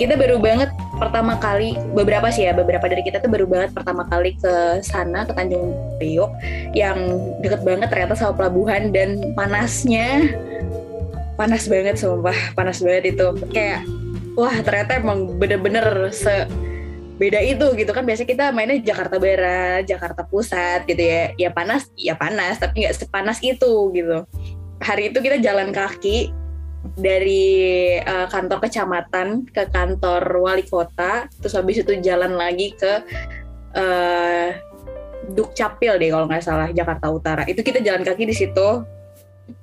kita 0.00 0.20
baru 0.20 0.36
banget 0.40 0.68
pertama 1.00 1.36
kali 1.40 1.76
beberapa 1.96 2.28
sih 2.28 2.44
ya 2.48 2.52
beberapa 2.52 2.84
dari 2.88 3.00
kita 3.00 3.20
tuh 3.24 3.30
baru 3.32 3.48
banget 3.48 3.72
pertama 3.72 4.04
kali 4.08 4.36
ke 4.36 4.84
sana 4.84 5.24
ke 5.24 5.32
Tanjung 5.32 5.72
Priok 5.96 6.32
yang 6.76 6.96
deket 7.40 7.64
banget 7.64 7.88
ternyata 7.88 8.16
sama 8.16 8.36
pelabuhan 8.36 8.92
dan 8.92 9.32
panasnya 9.32 10.32
panas 11.40 11.70
banget 11.70 11.96
sumpah 11.96 12.36
panas 12.52 12.84
banget 12.84 13.16
itu. 13.16 13.26
Kayak 13.52 13.86
wah 14.38 14.54
ternyata 14.62 15.02
emang 15.02 15.34
bener-bener 15.34 16.14
se 16.14 16.46
beda 17.18 17.42
itu 17.42 17.66
gitu. 17.74 17.90
Kan 17.90 18.06
biasanya 18.06 18.30
kita 18.30 18.44
mainnya 18.54 18.78
Jakarta 18.78 19.18
Barat 19.18 19.82
Jakarta 19.90 20.22
Pusat 20.22 20.86
gitu 20.86 21.02
ya. 21.02 21.34
Ya 21.34 21.50
panas 21.50 21.90
ya 21.98 22.14
panas 22.14 22.62
tapi 22.62 22.86
nggak 22.86 22.94
sepanas 22.94 23.42
itu 23.42 23.90
gitu. 23.90 24.22
Hari 24.78 25.10
itu 25.10 25.18
kita 25.18 25.42
jalan 25.42 25.74
kaki 25.74 26.30
dari 26.94 27.98
eh, 27.98 28.26
kantor 28.30 28.62
kecamatan 28.62 29.50
ke 29.50 29.66
kantor 29.74 30.22
wali 30.38 30.62
kota. 30.62 31.26
Terus 31.42 31.58
habis 31.58 31.82
itu 31.82 31.98
jalan 31.98 32.38
lagi 32.38 32.78
ke 32.78 33.02
eh, 33.74 34.62
Dukcapil 35.28 36.00
deh 36.00 36.08
kalau 36.14 36.30
nggak 36.30 36.46
salah 36.46 36.70
Jakarta 36.70 37.10
Utara. 37.10 37.42
Itu 37.50 37.66
kita 37.66 37.82
jalan 37.82 38.06
kaki 38.06 38.30
di 38.30 38.32
situ. 38.38 38.86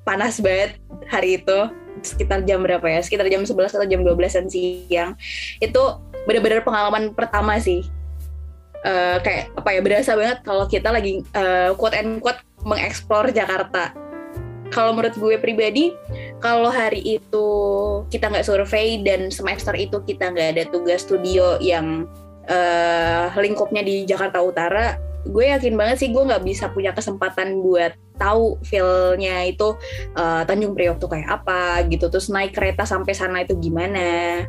Panas 0.03 0.43
banget 0.43 0.77
hari 1.07 1.39
itu 1.39 1.84
sekitar 2.01 2.43
jam 2.43 2.63
berapa 2.63 2.83
ya? 2.83 2.99
Sekitar 2.99 3.29
jam 3.31 3.45
11 3.45 3.75
atau 3.75 3.87
jam 3.87 4.01
12an 4.01 4.47
siang. 4.49 5.15
Itu 5.61 6.01
benar-benar 6.25 6.65
pengalaman 6.65 7.13
pertama 7.13 7.59
sih. 7.61 7.85
Eh, 8.85 9.17
kayak 9.25 9.49
apa 9.57 9.69
ya 9.73 9.81
berasa 9.81 10.13
banget 10.13 10.45
kalau 10.45 10.69
kita 10.69 10.93
lagi 10.93 11.25
eh, 11.33 11.73
quote 11.73 11.97
and 11.97 12.21
quote 12.21 12.37
mengeksplor 12.61 13.33
Jakarta. 13.33 13.89
Kalau 14.69 14.93
menurut 14.93 15.17
gue 15.17 15.35
pribadi 15.41 15.93
kalau 16.37 16.69
hari 16.69 17.17
itu 17.17 17.47
kita 18.13 18.29
nggak 18.29 18.45
survei 18.45 19.01
dan 19.01 19.33
semester 19.33 19.73
itu 19.73 20.01
kita 20.05 20.29
nggak 20.29 20.49
ada 20.57 20.63
tugas 20.69 21.01
studio 21.01 21.57
yang 21.57 22.05
eh, 22.45 23.25
lingkupnya 23.41 23.81
di 23.81 24.05
Jakarta 24.05 24.45
Utara 24.45 25.01
gue 25.25 25.45
yakin 25.49 25.73
banget 25.73 26.05
sih 26.05 26.09
gue 26.13 26.21
nggak 26.21 26.45
bisa 26.45 26.69
punya 26.69 26.93
kesempatan 26.93 27.65
buat 27.65 27.97
tahu 28.21 28.61
feel-nya 28.63 29.49
itu 29.49 29.75
eh, 30.15 30.41
Tanjung 30.45 30.77
Priok 30.77 31.01
tuh 31.01 31.09
kayak 31.11 31.41
apa 31.41 31.83
gitu 31.89 32.07
terus 32.07 32.29
naik 32.29 32.53
kereta 32.53 32.85
sampai 32.85 33.13
sana 33.17 33.41
itu 33.41 33.57
gimana. 33.57 34.43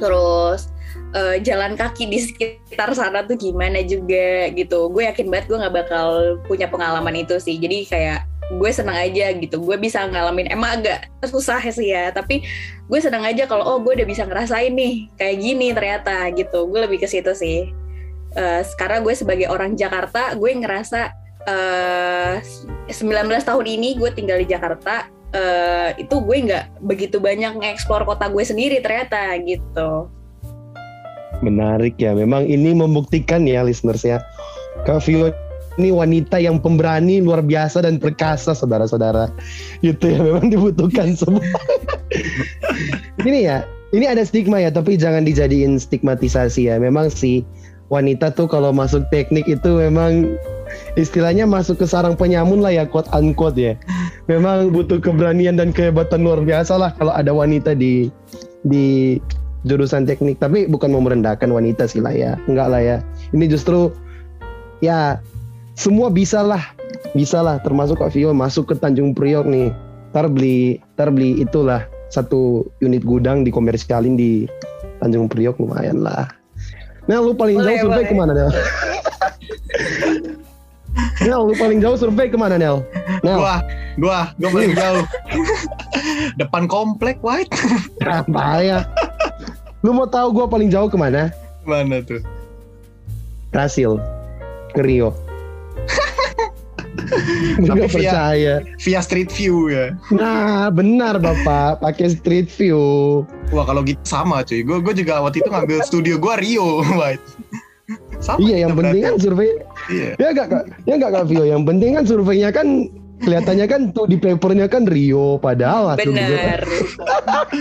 Terus 0.00 0.68
eh, 1.14 1.38
jalan 1.44 1.78
kaki 1.78 2.10
di 2.10 2.18
sekitar 2.20 2.90
sana 2.92 3.24
tuh 3.24 3.38
gimana 3.38 3.80
juga 3.86 4.50
gitu. 4.52 4.90
Gue 4.90 5.06
yakin 5.06 5.30
banget 5.30 5.46
gue 5.48 5.58
nggak 5.62 5.74
bakal 5.86 6.08
punya 6.50 6.66
pengalaman 6.66 7.14
itu 7.14 7.38
sih. 7.38 7.56
Jadi 7.56 7.86
kayak 7.86 8.26
gue 8.50 8.70
senang 8.74 8.98
aja 8.98 9.30
gitu. 9.30 9.62
Gue 9.62 9.78
bisa 9.78 10.10
ngalamin 10.10 10.50
emang 10.50 10.82
agak 10.82 11.06
susah 11.22 11.62
sih 11.70 11.94
ya 11.94 12.10
tapi 12.10 12.42
gue 12.90 12.98
senang 12.98 13.22
aja 13.22 13.46
kalau 13.46 13.62
oh 13.62 13.78
gue 13.78 13.94
udah 13.94 14.08
bisa 14.08 14.26
ngerasain 14.26 14.74
nih 14.74 15.06
kayak 15.14 15.36
gini 15.38 15.70
ternyata 15.70 16.26
gitu. 16.34 16.66
Gue 16.66 16.82
lebih 16.82 16.98
ke 16.98 17.06
situ 17.06 17.30
sih 17.32 17.79
Eh, 18.30 18.62
sekarang 18.62 19.02
gue 19.02 19.10
sebagai 19.10 19.50
orang 19.50 19.74
Jakarta 19.74 20.38
gue 20.38 20.50
ngerasa 20.54 21.10
eh 21.50 22.38
19 22.92 23.26
tahun 23.42 23.66
ini 23.66 23.98
gue 23.98 24.10
tinggal 24.14 24.38
di 24.38 24.46
Jakarta 24.46 25.10
eh, 25.34 25.98
itu 25.98 26.20
gue 26.22 26.36
nggak 26.46 26.84
begitu 26.84 27.18
banyak 27.18 27.58
ngeksplor 27.58 28.06
kota 28.06 28.30
gue 28.30 28.44
sendiri 28.46 28.78
ternyata 28.84 29.34
gitu 29.42 30.06
Menarik 31.40 31.96
ya. 31.96 32.12
Memang 32.12 32.44
ini 32.46 32.76
membuktikan 32.76 33.48
ya 33.48 33.64
listeners 33.64 34.04
ya. 34.04 34.20
Kak 34.84 35.00
Vio 35.08 35.32
ini 35.80 35.88
wanita 35.88 36.36
yang 36.36 36.60
pemberani 36.60 37.24
luar 37.24 37.40
biasa 37.40 37.80
dan 37.80 37.96
perkasa 37.96 38.52
saudara-saudara. 38.52 39.32
Gitu 39.80 40.04
ya 40.04 40.20
memang 40.20 40.52
dibutuhkan 40.52 41.16
semua. 41.20 41.40
ini 43.24 43.48
ya, 43.48 43.64
ini 43.96 44.04
ada 44.04 44.20
stigma 44.20 44.60
ya, 44.60 44.68
tapi 44.68 45.00
jangan 45.00 45.24
dijadiin 45.24 45.80
stigmatisasi 45.80 46.68
ya. 46.68 46.76
Memang 46.76 47.08
sih 47.08 47.40
wanita 47.90 48.30
tuh 48.32 48.46
kalau 48.46 48.70
masuk 48.70 49.04
teknik 49.10 49.44
itu 49.50 49.68
memang 49.76 50.38
istilahnya 50.94 51.44
masuk 51.44 51.82
ke 51.82 51.86
sarang 51.86 52.14
penyamun 52.14 52.62
lah 52.62 52.70
ya 52.70 52.86
quote 52.86 53.10
unquote 53.10 53.58
ya. 53.58 53.74
Memang 54.30 54.70
butuh 54.70 55.02
keberanian 55.02 55.58
dan 55.58 55.74
kehebatan 55.74 56.22
luar 56.22 56.40
biasa 56.40 56.78
lah 56.78 56.94
kalau 56.96 57.10
ada 57.10 57.34
wanita 57.34 57.74
di 57.74 58.08
di 58.64 59.18
jurusan 59.66 60.06
teknik. 60.06 60.38
Tapi 60.38 60.70
bukan 60.70 60.94
mau 60.94 61.02
merendahkan 61.02 61.50
wanita 61.50 61.90
sih 61.90 62.00
lah 62.00 62.14
ya. 62.14 62.38
Enggak 62.46 62.70
lah 62.70 62.80
ya. 62.80 62.96
Ini 63.34 63.50
justru 63.50 63.90
ya 64.80 65.18
semua 65.74 66.08
bisa 66.08 66.40
lah. 66.46 66.62
Bisa 67.12 67.42
lah. 67.42 67.58
Termasuk 67.66 67.98
Kak 67.98 68.14
Vio 68.14 68.30
masuk 68.30 68.70
ke 68.70 68.74
Tanjung 68.78 69.12
Priok 69.12 69.50
nih. 69.50 69.74
Ntar 70.14 70.30
beli 70.30 70.78
ntar 70.94 71.10
beli 71.10 71.42
itulah 71.42 71.86
satu 72.10 72.66
unit 72.82 73.02
gudang 73.02 73.42
dikomersialin 73.42 74.14
di 74.14 74.46
Tanjung 75.02 75.26
Priok. 75.26 75.58
Lumayan 75.58 76.06
lah 76.06 76.39
Nel 77.06 77.20
lu 77.22 77.32
paling 77.32 77.56
Boleh, 77.56 77.68
jauh 77.70 77.80
survei 77.84 77.96
boleh. 77.98 78.08
ke 78.08 78.14
mana 78.14 78.32
Nel? 78.32 78.50
Nel 81.20 81.40
lu 81.44 81.54
paling 81.54 81.78
jauh 81.78 81.96
survei 81.96 82.26
ke 82.28 82.36
mana 82.36 82.56
Nel? 82.56 82.82
Nel 83.20 83.38
Gua, 83.38 83.56
gua, 83.96 84.20
gua 84.34 84.48
paling 84.50 84.72
jauh. 84.72 85.04
Depan 86.36 86.64
komplek, 86.66 87.20
White. 87.20 87.52
apa 88.00 88.44
ya? 88.66 88.78
Lu 89.80 89.92
mau 89.92 90.04
tahu 90.04 90.32
gua 90.32 90.46
paling 90.46 90.68
jauh 90.68 90.88
ke 90.88 90.96
mana? 90.96 91.32
Mana 91.62 92.00
tuh? 92.00 92.20
Brasil 93.50 93.96
ke 94.70 94.80
Rio. 94.80 95.12
Tapi 97.66 97.78
via- 97.78 97.88
percaya. 97.88 98.54
Via 98.76 99.00
Street 99.00 99.30
View 99.30 99.68
ya. 99.68 99.92
Nah, 100.10 100.68
benar 100.68 101.16
Bapak, 101.16 101.80
pakai 101.80 102.12
street 102.12 102.48
view. 102.48 103.22
Wah, 103.50 103.64
kalau 103.64 103.82
gitu 103.82 103.98
sama 104.02 104.42
cuy. 104.42 104.60
Gua 104.60 104.78
gua 104.78 104.92
juga 104.92 105.20
waktu 105.20 105.40
itu 105.40 105.48
ngambil 105.48 105.78
studio 105.82 106.14
gua 106.16 106.34
Rio, 106.36 106.80
White. 106.98 107.22
Sama 108.18 108.38
iya, 108.40 108.64
yang 108.64 108.74
penting 108.74 109.02
kan 109.02 109.14
survei. 109.16 109.50
Iya. 109.86 110.14
Ya 110.16 110.26
enggak 110.30 110.46
Kak? 110.48 110.64
Ya 110.84 110.92
enggak 110.94 111.10
Kak 111.12 111.24
Vio, 111.26 111.42
yang 111.42 111.62
penting 111.62 111.90
kan 111.92 112.04
surveinya 112.04 112.50
kan 112.50 112.86
kelihatannya 113.18 113.66
kan 113.66 113.80
tuh 113.90 114.04
di 114.04 114.16
papernya 114.16 114.64
kan 114.64 114.84
Rio 114.84 115.36
padahal 115.36 115.92
kan- 115.92 116.08
bener 116.08 116.60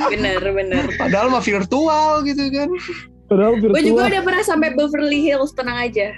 bener 0.08 0.40
bener 0.50 0.84
Padahal 0.96 1.28
mah 1.30 1.42
virtual 1.42 2.24
gitu 2.24 2.48
kan. 2.50 2.70
padahal 3.26 3.54
virtual. 3.58 3.76
gue 3.76 3.84
juga 3.86 4.04
udah 4.08 4.24
pernah 4.24 4.42
sampai 4.42 4.72
Beverly 4.72 5.20
Hills 5.22 5.52
tenang 5.52 5.78
aja 5.82 6.16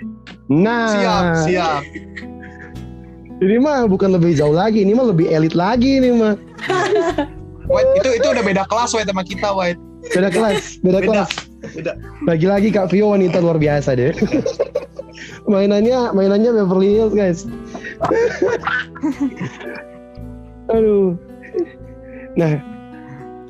Nah, 0.47 0.87
Siap, 0.91 1.23
siap. 1.43 1.81
Ini 3.41 3.57
mah 3.57 3.89
bukan 3.89 4.13
lebih 4.13 4.37
jauh 4.37 4.53
lagi, 4.53 4.85
ini 4.85 4.93
mah 4.93 5.09
lebih 5.09 5.33
elit 5.33 5.57
lagi 5.57 5.97
ini 5.97 6.13
mah. 6.13 6.37
White 7.71 7.91
itu 7.97 8.09
itu 8.21 8.27
udah 8.29 8.43
beda 8.45 8.63
kelas 8.69 8.93
White 8.93 9.09
sama 9.09 9.25
kita 9.25 9.49
White. 9.49 9.81
Beda 10.13 10.29
kelas, 10.33 10.81
beda, 10.81 10.99
Beda. 11.01 11.09
kelas. 11.09 11.29
Beda. 11.77 11.93
Lagi-lagi 12.25 12.73
Kak 12.73 12.89
Vio 12.89 13.13
wanita 13.13 13.37
luar 13.37 13.61
biasa 13.61 13.93
deh. 13.93 14.13
mainannya 15.51 16.13
mainannya 16.13 16.51
Beverly 16.53 16.97
Hills 16.97 17.13
guys. 17.13 17.39
Aduh. 20.73 21.13
Nah, 22.33 22.57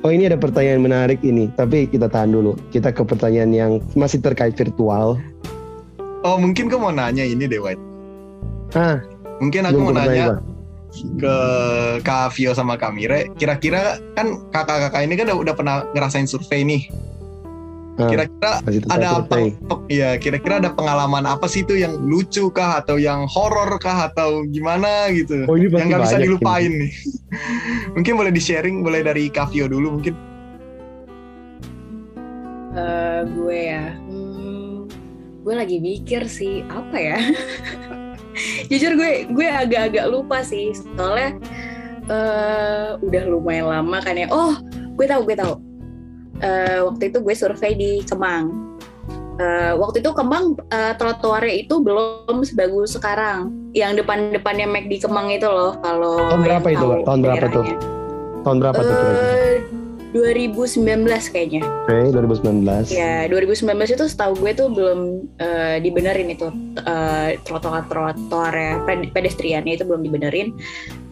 oh 0.04 0.12
ini 0.12 0.28
ada 0.28 0.36
pertanyaan 0.36 0.84
menarik 0.84 1.20
ini, 1.24 1.48
tapi 1.56 1.88
kita 1.88 2.08
tahan 2.08 2.32
dulu. 2.32 2.56
Kita 2.68 2.92
ke 2.92 3.04
pertanyaan 3.04 3.52
yang 3.52 3.72
masih 3.96 4.20
terkait 4.20 4.56
virtual. 4.56 5.16
Oh, 6.22 6.36
mungkin 6.38 6.68
gua 6.68 6.78
mau 6.78 6.92
nanya 6.92 7.24
ini 7.24 7.48
deh 7.48 7.58
White. 7.58 7.80
Ah, 8.72 9.00
Mungkin 9.42 9.66
aku 9.66 9.74
belum 9.74 9.86
mau 9.90 9.98
nanya 9.98 10.26
Bang. 10.38 10.40
ke 11.18 11.36
Kak 12.06 12.38
Vio 12.38 12.54
sama 12.54 12.78
Kak 12.78 12.94
Mire. 12.94 13.26
Kira-kira 13.34 13.98
kan 14.14 14.38
kakak-kakak 14.54 15.02
ini 15.02 15.18
kan 15.18 15.26
udah, 15.34 15.38
udah 15.50 15.54
pernah 15.58 15.76
ngerasain 15.98 16.30
survei 16.30 16.62
nih. 16.62 16.86
Ah, 18.00 18.08
Kira-kira 18.08 18.50
tentang 18.64 18.88
ada 18.88 19.08
apa? 19.20 19.36
Iya, 19.90 20.16
kira-kira 20.16 20.64
ada 20.64 20.72
pengalaman 20.72 21.28
apa 21.28 21.44
sih 21.44 21.60
itu 21.60 21.76
yang 21.76 21.92
lucu 22.00 22.48
kah 22.48 22.80
atau 22.80 22.96
yang 22.96 23.28
horor 23.28 23.76
kah 23.82 24.08
atau 24.08 24.48
gimana 24.48 25.12
gitu? 25.12 25.44
Oh 25.44 25.58
ini 25.58 25.68
yang 25.68 25.92
nggak 25.92 26.08
bisa 26.08 26.22
dilupain 26.22 26.72
ini. 26.72 26.88
nih. 26.88 26.92
mungkin 27.98 28.16
boleh 28.16 28.32
di-sharing, 28.32 28.80
boleh 28.80 29.04
dari 29.04 29.28
Kavio 29.28 29.68
dulu 29.68 30.00
mungkin. 30.00 30.14
Eh, 32.72 33.20
gue 33.28 33.58
ya, 33.60 33.92
hmm, 34.08 34.88
gue 35.44 35.54
lagi 35.54 35.76
mikir 35.76 36.24
sih 36.24 36.64
apa 36.72 36.96
ya. 36.96 37.20
Jujur 38.70 38.92
gue 38.96 39.26
gue 39.30 39.48
agak-agak 39.48 40.06
lupa 40.10 40.42
sih 40.42 40.74
soalnya 40.96 41.38
eh 42.10 42.88
udah 42.98 43.22
lumayan 43.30 43.70
lama 43.70 43.98
kan 44.02 44.18
ya. 44.18 44.26
Oh, 44.30 44.58
gue 44.98 45.06
tahu 45.06 45.22
gue 45.26 45.36
tahu. 45.38 45.54
Eh, 46.42 46.82
waktu 46.82 47.14
itu 47.14 47.18
gue 47.22 47.34
survei 47.38 47.72
di 47.78 47.92
Kemang. 48.02 48.74
Eh, 49.38 49.72
waktu 49.78 50.02
itu 50.02 50.10
Kemang 50.10 50.58
eh, 50.74 50.94
trotoarnya 50.98 51.54
itu 51.62 51.78
belum 51.78 52.42
sebagus 52.42 52.98
sekarang. 52.98 53.54
Yang 53.72 54.02
depan-depannya 54.02 54.66
Mac 54.66 54.90
di 54.90 54.98
Kemang 54.98 55.30
itu 55.30 55.46
loh. 55.46 55.78
Kalau 55.78 56.18
Tahun 56.18 56.42
berapa 56.42 56.68
itu? 56.74 56.86
Tahun 57.06 57.20
berapa 57.22 57.46
tuh? 57.48 57.66
Tahun 58.42 58.56
berapa 58.58 58.80
tuh 58.82 58.94
kira-kira? 58.98 59.51
2019 60.12 61.08
kayaknya. 61.32 61.64
Oke, 61.88 62.12
2019. 62.12 62.92
Ya, 62.92 63.24
2019 63.32 63.96
itu 63.96 64.04
setahu 64.04 64.36
gue 64.44 64.52
tuh 64.52 64.68
belum 64.68 65.24
eh, 65.40 65.80
dibenerin 65.80 66.28
itu 66.28 66.52
eh, 66.84 67.40
trotoar-trotoar 67.48 68.52
ya 68.52 68.72
ped- 68.84 69.10
pedestriannya 69.16 69.80
itu 69.80 69.84
belum 69.88 70.04
dibenerin. 70.04 70.52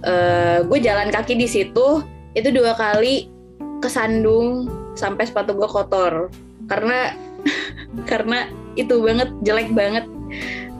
Eh, 0.04 0.58
gue 0.68 0.78
jalan 0.84 1.08
kaki 1.08 1.32
di 1.40 1.48
situ 1.48 2.04
itu 2.36 2.48
dua 2.52 2.76
kali 2.76 3.32
kesandung 3.80 4.68
sampai 4.94 5.24
sepatu 5.24 5.56
gue 5.56 5.66
kotor 5.66 6.28
karena 6.68 7.16
karena 8.10 8.52
itu 8.76 9.00
banget 9.00 9.32
jelek 9.40 9.72
banget 9.72 10.04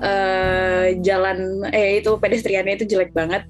eh, 0.04 1.00
jalan 1.00 1.64
eh 1.72 2.04
itu 2.04 2.20
pedestriannya 2.20 2.76
itu 2.76 2.84
jelek 2.84 3.16
banget. 3.16 3.48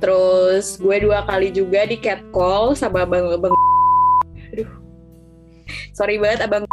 Terus 0.00 0.80
gue 0.80 1.04
dua 1.04 1.24
kali 1.28 1.52
juga 1.52 1.84
di 1.84 2.00
catcall 2.00 2.72
sama 2.72 3.04
abang 3.04 3.28
aduh 3.32 3.66
sorry 5.94 6.16
banget 6.20 6.46
abang 6.46 6.64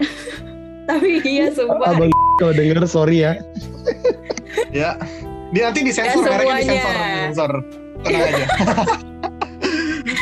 tapi 0.88 1.18
iya 1.26 1.50
sumpah 1.50 1.92
Abang 1.92 2.10
kalau 2.36 2.52
denger 2.52 2.84
sorry 2.84 3.24
ya. 3.24 3.32
Ya. 4.70 5.00
Dia 5.54 5.70
nanti 5.70 5.80
disensor, 5.86 6.26
Ya, 6.26 6.36
mereknya 6.36 6.56
disensor, 6.58 6.92
disensor. 6.92 7.52
Tenang 8.04 8.22
aja. 8.28 8.44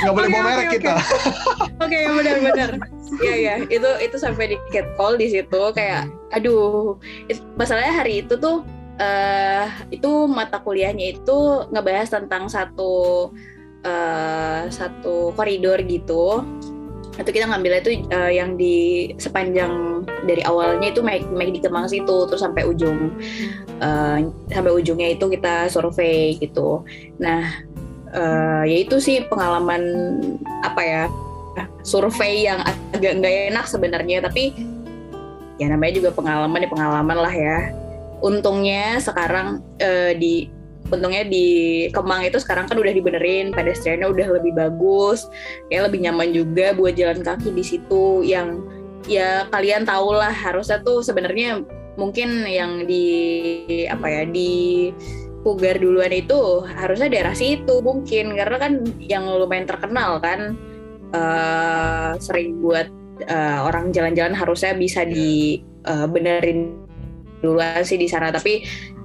Nggak 0.04 0.14
boleh 0.14 0.28
Oke, 0.28 0.34
bawa 0.36 0.44
merek 0.44 0.66
oke. 0.68 0.74
kita. 0.78 0.94
Oke, 1.80 1.98
benar-benar. 2.12 2.70
Iya 3.24 3.34
ya, 3.36 3.54
itu 3.68 3.90
itu 4.04 4.16
sampai 4.20 4.44
di 4.52 4.56
catcall 4.68 5.16
di 5.16 5.26
situ 5.32 5.62
kayak 5.72 6.08
aduh. 6.34 6.98
masalahnya 7.56 8.04
hari 8.04 8.24
itu 8.24 8.36
tuh 8.36 8.64
eh 9.00 9.66
itu 9.90 10.28
mata 10.30 10.62
kuliahnya 10.62 11.18
itu 11.18 11.38
ngebahas 11.72 12.14
tentang 12.14 12.46
satu 12.52 13.32
eh 13.84 14.68
satu 14.68 15.32
koridor 15.36 15.80
gitu. 15.88 16.44
Itu 17.14 17.30
kita 17.30 17.46
ngambilnya 17.46 17.80
itu 17.84 17.90
eh, 18.10 18.32
yang 18.34 18.58
di 18.58 19.10
sepanjang 19.20 20.02
dari 20.26 20.42
awalnya 20.42 20.90
itu 20.90 21.00
make, 21.00 21.26
make 21.30 21.54
di 21.54 21.60
Kemang 21.62 21.86
situ 21.86 22.26
terus 22.26 22.42
sampai 22.42 22.66
ujung 22.66 23.14
eh, 23.78 24.18
sampai 24.50 24.72
ujungnya 24.72 25.14
itu 25.14 25.26
kita 25.30 25.70
survei 25.70 26.38
gitu. 26.38 26.82
Nah, 27.22 27.62
eh, 28.14 28.62
ya 28.66 28.76
itu 28.82 28.98
sih 28.98 29.22
pengalaman 29.26 29.82
apa 30.62 30.82
ya 30.82 31.04
survei 31.84 32.48
yang 32.48 32.64
agak 32.90 33.20
nggak 33.20 33.54
enak 33.54 33.66
sebenarnya 33.68 34.24
tapi 34.24 34.56
ya 35.60 35.70
namanya 35.70 36.02
juga 36.02 36.10
pengalaman 36.10 36.66
ya 36.66 36.70
pengalaman 36.70 37.18
lah 37.20 37.34
ya 37.34 37.58
untungnya 38.24 38.98
sekarang 38.98 39.60
eh, 39.78 40.16
di 40.16 40.48
untungnya 40.92 41.24
di 41.24 41.46
Kemang 41.90 42.28
itu 42.28 42.36
sekarang 42.40 42.68
kan 42.68 42.76
udah 42.76 42.92
dibenerin 42.92 43.54
pedestriannya 43.56 44.08
udah 44.10 44.28
lebih 44.40 44.52
bagus 44.52 45.28
kayak 45.72 45.88
lebih 45.88 46.00
nyaman 46.04 46.28
juga 46.36 46.76
buat 46.76 46.94
jalan 46.98 47.24
kaki 47.24 47.54
di 47.54 47.64
situ. 47.64 48.20
Yang 48.24 48.64
ya 49.08 49.48
kalian 49.48 49.84
tahu 49.84 50.16
lah 50.16 50.32
harusnya 50.32 50.80
tuh 50.84 51.00
sebenarnya 51.04 51.64
mungkin 51.94 52.44
yang 52.44 52.84
di 52.84 53.06
apa 53.86 54.06
ya 54.10 54.22
di 54.26 54.52
Pugar 55.44 55.76
duluan 55.76 56.08
itu 56.08 56.64
harusnya 56.64 57.12
daerah 57.12 57.36
situ 57.36 57.84
mungkin 57.84 58.32
karena 58.32 58.56
kan 58.56 58.80
yang 58.96 59.28
lumayan 59.28 59.68
terkenal 59.68 60.16
kan 60.16 60.56
eh, 61.12 62.10
sering 62.16 62.64
buat 62.64 62.88
eh, 63.28 63.58
orang 63.60 63.92
jalan-jalan 63.92 64.32
harusnya 64.32 64.72
bisa 64.72 65.04
dibenerin 65.04 66.80
duluan 67.44 67.84
sih 67.84 68.00
di 68.00 68.08
sana. 68.08 68.32
Tapi 68.32 68.64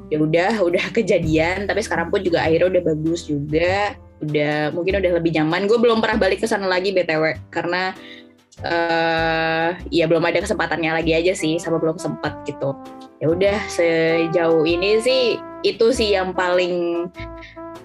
ya 0.09 0.17
udah 0.17 0.53
udah 0.65 0.85
kejadian 0.89 1.69
tapi 1.69 1.85
sekarang 1.85 2.09
pun 2.09 2.25
juga 2.25 2.41
akhirnya 2.41 2.77
udah 2.77 2.83
bagus 2.93 3.29
juga. 3.29 3.93
Udah 4.19 4.75
mungkin 4.75 4.99
udah 4.99 5.11
lebih 5.15 5.31
nyaman. 5.39 5.63
Gue 5.63 5.79
belum 5.79 6.03
pernah 6.03 6.19
balik 6.19 6.43
ke 6.43 6.47
sana 6.49 6.67
lagi 6.67 6.91
btw 6.91 7.39
karena 7.47 7.95
eh 8.59 9.71
ya 9.87 10.03
belum 10.11 10.19
ada 10.19 10.43
kesempatannya 10.43 10.91
lagi 10.91 11.15
aja 11.15 11.31
sih 11.31 11.55
sama 11.55 11.79
belum 11.79 11.95
sempat 11.95 12.43
gitu. 12.43 12.75
Ya 13.23 13.31
udah 13.31 13.57
sejauh 13.71 14.67
ini 14.67 14.99
sih 14.99 15.39
itu 15.63 15.95
sih 15.95 16.11
yang 16.11 16.35
paling 16.35 17.07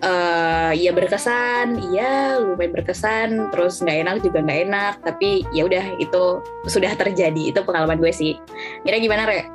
eh 0.02 0.72
ya 0.74 0.90
berkesan. 0.90 1.78
Iya 1.94 2.42
lumayan 2.42 2.74
berkesan. 2.74 3.54
Terus 3.54 3.78
nggak 3.78 3.98
enak 4.02 4.16
juga 4.26 4.42
nggak 4.42 4.60
enak. 4.66 4.94
Tapi 5.06 5.46
ya 5.54 5.70
udah 5.70 6.02
itu 6.02 6.42
sudah 6.66 6.90
terjadi. 6.98 7.54
Itu 7.54 7.62
pengalaman 7.62 8.02
gue 8.02 8.10
sih. 8.10 8.34
Kira 8.82 8.98
gimana 8.98 9.30
re 9.30 9.46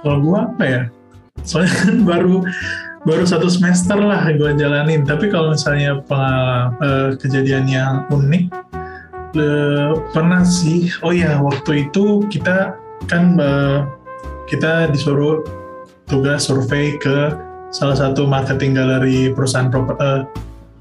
Kalau 0.00 0.18
gue 0.20 0.38
apa 0.38 0.64
ya? 0.64 0.82
Soalnya 1.44 1.72
kan 1.84 1.96
baru 2.10 2.36
baru 3.04 3.24
satu 3.24 3.48
semester 3.48 3.96
lah 3.96 4.28
gue 4.32 4.50
jalanin. 4.56 5.04
Tapi 5.04 5.28
kalau 5.32 5.52
misalnya 5.56 6.00
pengalaman 6.04 6.76
eh, 6.80 7.10
kejadian 7.20 7.64
yang 7.68 7.94
unik, 8.12 8.44
eh, 9.36 9.90
pernah 10.12 10.42
sih. 10.44 10.92
Oh 11.04 11.12
ya, 11.12 11.40
waktu 11.40 11.88
itu 11.88 12.24
kita 12.28 12.76
kan 13.08 13.36
eh, 13.40 13.78
kita 14.48 14.90
disuruh 14.90 15.46
tugas 16.10 16.50
survei 16.50 16.98
ke 16.98 17.32
salah 17.70 17.94
satu 17.94 18.26
marketing 18.26 18.74
galeri 18.74 19.30
perusahaan 19.30 19.70
proper, 19.70 19.94
eh, 20.02 20.20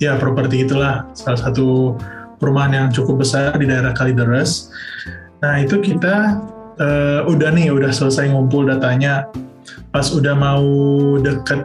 ya 0.02 0.18
properti 0.18 0.66
itulah 0.66 1.06
salah 1.14 1.38
satu 1.38 1.94
perumahan 2.42 2.74
yang 2.74 2.88
cukup 2.90 3.22
besar 3.22 3.54
di 3.60 3.70
daerah 3.70 3.94
Kalideres. 3.94 4.74
Nah 5.44 5.62
itu 5.62 5.80
kita 5.80 6.40
eh, 6.80 7.22
udah 7.28 7.50
nih 7.54 7.70
udah 7.70 7.92
selesai 7.92 8.32
ngumpul 8.32 8.66
datanya. 8.66 9.28
Pas 9.94 10.08
udah 10.10 10.34
mau 10.34 10.66
deket 11.20 11.62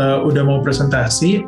eh, 0.00 0.18
udah 0.24 0.42
mau 0.42 0.58
presentasi 0.64 1.44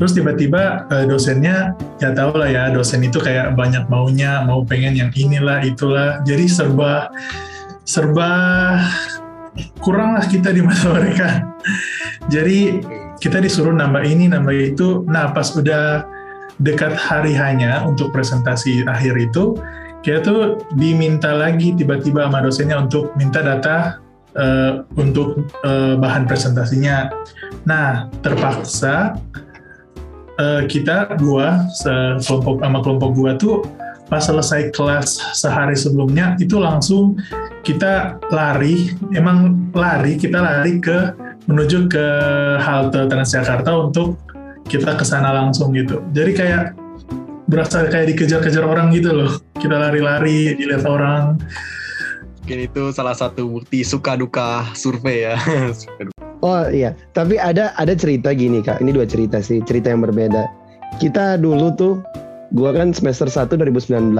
terus 0.00 0.16
tiba-tiba 0.16 0.88
eh, 0.88 1.04
dosennya 1.04 1.76
ya 2.00 2.16
tau 2.16 2.32
lah 2.32 2.48
ya 2.48 2.72
dosen 2.72 3.04
itu 3.04 3.20
kayak 3.20 3.52
banyak 3.52 3.84
maunya 3.92 4.40
mau 4.48 4.64
pengen 4.64 4.96
yang 4.96 5.10
inilah 5.12 5.60
itulah. 5.60 6.24
Jadi 6.24 6.48
serba 6.48 7.12
serba 7.84 8.30
kurang 9.82 10.16
lah 10.16 10.24
kita 10.24 10.54
di 10.54 10.64
mata 10.64 10.88
mereka. 10.96 11.44
Jadi 12.32 12.80
kita 13.20 13.42
disuruh 13.42 13.76
nambah 13.76 14.00
ini 14.06 14.32
nambah 14.32 14.56
itu. 14.56 15.04
Nah 15.04 15.36
pas 15.36 15.52
udah 15.52 16.08
dekat 16.60 16.92
hari 16.96 17.36
hanya 17.36 17.84
untuk 17.84 18.12
presentasi 18.12 18.84
akhir 18.84 19.16
itu 19.16 19.56
kita 20.00 20.18
tuh 20.24 20.40
diminta 20.76 21.36
lagi 21.36 21.76
tiba-tiba 21.76 22.28
sama 22.28 22.40
dosennya 22.40 22.76
untuk 22.80 23.12
minta 23.20 23.44
data 23.44 24.00
eh, 24.36 24.80
untuk 24.96 25.44
eh, 25.64 25.94
bahan 26.00 26.24
presentasinya. 26.24 27.12
Nah, 27.68 28.08
terpaksa 28.24 29.20
eh, 30.40 30.62
kita 30.64 31.20
gua 31.20 31.68
kelompok 32.24 32.64
sama 32.64 32.78
kelompok 32.80 33.10
gua 33.12 33.32
tuh 33.36 33.64
pas 34.10 34.26
selesai 34.26 34.74
kelas 34.74 35.38
sehari 35.38 35.78
sebelumnya 35.78 36.34
itu 36.42 36.58
langsung 36.58 37.14
kita 37.62 38.18
lari, 38.34 38.90
emang 39.14 39.70
lari 39.70 40.18
kita 40.18 40.42
lari 40.42 40.82
ke 40.82 41.14
menuju 41.46 41.86
ke 41.86 42.06
halte 42.58 43.06
Transjakarta 43.06 43.70
untuk 43.70 44.18
kita 44.66 44.98
ke 44.98 45.04
sana 45.06 45.30
langsung 45.30 45.70
gitu. 45.74 46.02
Jadi 46.10 46.30
kayak 46.34 46.64
berasa 47.50 47.90
kayak 47.90 48.14
dikejar-kejar 48.14 48.62
orang 48.62 48.94
gitu 48.94 49.10
loh. 49.10 49.42
Kita 49.58 49.74
lari-lari, 49.74 50.54
dilihat 50.54 50.86
orang. 50.86 51.36
Mungkin 52.40 52.70
itu 52.70 52.82
salah 52.94 53.12
satu 53.12 53.46
bukti 53.50 53.82
suka 53.82 54.14
duka 54.14 54.70
survei 54.78 55.28
ya. 55.28 55.36
Oh 56.40 56.64
iya, 56.72 56.96
tapi 57.12 57.36
ada 57.36 57.76
ada 57.76 57.92
cerita 57.92 58.32
gini 58.32 58.64
kak. 58.64 58.80
Ini 58.80 58.96
dua 58.96 59.04
cerita 59.04 59.44
sih, 59.44 59.60
cerita 59.60 59.92
yang 59.92 60.00
berbeda. 60.00 60.48
Kita 60.96 61.36
dulu 61.36 61.68
tuh, 61.76 62.00
gua 62.56 62.72
kan 62.72 62.96
semester 62.96 63.28
1 63.28 63.60
2019. 63.60 64.16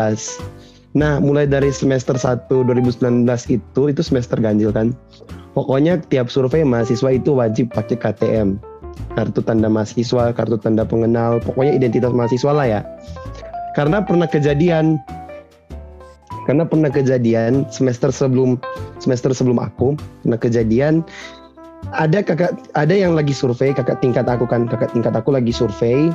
Nah, 1.00 1.16
mulai 1.16 1.48
dari 1.48 1.72
semester 1.72 2.20
1 2.20 2.44
2019 2.68 3.24
itu, 3.48 3.82
itu 3.88 4.02
semester 4.04 4.36
ganjil 4.36 4.68
kan. 4.68 4.92
Pokoknya 5.56 5.96
tiap 6.12 6.28
survei 6.28 6.60
mahasiswa 6.60 7.08
itu 7.08 7.32
wajib 7.32 7.72
pakai 7.72 7.96
KTM. 7.96 8.60
Kartu 9.14 9.42
tanda 9.42 9.66
mahasiswa, 9.66 10.30
kartu 10.32 10.56
tanda 10.60 10.86
pengenal, 10.86 11.42
pokoknya 11.42 11.76
identitas 11.76 12.14
mahasiswa 12.14 12.52
lah 12.54 12.66
ya. 12.66 12.80
Karena 13.74 14.02
pernah 14.02 14.26
kejadian 14.26 14.98
karena 16.48 16.66
pernah 16.66 16.90
kejadian 16.90 17.68
semester 17.70 18.10
sebelum 18.10 18.58
semester 18.98 19.30
sebelum 19.30 19.62
aku 19.62 19.94
pernah 20.24 20.40
kejadian 20.40 21.06
ada 21.94 22.26
kakak 22.26 22.58
ada 22.74 22.90
yang 22.90 23.14
lagi 23.14 23.30
survei 23.30 23.70
kakak 23.70 24.02
tingkat 24.02 24.26
aku 24.26 24.50
kan 24.50 24.66
kakak 24.66 24.90
tingkat 24.90 25.14
aku 25.14 25.30
lagi 25.30 25.54
survei 25.54 26.10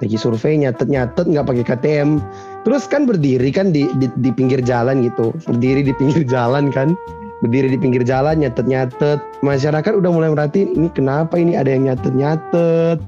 lagi 0.00 0.16
survei 0.16 0.54
nyatet 0.54 0.88
nyatet 0.88 1.26
nggak 1.28 1.46
pakai 1.50 1.64
KTM 1.66 2.22
terus 2.64 2.88
kan 2.88 3.04
berdiri 3.04 3.50
kan 3.52 3.74
di, 3.74 3.90
di 4.00 4.08
di 4.20 4.30
pinggir 4.32 4.62
jalan 4.64 5.04
gitu 5.04 5.34
berdiri 5.50 5.84
di 5.84 5.92
pinggir 5.98 6.24
jalan 6.34 6.72
kan 6.72 6.96
berdiri 7.40 7.72
di 7.72 7.78
pinggir 7.80 8.04
jalan 8.04 8.40
nyatet 8.40 8.68
nyatet 8.68 9.18
masyarakat 9.40 9.92
udah 9.96 10.10
mulai 10.12 10.28
merhatiin 10.32 10.76
ini 10.76 10.88
kenapa 10.92 11.40
ini? 11.40 11.56
Ada 11.56 11.70
yang 11.72 11.82
nyatet 11.88 12.14
nyatet 12.14 12.98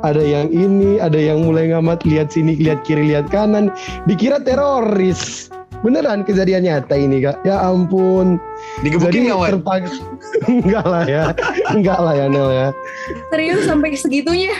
ada 0.00 0.22
yang 0.24 0.48
ini 0.48 0.96
ada 0.96 1.16
yang 1.16 1.44
mulai 1.44 1.68
ngamat 1.72 2.04
lihat 2.08 2.32
sini 2.32 2.56
lihat 2.56 2.84
kiri 2.88 3.12
lihat 3.12 3.28
kanan. 3.28 3.68
Dikira 4.08 4.40
teroris. 4.40 5.52
Beneran 5.80 6.28
kejadian 6.28 6.68
nyata 6.68 6.92
ini 6.92 7.24
kak. 7.24 7.40
Ya 7.44 7.56
ampun. 7.60 8.36
Digebukin 8.84 9.32
nggak, 9.32 9.56
terpaksa 9.56 10.04
enggak 10.52 10.84
lah 10.84 11.04
ya. 11.08 11.24
Enggak 11.72 11.98
lah 12.00 12.12
ya 12.12 12.26
Nel 12.28 12.48
ya. 12.52 12.68
Serius 13.32 13.64
sampai 13.64 13.96
segitunya? 13.96 14.52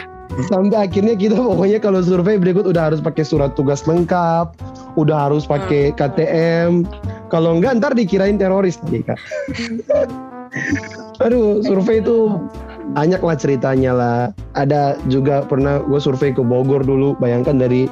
sampai 0.47 0.87
akhirnya 0.87 1.19
kita 1.19 1.35
pokoknya 1.35 1.83
kalau 1.83 2.01
survei 2.01 2.39
berikut 2.39 2.63
udah 2.63 2.89
harus 2.93 3.03
pakai 3.03 3.27
surat 3.27 3.53
tugas 3.59 3.83
lengkap 3.85 4.55
udah 4.95 5.27
harus 5.27 5.43
pakai 5.43 5.91
KTM 5.91 6.87
kalau 7.31 7.57
enggak 7.57 7.79
ntar 7.79 7.95
dikirain 7.95 8.37
teroris 8.37 8.77
nih 8.91 9.07
kak 9.07 9.19
aduh 11.25 11.63
survei 11.63 12.03
itu 12.03 12.35
banyak 12.95 13.23
lah 13.23 13.37
ceritanya 13.39 13.93
lah. 13.95 14.21
Ada 14.59 14.99
juga 15.07 15.47
pernah 15.47 15.83
gue 15.83 16.01
survei 16.03 16.35
ke 16.35 16.43
Bogor 16.43 16.83
dulu. 16.83 17.15
Bayangkan 17.23 17.59
dari 17.61 17.87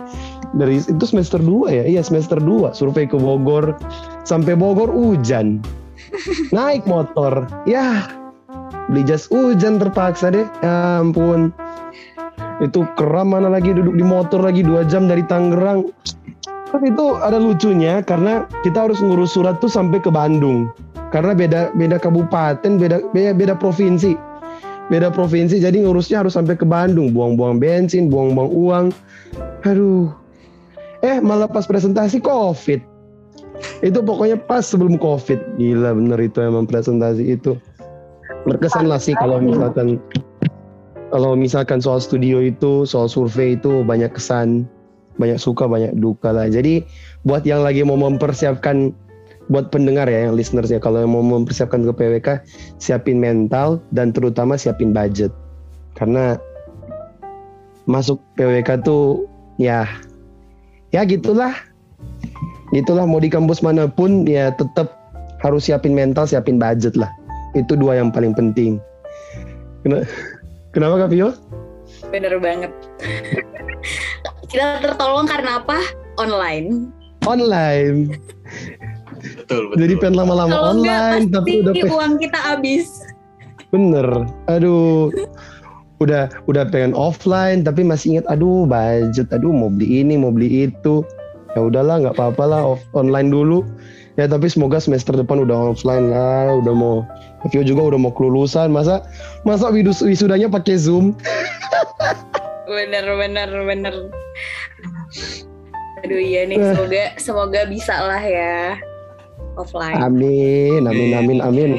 dari 0.56 0.82
itu 0.82 1.04
semester 1.06 1.38
2 1.38 1.70
ya? 1.70 1.84
Iya 1.86 2.02
semester 2.02 2.40
2 2.40 2.74
survei 2.74 3.06
ke 3.06 3.14
Bogor. 3.14 3.78
Sampai 4.26 4.58
Bogor 4.58 4.90
hujan. 4.90 5.62
Naik 6.50 6.88
motor. 6.88 7.46
Ya 7.68 8.08
beli 8.88 9.04
jas 9.04 9.28
hujan 9.30 9.78
terpaksa 9.78 10.34
deh. 10.34 10.46
Ya 10.64 11.04
ampun. 11.04 11.54
Itu 12.58 12.88
keram 12.98 13.30
mana 13.38 13.46
lagi? 13.46 13.70
Duduk 13.70 13.94
di 13.94 14.02
motor 14.02 14.42
lagi 14.42 14.66
dua 14.66 14.82
jam 14.82 15.06
dari 15.06 15.22
Tangerang 15.22 15.94
tapi 16.68 16.92
itu 16.92 17.16
ada 17.24 17.40
lucunya 17.40 18.04
karena 18.04 18.44
kita 18.60 18.88
harus 18.88 19.00
ngurus 19.00 19.32
surat 19.32 19.56
tuh 19.60 19.72
sampai 19.72 20.00
ke 20.04 20.12
Bandung. 20.12 20.68
Karena 21.08 21.32
beda 21.32 21.72
beda 21.72 21.96
kabupaten 21.96 22.76
beda 22.76 23.00
beda, 23.16 23.32
beda 23.32 23.54
provinsi. 23.56 24.12
Beda 24.88 25.08
provinsi 25.12 25.60
jadi 25.60 25.84
ngurusnya 25.84 26.24
harus 26.24 26.36
sampai 26.36 26.56
ke 26.56 26.68
Bandung. 26.68 27.16
Buang-buang 27.16 27.56
bensin 27.56 28.12
buang-buang 28.12 28.52
uang. 28.52 28.84
Aduh. 29.64 30.12
Eh 31.00 31.22
malah 31.24 31.48
pas 31.48 31.64
presentasi 31.64 32.20
covid. 32.20 32.84
Itu 33.80 34.04
pokoknya 34.04 34.36
pas 34.36 34.68
sebelum 34.68 35.00
covid. 35.00 35.40
Gila 35.56 35.96
bener 35.96 36.20
itu 36.20 36.38
emang 36.44 36.68
presentasi 36.68 37.38
itu. 37.38 37.56
Berkesan 38.44 38.88
lah 38.88 39.00
sih 39.00 39.16
kalau 39.16 39.40
misalkan 39.40 39.96
kalau 41.08 41.32
misalkan 41.32 41.80
soal 41.80 42.00
studio 42.00 42.44
itu 42.44 42.84
soal 42.84 43.08
survei 43.08 43.56
itu 43.56 43.80
banyak 43.80 44.12
kesan 44.12 44.68
banyak 45.18 45.36
suka 45.36 45.66
banyak 45.66 45.92
duka 45.98 46.30
lah. 46.30 46.46
Jadi 46.46 46.86
buat 47.26 47.42
yang 47.44 47.66
lagi 47.66 47.82
mau 47.82 47.98
mempersiapkan 47.98 48.94
buat 49.48 49.72
pendengar 49.72 50.06
ya 50.06 50.28
yang 50.28 50.36
listeners 50.36 50.68
ya 50.68 50.78
kalau 50.78 51.00
yang 51.02 51.12
mau 51.12 51.24
mempersiapkan 51.24 51.80
ke 51.80 51.92
PWK 51.96 52.28
siapin 52.76 53.18
mental 53.18 53.82
dan 53.92 54.14
terutama 54.14 54.54
siapin 54.54 54.94
budget. 54.94 55.34
Karena 55.98 56.38
masuk 57.88 58.20
PWK 58.38 58.86
tuh 58.86 59.26
ya 59.58 59.84
ya 60.94 61.02
gitulah. 61.04 61.52
Gitulah 62.70 63.08
mau 63.08 63.18
di 63.18 63.32
kampus 63.32 63.64
mana 63.64 63.88
pun 63.88 64.28
ya 64.28 64.52
tetap 64.52 64.94
harus 65.40 65.66
siapin 65.66 65.96
mental 65.96 66.28
siapin 66.28 66.60
budget 66.60 66.94
lah. 66.94 67.10
Itu 67.56 67.74
dua 67.74 67.98
yang 67.98 68.12
paling 68.12 68.36
penting. 68.36 68.76
Kena- 69.82 70.06
kenapa 70.76 71.08
Kak 71.08 71.10
Vio? 71.10 71.32
Bener 72.12 72.36
banget. 72.38 72.70
Kita 74.48 74.80
tertolong 74.80 75.28
karena 75.28 75.60
apa? 75.60 75.78
Online. 76.16 76.88
online. 77.28 78.16
Betul, 79.18 79.74
betul. 79.74 79.76
jadi 79.76 79.92
pengen 80.00 80.16
lama-lama 80.24 80.54
online 80.72 81.28
enggak 81.28 81.44
tapi 81.44 81.50
udah 81.60 81.74
uang 81.92 82.14
kita 82.16 82.38
habis. 82.40 83.04
bener. 83.68 84.06
Aduh. 84.48 85.12
Udah 85.98 86.30
udah 86.46 86.64
pengen 86.70 86.94
offline 86.96 87.66
tapi 87.66 87.84
masih 87.84 88.16
ingat 88.16 88.26
aduh 88.32 88.64
budget. 88.64 89.28
Aduh 89.34 89.52
mau 89.52 89.68
beli 89.68 90.00
ini 90.00 90.16
mau 90.16 90.32
beli 90.32 90.70
itu. 90.70 91.04
Ya 91.52 91.60
udahlah 91.68 92.00
nggak 92.00 92.16
apa-apa 92.16 92.44
lah 92.48 92.60
off, 92.64 92.80
online 92.96 93.28
dulu. 93.28 93.66
Ya 94.16 94.30
tapi 94.30 94.48
semoga 94.48 94.80
semester 94.80 95.12
depan 95.12 95.44
udah 95.44 95.76
offline 95.76 96.08
lah. 96.08 96.56
Udah 96.64 96.72
mau 96.72 96.96
Vio 97.52 97.66
juga 97.66 97.92
udah 97.92 98.00
mau 98.00 98.14
kelulusan. 98.14 98.72
Masa 98.72 99.04
masa 99.44 99.68
widus, 99.68 100.00
wisudanya 100.00 100.48
pakai 100.48 100.80
zoom 100.80 101.12
Bener 102.68 103.04
bener 103.16 103.50
bener. 103.64 103.94
Aduh 106.04 106.20
iya 106.20 106.46
nih 106.46 106.60
semoga 106.60 107.04
semoga 107.18 107.60
bisa 107.66 107.96
lah 107.96 108.22
ya. 108.22 108.76
Offline. 109.58 109.98
amin 109.98 110.86
amin 110.86 111.10
amin. 111.10 111.38
amin 111.42 111.70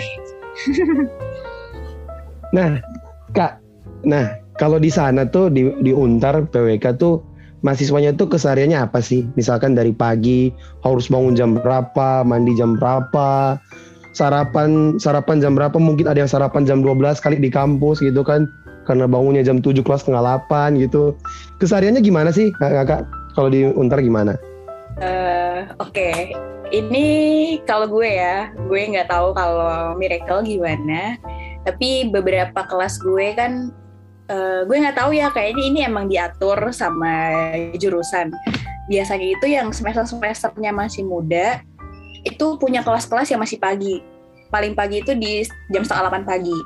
nah 2.52 2.82
kak 3.32 3.64
nah 4.04 4.36
kalau 4.60 4.76
di 4.76 4.92
sana 4.92 5.24
tuh 5.24 5.48
di 5.48 5.72
di 5.80 5.96
Untar 5.96 6.44
PWK 6.52 7.00
tuh 7.00 7.24
mahasiswanya 7.64 8.16
tuh 8.20 8.28
kesehariannya 8.28 8.76
apa 8.76 9.00
sih? 9.00 9.24
Misalkan 9.40 9.76
dari 9.76 9.96
pagi 9.96 10.52
harus 10.84 11.08
bangun 11.08 11.36
jam 11.36 11.56
berapa 11.56 12.28
mandi 12.28 12.56
jam 12.60 12.76
berapa 12.76 13.56
sarapan 14.12 15.00
sarapan 15.00 15.40
jam 15.40 15.56
berapa 15.56 15.80
mungkin 15.80 16.12
ada 16.12 16.20
yang 16.20 16.32
sarapan 16.32 16.68
jam 16.68 16.84
12 16.84 17.24
kali 17.24 17.40
di 17.40 17.48
kampus 17.48 18.04
gitu 18.04 18.20
kan 18.20 18.52
karena 18.88 19.06
bangunnya 19.08 19.44
jam 19.44 19.60
7 19.64 19.82
kelas 19.82 20.06
setengah 20.06 20.44
8 20.50 20.80
gitu 20.80 21.16
kesehariannya 21.60 22.04
gimana 22.04 22.30
sih 22.30 22.52
kak 22.58 22.72
kakak 22.84 23.02
kalau 23.34 23.50
di 23.52 23.68
Untar 23.74 24.02
gimana 24.04 24.40
Eh, 25.00 25.60
Oke, 25.80 26.36
ini 26.76 27.06
kalau 27.64 27.88
gue 27.88 28.10
ya, 28.20 28.52
gue 28.52 28.82
nggak 28.84 29.08
tahu 29.08 29.32
kalau 29.32 29.96
Miracle 29.96 30.44
gimana. 30.44 31.16
Tapi 31.64 32.12
beberapa 32.12 32.68
kelas 32.68 33.00
gue 33.00 33.32
kan, 33.36 33.72
eh, 34.28 34.62
gue 34.68 34.76
nggak 34.76 34.98
tahu 35.00 35.16
ya. 35.16 35.32
Kayaknya 35.32 35.64
ini 35.64 35.80
emang 35.88 36.12
diatur 36.12 36.60
sama 36.76 37.44
jurusan. 37.80 38.36
Biasanya 38.92 39.28
itu 39.40 39.46
yang 39.48 39.72
semester 39.72 40.04
semesternya 40.04 40.76
masih 40.76 41.08
muda, 41.08 41.64
itu 42.28 42.60
punya 42.60 42.84
kelas-kelas 42.84 43.32
yang 43.32 43.40
masih 43.40 43.56
pagi. 43.56 44.04
Paling 44.52 44.76
pagi 44.76 45.00
itu 45.00 45.16
di 45.16 45.46
jam 45.72 45.86
setengah 45.86 46.26
8 46.26 46.28
pagi 46.28 46.58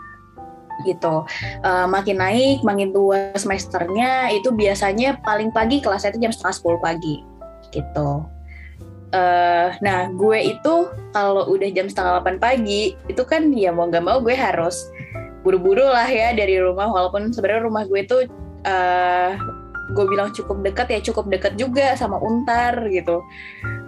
gitu. 0.86 1.24
Eh, 1.64 1.88
makin 1.88 2.18
naik, 2.20 2.60
makin 2.62 2.92
tua 2.92 3.34
semesternya 3.36 4.32
itu 4.32 4.52
biasanya 4.54 5.20
paling 5.24 5.50
pagi 5.50 5.80
kelasnya 5.80 6.16
itu 6.16 6.30
jam 6.30 6.34
setengah 6.34 6.56
10 6.56 6.80
pagi 6.80 7.16
gitu. 7.74 8.10
Eh, 9.14 9.68
nah 9.82 10.10
gue 10.10 10.40
itu 10.58 10.74
kalau 11.14 11.46
udah 11.46 11.70
jam 11.70 11.86
setengah 11.86 12.22
8 12.26 12.42
pagi 12.42 12.98
itu 13.06 13.22
kan 13.24 13.54
ya 13.54 13.70
mau 13.70 13.86
nggak 13.86 14.04
mau 14.04 14.18
gue 14.22 14.34
harus 14.34 14.90
buru-buru 15.46 15.86
lah 15.86 16.08
ya 16.08 16.32
dari 16.34 16.58
rumah 16.58 16.88
walaupun 16.90 17.30
sebenarnya 17.30 17.68
rumah 17.68 17.84
gue 17.86 18.02
tuh 18.08 18.26
eh 18.64 19.32
gue 19.94 20.06
bilang 20.10 20.34
cukup 20.34 20.66
dekat 20.66 20.90
ya 20.90 21.00
cukup 21.00 21.30
dekat 21.30 21.54
juga 21.56 21.94
sama 21.94 22.18
Untar 22.18 22.86
gitu. 22.90 23.22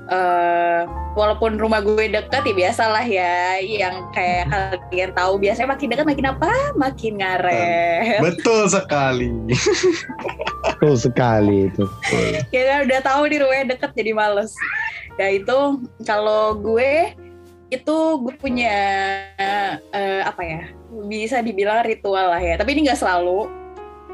eh 0.05 0.85
walaupun 1.17 1.57
rumah 1.57 1.81
gue 1.81 2.05
dekat 2.13 2.45
ya 2.45 2.53
biasalah 2.53 3.01
ya 3.01 3.57
yang 3.57 4.05
kayak 4.13 4.45
kalian 4.93 5.09
tahu 5.17 5.41
biasanya 5.41 5.73
makin 5.73 5.89
dekat 5.89 6.05
makin 6.05 6.27
apa? 6.29 6.51
Makin 6.77 7.13
ngaret 7.17 8.21
Betul 8.21 8.69
sekali. 8.69 9.33
betul 10.61 10.93
sekali 10.93 11.73
itu. 11.73 11.89
Ya 12.53 12.61
kan 12.69 12.79
udah 12.85 12.99
tahu 13.01 13.21
di 13.33 13.41
rumahnya 13.41 13.73
deket 13.73 13.97
jadi 13.97 14.13
males. 14.13 14.53
Ya 15.17 15.34
itu 15.34 15.82
kalau 16.05 16.53
gue 16.53 17.17
itu 17.73 17.95
gue 18.21 18.34
punya 18.38 18.77
eh, 19.89 20.21
apa 20.21 20.41
ya 20.45 20.61
bisa 21.09 21.41
dibilang 21.41 21.82
ritual 21.82 22.30
lah 22.30 22.41
ya. 22.45 22.61
Tapi 22.61 22.77
ini 22.77 22.86
nggak 22.86 23.01
selalu. 23.01 23.49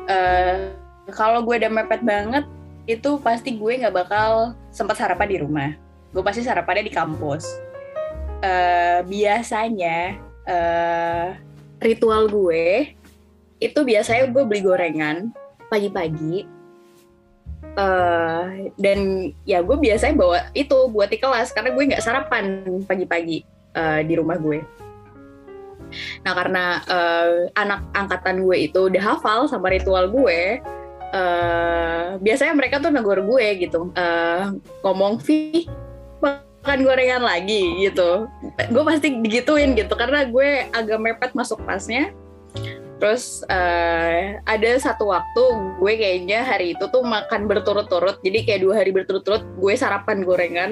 Eh, 0.08 0.72
kalau 1.10 1.42
gue 1.42 1.58
udah 1.58 1.72
mepet 1.74 2.02
banget 2.06 2.46
itu 2.86 3.18
pasti 3.22 3.58
gue 3.58 3.82
nggak 3.82 3.94
bakal 3.94 4.54
sempat 4.70 4.98
sarapan 4.98 5.28
di 5.30 5.38
rumah. 5.42 5.70
Gue 6.14 6.22
pasti 6.22 6.46
sarapannya 6.46 6.86
di 6.86 6.94
kampus. 6.94 7.46
Eh, 8.42 9.00
biasanya 9.06 10.18
eh, 10.50 11.28
ritual 11.82 12.30
gue 12.30 12.94
itu 13.62 13.80
biasanya 13.86 14.30
gue 14.34 14.44
beli 14.46 14.62
gorengan 14.66 15.30
pagi-pagi. 15.70 16.46
Eh, 17.72 18.46
dan 18.76 19.00
ya 19.46 19.64
gue 19.64 19.78
biasanya 19.78 20.16
bawa 20.18 20.40
itu 20.58 20.76
buat 20.92 21.08
di 21.08 21.22
kelas 21.22 21.54
karena 21.56 21.72
gue 21.72 21.84
nggak 21.94 22.04
sarapan 22.04 22.66
pagi-pagi 22.84 23.46
eh, 23.78 24.02
di 24.04 24.14
rumah 24.18 24.36
gue. 24.42 24.60
Nah 26.26 26.34
karena 26.34 26.82
eh, 26.84 27.32
anak 27.56 27.88
angkatan 27.94 28.44
gue 28.44 28.58
itu 28.68 28.90
udah 28.90 29.16
hafal 29.16 29.48
sama 29.48 29.72
ritual 29.72 30.10
gue, 30.12 30.60
eh, 31.12 32.08
biasanya 32.18 32.54
mereka 32.56 32.80
tuh 32.80 32.92
negor 32.92 33.22
gue 33.24 33.46
gitu, 33.68 33.92
Eh, 33.94 34.44
ngomong 34.82 35.20
Vi 35.22 35.68
makan 36.22 36.80
gorengan 36.86 37.24
lagi 37.26 37.90
gitu. 37.90 38.30
Gue 38.70 38.84
pasti 38.86 39.18
digituin 39.20 39.74
gitu 39.74 39.94
karena 39.98 40.26
gue 40.30 40.70
agak 40.72 41.00
mepet 41.02 41.32
masuk 41.34 41.62
kelasnya. 41.66 42.14
Terus 43.02 43.42
uh, 43.50 44.38
ada 44.46 44.72
satu 44.78 45.10
waktu 45.10 45.44
gue 45.82 45.94
kayaknya 45.98 46.46
hari 46.46 46.78
itu 46.78 46.86
tuh 46.86 47.02
makan 47.02 47.50
berturut-turut. 47.50 48.22
Jadi 48.22 48.46
kayak 48.46 48.62
dua 48.62 48.78
hari 48.78 48.94
berturut-turut 48.94 49.42
gue 49.58 49.74
sarapan 49.74 50.22
gorengan 50.22 50.72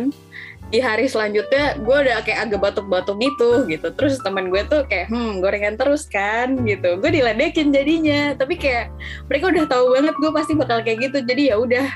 di 0.70 0.78
hari 0.78 1.10
selanjutnya 1.10 1.82
gue 1.82 1.98
udah 2.06 2.22
kayak 2.22 2.50
agak 2.50 2.60
batuk-batuk 2.62 3.18
gitu 3.18 3.66
gitu. 3.66 3.88
Terus 3.98 4.22
teman 4.22 4.54
gue 4.54 4.62
tuh 4.70 4.86
kayak 4.86 5.10
hmm 5.10 5.42
gorengan 5.42 5.76
terus 5.76 6.06
kan 6.06 6.62
gitu. 6.66 7.02
Gue 7.02 7.10
diledekin 7.10 7.74
jadinya. 7.74 8.38
Tapi 8.38 8.56
kayak 8.56 8.94
mereka 9.26 9.50
udah 9.50 9.66
tahu 9.66 9.86
banget 9.98 10.16
gue 10.16 10.32
pasti 10.32 10.54
bakal 10.54 10.86
kayak 10.86 11.10
gitu. 11.10 11.26
Jadi 11.26 11.50
ya 11.50 11.58
udah. 11.58 11.88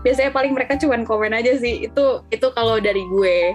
Biasanya 0.00 0.32
paling 0.32 0.56
mereka 0.56 0.80
cuman 0.80 1.04
komen 1.04 1.36
aja 1.36 1.52
sih 1.60 1.84
itu 1.84 2.24
itu 2.32 2.46
kalau 2.56 2.80
dari 2.80 3.04
gue 3.04 3.52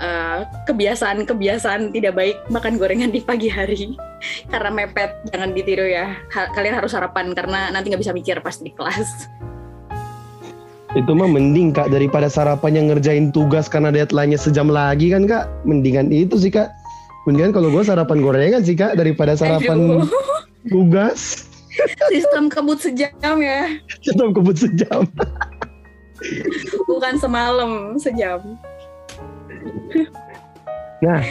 uh, 0.00 0.48
kebiasaan-kebiasaan 0.64 1.92
tidak 1.92 2.16
baik 2.16 2.38
makan 2.48 2.80
gorengan 2.80 3.10
di 3.12 3.20
pagi 3.20 3.50
hari. 3.50 3.98
Karena 4.48 4.70
mepet 4.70 5.18
jangan 5.34 5.50
ditiru 5.50 5.84
ya. 5.84 6.14
Ha 6.30 6.54
kalian 6.54 6.78
harus 6.78 6.94
sarapan 6.94 7.34
karena 7.34 7.74
nanti 7.74 7.90
nggak 7.90 8.02
bisa 8.06 8.14
mikir 8.14 8.38
pas 8.38 8.56
di 8.56 8.70
kelas 8.70 9.28
itu 10.98 11.12
mah 11.14 11.30
mending 11.30 11.70
kak 11.70 11.86
daripada 11.86 12.26
sarapan 12.26 12.74
yang 12.74 12.86
ngerjain 12.90 13.30
tugas 13.30 13.70
karena 13.70 13.94
deadline-nya 13.94 14.40
sejam 14.40 14.66
lagi 14.66 15.14
kan 15.14 15.22
kak 15.22 15.46
mendingan 15.62 16.10
itu 16.10 16.34
sih 16.34 16.50
kak 16.50 16.66
mendingan 17.30 17.54
kalau 17.54 17.70
gue 17.70 17.82
sarapan 17.86 18.18
gorengan 18.18 18.62
sih 18.66 18.74
kak 18.74 18.98
daripada 18.98 19.38
sarapan 19.38 20.02
Aduh. 20.02 20.10
tugas 20.66 21.46
sistem 22.10 22.50
kebut 22.50 22.82
sejam 22.82 23.38
ya 23.38 23.70
sistem 24.02 24.34
kebut 24.34 24.58
sejam 24.58 25.06
bukan 26.90 27.14
semalam 27.22 27.94
sejam 27.94 28.42
nah. 30.98 31.22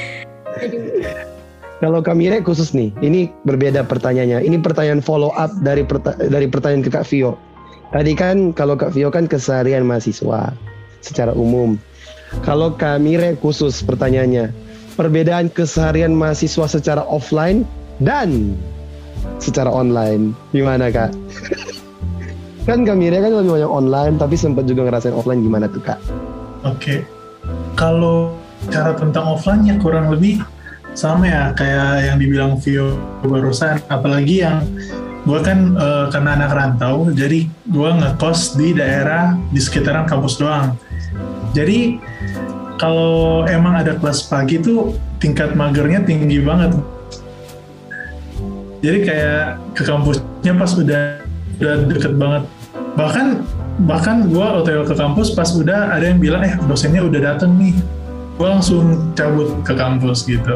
Kalau 1.80 2.04
Kamire 2.04 2.44
khusus 2.44 2.76
nih, 2.76 2.92
ini 3.00 3.32
berbeda 3.48 3.88
pertanyaannya. 3.88 4.44
Ini 4.44 4.60
pertanyaan 4.60 5.00
follow 5.00 5.32
up 5.40 5.48
dari 5.64 5.88
perta 5.88 6.12
dari 6.28 6.52
pertanyaan 6.52 6.84
ke 6.84 6.92
Kak 6.92 7.08
Vio. 7.08 7.40
Tadi 7.90 8.14
kan 8.14 8.54
kalau 8.54 8.78
Kak 8.78 8.94
Vio 8.94 9.10
kan 9.10 9.26
keseharian 9.26 9.82
mahasiswa 9.82 10.54
secara 11.02 11.34
umum. 11.34 11.74
Kalau 12.46 12.78
Kamire 12.78 13.34
khusus 13.42 13.82
pertanyaannya, 13.82 14.54
perbedaan 14.94 15.50
keseharian 15.50 16.14
mahasiswa 16.14 16.70
secara 16.70 17.02
offline 17.10 17.66
dan 17.98 18.54
secara 19.42 19.74
online 19.74 20.38
gimana 20.54 20.94
Kak? 20.94 21.10
kan 22.70 22.86
Kamire 22.86 23.18
kan 23.18 23.34
lebih 23.34 23.58
banyak 23.58 23.72
online 23.74 24.22
tapi 24.22 24.38
sempat 24.38 24.70
juga 24.70 24.86
ngerasain 24.86 25.18
offline 25.18 25.42
gimana 25.42 25.66
tuh 25.66 25.82
Kak? 25.82 25.98
Oke. 26.62 26.78
Okay. 26.78 27.00
Kalau 27.74 28.38
cara 28.70 28.94
tentang 28.94 29.26
offline 29.34 29.66
ya 29.66 29.76
kurang 29.82 30.14
lebih 30.14 30.38
sama 30.94 31.26
ya 31.26 31.44
kayak 31.58 32.06
yang 32.06 32.18
dibilang 32.22 32.52
Vio 32.62 33.00
barusan 33.26 33.82
apalagi 33.90 34.46
yang 34.46 34.62
gue 35.28 35.40
kan 35.44 35.76
uh, 35.76 36.06
karena 36.08 36.40
anak 36.40 36.52
rantau 36.56 37.12
jadi 37.12 37.44
gue 37.48 37.90
ngekos 38.00 38.56
di 38.56 38.72
daerah 38.72 39.36
di 39.52 39.60
sekitaran 39.60 40.08
kampus 40.08 40.40
doang. 40.40 40.80
Jadi 41.52 42.00
kalau 42.80 43.44
emang 43.50 43.84
ada 43.84 44.00
kelas 44.00 44.32
pagi 44.32 44.62
tuh 44.64 44.96
tingkat 45.20 45.54
magernya 45.54 46.08
tinggi 46.08 46.40
banget. 46.40 46.72
Jadi 48.80 48.98
kayak 49.04 49.60
ke 49.76 49.84
kampusnya 49.84 50.54
pas 50.56 50.72
udah 50.72 51.04
udah 51.60 51.76
deket 51.92 52.14
banget. 52.16 52.44
Bahkan 52.96 53.28
bahkan 53.84 54.32
gue 54.32 54.44
otw 54.44 54.88
ke 54.88 54.96
kampus 54.96 55.36
pas 55.36 55.52
udah 55.52 55.92
ada 55.92 56.08
yang 56.08 56.20
bilang 56.24 56.48
eh 56.48 56.56
dosennya 56.64 57.04
udah 57.04 57.20
dateng 57.20 57.60
nih. 57.60 57.76
Gue 58.40 58.48
langsung 58.48 59.12
cabut 59.20 59.52
ke 59.68 59.76
kampus 59.76 60.24
gitu. 60.24 60.56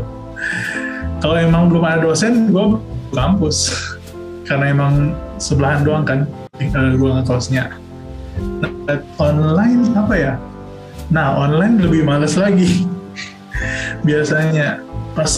Kalau 1.19 1.35
emang 1.35 1.67
belum 1.67 1.83
ada 1.83 1.99
dosen 2.07 2.47
gue 2.47 2.79
ke 3.11 3.15
kampus 3.15 3.57
karena 4.43 4.65
emang 4.71 5.15
sebelahan 5.39 5.81
doang 5.83 6.03
kan 6.03 6.19
uh, 6.59 6.91
ruang 6.99 7.23
kosnya. 7.23 7.71
Nah, 8.59 8.71
online 9.21 9.93
apa 9.95 10.15
ya? 10.15 10.33
Nah 11.13 11.37
online 11.37 11.79
lebih 11.79 12.03
males 12.03 12.35
lagi. 12.35 12.87
Biasanya 14.07 14.81
pas 15.13 15.29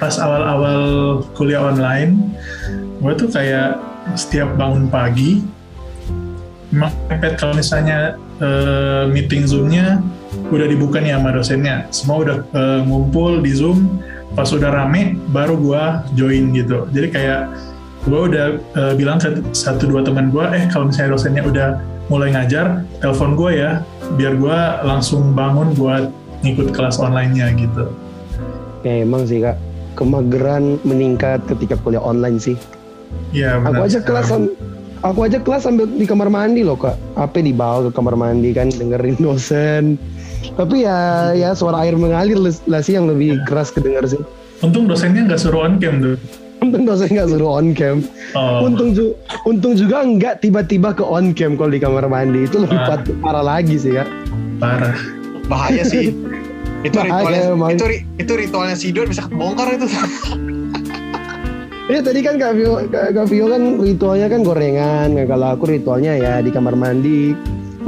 pas 0.00 0.14
awal-awal 0.18 0.82
kuliah 1.38 1.62
online, 1.62 2.34
gue 2.98 3.12
tuh 3.14 3.30
kayak 3.30 3.78
setiap 4.18 4.50
bangun 4.58 4.90
pagi, 4.90 5.44
memang 6.74 6.90
mepet 7.06 7.38
kalau 7.38 7.54
misalnya 7.54 8.18
uh, 8.42 9.06
meeting 9.06 9.46
zoomnya 9.46 10.02
udah 10.50 10.66
dibuka 10.66 10.98
nih 10.98 11.14
sama 11.14 11.30
dosennya, 11.30 11.76
semua 11.94 12.16
udah 12.26 12.36
uh, 12.52 12.80
ngumpul 12.82 13.38
di 13.38 13.54
zoom, 13.54 14.02
pas 14.34 14.50
udah 14.50 14.70
rame 14.74 15.14
baru 15.30 15.54
gue 15.56 15.84
join 16.18 16.50
gitu. 16.52 16.90
Jadi 16.90 17.08
kayak 17.14 17.42
gue 18.04 18.20
udah 18.30 18.46
uh, 18.76 18.92
bilang 18.92 19.16
ke 19.16 19.40
satu 19.56 19.88
dua 19.88 20.04
teman 20.04 20.28
gue 20.28 20.44
eh 20.52 20.68
kalau 20.68 20.92
misalnya 20.92 21.16
dosennya 21.16 21.42
udah 21.44 21.68
mulai 22.12 22.36
ngajar 22.36 22.84
telepon 23.00 23.32
gue 23.32 23.64
ya 23.64 23.80
biar 24.20 24.36
gue 24.36 24.58
langsung 24.84 25.32
bangun 25.32 25.72
buat 25.72 26.12
ngikut 26.44 26.76
kelas 26.76 27.00
online-nya 27.00 27.56
gitu 27.56 27.88
ya 28.84 29.08
emang 29.08 29.24
sih 29.24 29.40
kak 29.40 29.56
kemageran 29.96 30.76
meningkat 30.84 31.40
ketika 31.48 31.80
kuliah 31.80 32.04
online 32.04 32.36
sih 32.36 32.60
Iya 33.30 33.62
benar. 33.62 33.70
Aku 33.70 33.80
aja 33.86 33.98
kelas 34.02 34.28
aku 35.06 35.20
aja 35.22 35.38
kelas 35.38 35.62
sambil 35.66 35.86
di 35.86 36.02
kamar 36.02 36.26
mandi 36.30 36.66
loh 36.66 36.74
kak. 36.74 36.98
Apa 37.14 37.38
dibawa 37.38 37.86
ke 37.86 37.90
kamar 37.94 38.18
mandi 38.18 38.50
kan 38.50 38.70
dengerin 38.74 39.18
dosen. 39.24 39.94
Tapi 40.58 40.82
ya 40.82 41.30
ya 41.32 41.54
suara 41.54 41.86
air 41.86 41.94
mengalir 41.94 42.36
lah 42.42 42.82
sih 42.82 42.98
yang 42.98 43.06
lebih 43.06 43.38
keras 43.46 43.70
kedengar 43.70 44.02
sih. 44.06 44.18
Untung 44.62 44.90
dosennya 44.90 45.30
nggak 45.30 45.40
suruh 45.40 45.66
on 45.66 45.78
cam 45.78 46.02
tuh 46.02 46.18
untung 46.64 46.88
dosen 46.88 47.12
nggak 47.12 47.28
suruh 47.28 47.60
on 47.60 47.76
cam. 47.76 48.00
Oh. 48.32 48.64
untung 48.64 48.96
ju 48.96 49.12
untung 49.44 49.76
juga 49.76 50.00
nggak 50.00 50.40
tiba-tiba 50.40 50.96
ke 50.96 51.04
on 51.04 51.36
cam 51.36 51.60
kalau 51.60 51.70
di 51.70 51.80
kamar 51.80 52.08
mandi. 52.08 52.48
Itu 52.48 52.64
lebih 52.64 52.78
ah. 52.80 52.96
parah 53.20 53.44
lagi 53.44 53.76
sih 53.76 54.00
ya. 54.00 54.04
Parah. 54.56 54.96
Bahaya 55.44 55.84
sih. 55.84 56.10
Itu 56.84 57.00
bahaya, 57.00 57.56
ritualnya 57.56 57.72
itu, 57.72 57.86
itu 58.20 58.32
ritualnya 58.36 58.76
Sidon 58.76 59.08
bisa 59.08 59.24
kebongkar 59.24 59.72
itu. 59.72 59.88
Iya 61.88 62.00
tadi 62.04 62.20
kan 62.20 62.36
Kak 62.36 62.52
Vio, 62.60 62.84
Kak 62.92 63.24
Vio 63.32 63.48
kan 63.48 63.80
ritualnya 63.80 64.28
kan 64.28 64.44
gorengan. 64.44 65.16
Nah, 65.16 65.24
kalau 65.24 65.56
aku 65.56 65.64
ritualnya 65.72 66.12
ya 66.12 66.44
di 66.44 66.52
kamar 66.52 66.76
mandi 66.76 67.32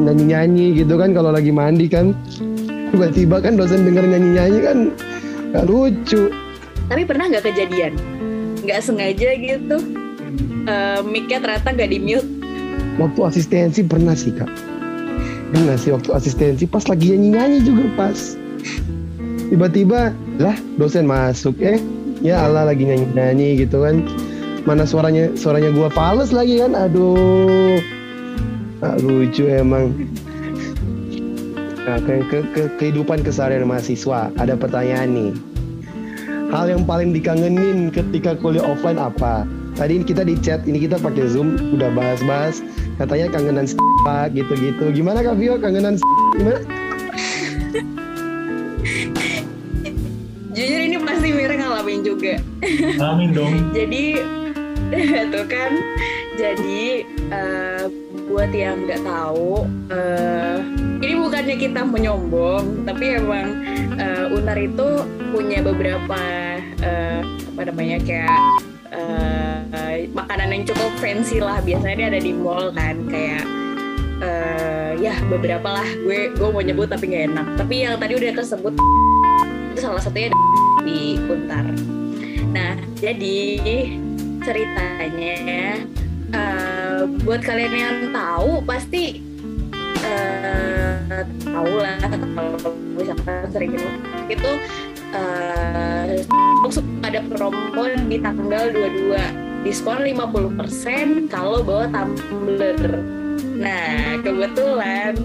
nyanyi-nyanyi 0.00 0.80
gitu 0.80 0.96
kan 0.96 1.12
kalau 1.12 1.28
lagi 1.28 1.52
mandi 1.52 1.92
kan. 1.92 2.16
Tiba-tiba 2.88 3.44
kan 3.44 3.60
dosen 3.60 3.84
denger 3.84 4.08
nyanyi-nyanyi 4.08 4.58
kan 4.64 4.78
gak 5.52 5.68
lucu. 5.68 6.32
Tapi 6.88 7.02
pernah 7.04 7.28
nggak 7.28 7.52
kejadian 7.52 8.15
nggak 8.66 8.82
sengaja 8.82 9.28
gitu. 9.38 9.78
Uh, 10.66 10.98
mic-nya 11.06 11.38
ternyata 11.38 11.70
nggak 11.70 11.90
di 11.94 11.98
mute. 12.02 12.26
Waktu 12.98 13.20
asistensi 13.22 13.86
pernah 13.86 14.18
sih 14.18 14.34
kak. 14.34 14.50
Pernah 15.54 15.78
sih 15.78 15.94
waktu 15.94 16.10
asistensi 16.10 16.66
pas 16.66 16.82
lagi 16.90 17.14
nyanyi 17.14 17.28
nyanyi 17.38 17.58
juga 17.62 17.84
pas. 17.94 18.34
Tiba-tiba 19.46 20.10
lah 20.42 20.58
dosen 20.74 21.06
masuk 21.06 21.62
eh. 21.62 21.78
Ya 22.18 22.42
Allah 22.42 22.66
lagi 22.66 22.82
nyanyi 22.82 23.06
nyanyi 23.14 23.48
gitu 23.62 23.86
kan. 23.86 24.02
Mana 24.66 24.82
suaranya 24.82 25.30
suaranya 25.38 25.70
gua 25.70 25.86
fals 25.86 26.34
lagi 26.34 26.58
kan. 26.58 26.74
Aduh. 26.74 27.78
Nah, 28.82 28.98
lucu 28.98 29.46
emang. 29.46 29.94
Nah 31.86 32.02
ke, 32.02 32.26
ke, 32.26 32.38
ke 32.50 32.62
kehidupan 32.82 33.22
keseharian 33.22 33.62
mahasiswa. 33.62 34.34
Ada 34.34 34.58
pertanyaan 34.58 35.14
nih 35.14 35.30
hal 36.50 36.66
yang 36.70 36.82
paling 36.86 37.10
dikangenin 37.10 37.90
ketika 37.90 38.38
kuliah 38.38 38.62
offline 38.62 39.00
apa? 39.00 39.46
Tadi 39.76 40.00
kita 40.08 40.24
di 40.24 40.38
chat, 40.40 40.64
ini 40.64 40.80
kita 40.80 40.96
pakai 40.96 41.28
Zoom, 41.28 41.76
udah 41.76 41.92
bahas-bahas. 41.92 42.64
Katanya 42.96 43.28
kangenan 43.28 43.68
pak 44.08 44.32
gitu-gitu. 44.32 44.88
Gimana 44.88 45.20
Kak 45.20 45.36
Vio, 45.36 45.60
kangenan 45.60 46.00
gimana? 46.32 46.60
Jujur 50.56 50.80
ini 50.80 50.96
pasti 51.04 51.28
Mira 51.36 51.60
ngalamin 51.60 52.00
juga. 52.00 52.40
Ngalamin 52.96 53.30
dong. 53.36 53.52
Jadi, 53.76 54.16
tuh 55.36 55.44
kan. 55.44 55.72
Jadi, 56.40 57.04
uh, 57.28 57.84
buat 58.32 58.48
yang 58.56 58.88
nggak 58.88 59.04
tahu, 59.04 59.68
uh, 59.92 60.56
ini 61.02 61.14
bukannya 61.20 61.56
kita 61.60 61.80
menyombong, 61.84 62.86
tapi 62.88 63.20
emang 63.20 63.64
uh, 64.00 64.32
Unar 64.32 64.56
itu 64.56 65.04
punya 65.32 65.60
beberapa 65.60 66.20
uh, 66.82 67.20
apa 67.24 67.60
namanya 67.68 67.98
kayak 68.04 68.40
uh, 68.92 69.60
makanan 70.12 70.48
yang 70.52 70.64
cukup 70.68 70.92
fancy 71.00 71.40
lah. 71.40 71.60
Biasanya 71.60 71.96
dia 71.96 72.08
ada 72.16 72.20
di 72.20 72.32
mall 72.32 72.72
kan, 72.72 72.96
kayak 73.08 73.44
uh, 74.24 74.90
ya 74.96 75.16
beberapa 75.28 75.82
lah. 75.82 75.88
Gue 76.04 76.32
gue 76.32 76.48
mau 76.48 76.62
nyebut 76.64 76.88
tapi 76.88 77.12
nggak 77.12 77.24
enak. 77.32 77.46
Tapi 77.60 77.74
yang 77.84 77.96
tadi 78.00 78.12
udah 78.16 78.32
tersebut 78.36 78.72
itu 79.74 79.80
salah 79.84 80.00
satunya 80.00 80.32
di 80.86 81.20
Untar. 81.28 81.66
Nah, 82.56 82.78
jadi 82.96 83.60
ceritanya 84.40 85.82
uh, 86.32 87.04
buat 87.26 87.44
kalian 87.44 87.74
yang 87.74 87.96
tahu 88.14 88.64
pasti 88.64 89.25
eh, 90.06 91.24
tahu 91.42 91.72
lah 91.82 91.98
kalau 92.06 92.72
misalkan 92.94 93.50
sering 93.50 93.70
itu. 93.74 93.88
Itu 94.30 94.50
eh, 95.10 96.22
ada 97.02 97.20
promo 97.30 97.82
di 98.06 98.18
tanggal 98.18 98.70
22 98.70 99.66
diskon 99.66 100.06
50% 100.06 101.26
kalau 101.26 101.62
bawa 101.66 101.90
tumbler. 101.90 102.78
Nah 103.58 104.20
kebetulan 104.22 105.18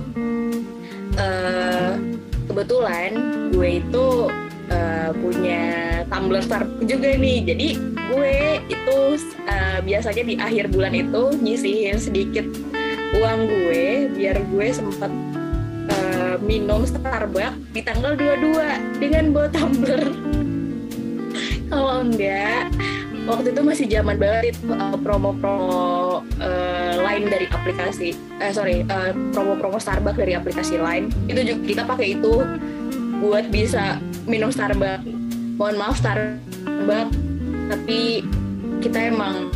eh, 1.18 1.94
kebetulan 2.50 3.12
gue 3.54 3.70
itu 3.78 4.08
eh, 4.74 5.10
punya 5.14 5.64
tumbler 6.10 6.42
Starbucks 6.42 6.90
juga 6.90 7.10
nih. 7.18 7.38
Jadi 7.46 7.68
gue 8.12 8.36
itu 8.66 8.98
eh, 9.46 9.80
biasanya 9.86 10.24
di 10.26 10.36
akhir 10.42 10.74
bulan 10.74 10.94
itu 10.98 11.38
nyisihin 11.38 11.98
sedikit 12.02 12.46
uang 13.18 13.40
gue 13.48 14.08
biar 14.16 14.38
gue 14.40 14.68
sempat 14.72 15.12
eh, 15.92 16.36
minum 16.40 16.88
Starbucks 16.88 17.76
di 17.76 17.82
tanggal 17.84 18.16
22 18.16 19.02
dengan 19.04 19.24
bawa 19.36 19.48
tumbler. 19.52 20.04
Kalau 21.72 22.04
enggak 22.04 22.72
waktu 23.30 23.54
itu 23.54 23.62
masih 23.62 23.86
zaman 23.86 24.18
banget 24.18 24.58
itu 24.58 24.74
uh, 24.74 24.98
promo-promo 24.98 26.26
uh, 26.42 26.94
lain 27.06 27.30
dari 27.30 27.46
aplikasi 27.48 28.18
eh 28.42 28.52
sorry 28.52 28.82
uh, 28.90 29.14
promo-promo 29.32 29.78
Starbucks 29.78 30.18
dari 30.18 30.34
aplikasi 30.34 30.82
lain 30.82 31.14
itu 31.30 31.40
juga 31.46 31.60
kita 31.64 31.82
pakai 31.86 32.18
itu 32.18 32.44
buat 33.22 33.48
bisa 33.54 34.02
minum 34.26 34.50
Starbucks. 34.50 35.06
Mohon 35.56 35.76
maaf 35.78 35.96
Starbucks 36.02 37.14
tapi 37.72 38.26
kita 38.82 39.14
emang 39.14 39.54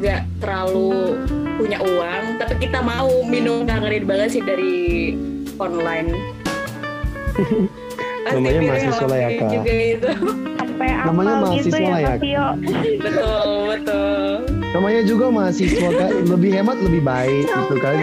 nggak 0.00 0.24
terlalu 0.40 1.20
punya 1.56 1.78
uang 1.80 2.24
tapi 2.36 2.54
kita 2.60 2.78
mau 2.80 3.08
minum 3.24 3.64
kangenin 3.64 4.04
banget 4.04 4.28
sih 4.30 4.42
dari 4.44 5.16
online 5.56 6.12
Pasti 8.26 8.42
Namanya 8.42 8.60
mahasiswa 8.66 9.14
ya, 9.14 9.28
Kak. 9.38 9.50
juga 9.54 9.70
itu 9.70 10.10
Namanya 11.06 11.32
apal 11.38 11.50
gitu 11.54 11.78
mahasiswa 11.78 11.78
ya 11.78 12.12
ya. 12.18 12.46
Betul 13.06 13.50
betul 13.70 14.30
Namanya 14.74 15.02
juga 15.08 15.26
mahasiswa 15.32 15.88
kak, 15.88 16.12
lebih 16.28 16.50
hemat 16.52 16.76
lebih 16.84 17.00
baik 17.00 17.46
gitu 17.48 17.76
kan. 17.80 17.96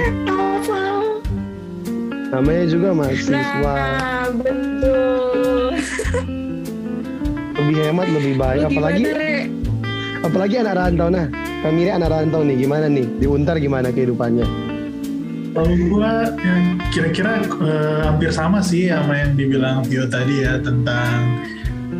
Namanya 2.33 2.65
juga 2.65 2.89
mahasiswa, 2.97 3.73
Nah, 3.77 4.25
betul. 4.33 5.77
lebih 7.53 7.75
hemat 7.77 8.07
lebih 8.09 8.33
baik. 8.41 8.61
Apalagi 8.73 9.03
apalagi 10.25 10.55
anak 10.57 10.73
rantau 10.73 11.07
nah. 11.13 11.27
Kami 11.63 11.87
anak 11.87 12.11
rantau 12.11 12.43
nih 12.43 12.67
gimana 12.67 12.91
nih? 12.91 13.07
Di 13.07 13.23
Untar 13.23 13.55
gimana 13.55 13.87
kehidupannya? 13.87 14.43
Kalau 15.55 15.71
gua 15.87 16.27
ya, 16.35 16.55
kira-kira 16.91 17.39
eh, 17.39 17.99
hampir 18.03 18.35
sama 18.35 18.59
sih 18.59 18.91
sama 18.91 19.15
yang 19.15 19.31
dibilang 19.39 19.79
Vio 19.87 20.03
tadi 20.11 20.43
ya 20.43 20.59
tentang 20.59 21.39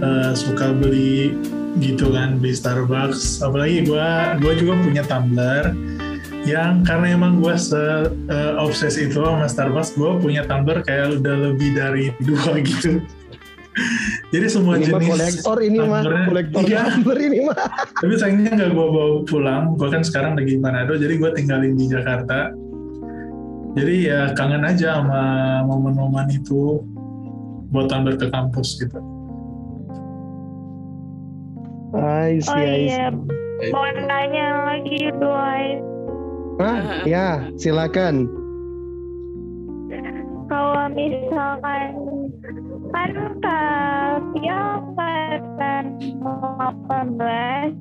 eh, 0.04 0.36
suka 0.36 0.76
beli 0.76 1.32
gitu 1.80 2.12
kan 2.12 2.44
beli 2.44 2.52
Starbucks. 2.52 3.40
Apalagi 3.40 3.88
gua 3.88 4.36
gua 4.44 4.52
juga 4.52 4.76
punya 4.84 5.04
tumbler 5.08 5.72
yang 6.44 6.84
karena 6.84 7.16
emang 7.16 7.40
gua 7.40 7.56
se 7.56 7.80
eh, 8.12 8.54
obses 8.60 9.00
itu 9.00 9.16
sama 9.16 9.48
Starbucks, 9.48 9.96
gua 9.96 10.20
punya 10.20 10.44
tumbler 10.44 10.84
kayak 10.84 11.24
udah 11.24 11.36
lebih 11.40 11.72
dari 11.72 12.12
dua 12.28 12.60
gitu. 12.60 13.00
Jadi 14.34 14.46
semua 14.50 14.82
Ini 14.82 14.90
mah 14.90 14.98
jenis 14.98 15.14
kolektor 15.14 15.58
ini 15.62 15.78
mah, 15.78 16.02
kolektor 16.26 16.62
Iya. 16.66 16.82
tumbler 16.90 17.20
ini 17.22 17.38
mah. 17.46 17.58
tapi 18.02 18.14
sayangnya 18.18 18.52
nggak 18.58 18.70
gue 18.74 18.88
bawa 18.90 19.10
pulang 19.30 19.64
gue 19.78 19.88
kan 19.88 20.02
sekarang 20.02 20.34
lagi 20.34 20.58
di 20.58 20.60
Manado 20.60 20.98
jadi 20.98 21.14
gue 21.22 21.30
tinggalin 21.38 21.78
di 21.78 21.86
Jakarta 21.86 22.50
jadi 23.78 23.96
ya 24.02 24.20
kangen 24.34 24.66
aja 24.66 24.98
sama 25.02 25.22
momen-momen 25.70 26.34
itu 26.34 26.82
buat 27.70 27.94
tampil 27.94 28.18
ke 28.18 28.30
kampus 28.30 28.82
gitu 28.82 28.98
I 31.94 32.42
see, 32.42 32.50
Oh 32.50 32.58
iya, 32.58 33.14
mau 33.70 33.86
nanya 33.86 34.66
lagi 34.66 35.14
doy. 35.14 35.78
Hah? 36.58 37.06
Ya, 37.06 37.46
silakan. 37.54 38.26
Kalau 40.50 40.90
misalkan 40.90 41.94
kan 42.94 43.10
Kak 43.42 44.22
Vio 44.32 44.62
angkatan 44.94 45.84
18 46.22 47.74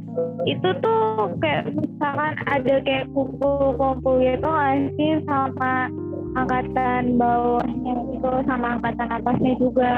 itu 0.49 0.69
tuh 0.83 1.01
kayak 1.39 1.71
misalkan 1.73 2.35
ada 2.49 2.75
kayak 2.83 3.07
kumpul-kumpul 3.13 4.19
gitu 4.19 4.43
nggak 4.43 4.91
sih 4.97 5.13
sama 5.25 5.87
angkatan 6.35 7.21
bawahnya 7.21 7.95
gitu 8.11 8.31
sama 8.49 8.67
angkatan 8.81 9.09
atasnya 9.13 9.53
juga 9.61 9.91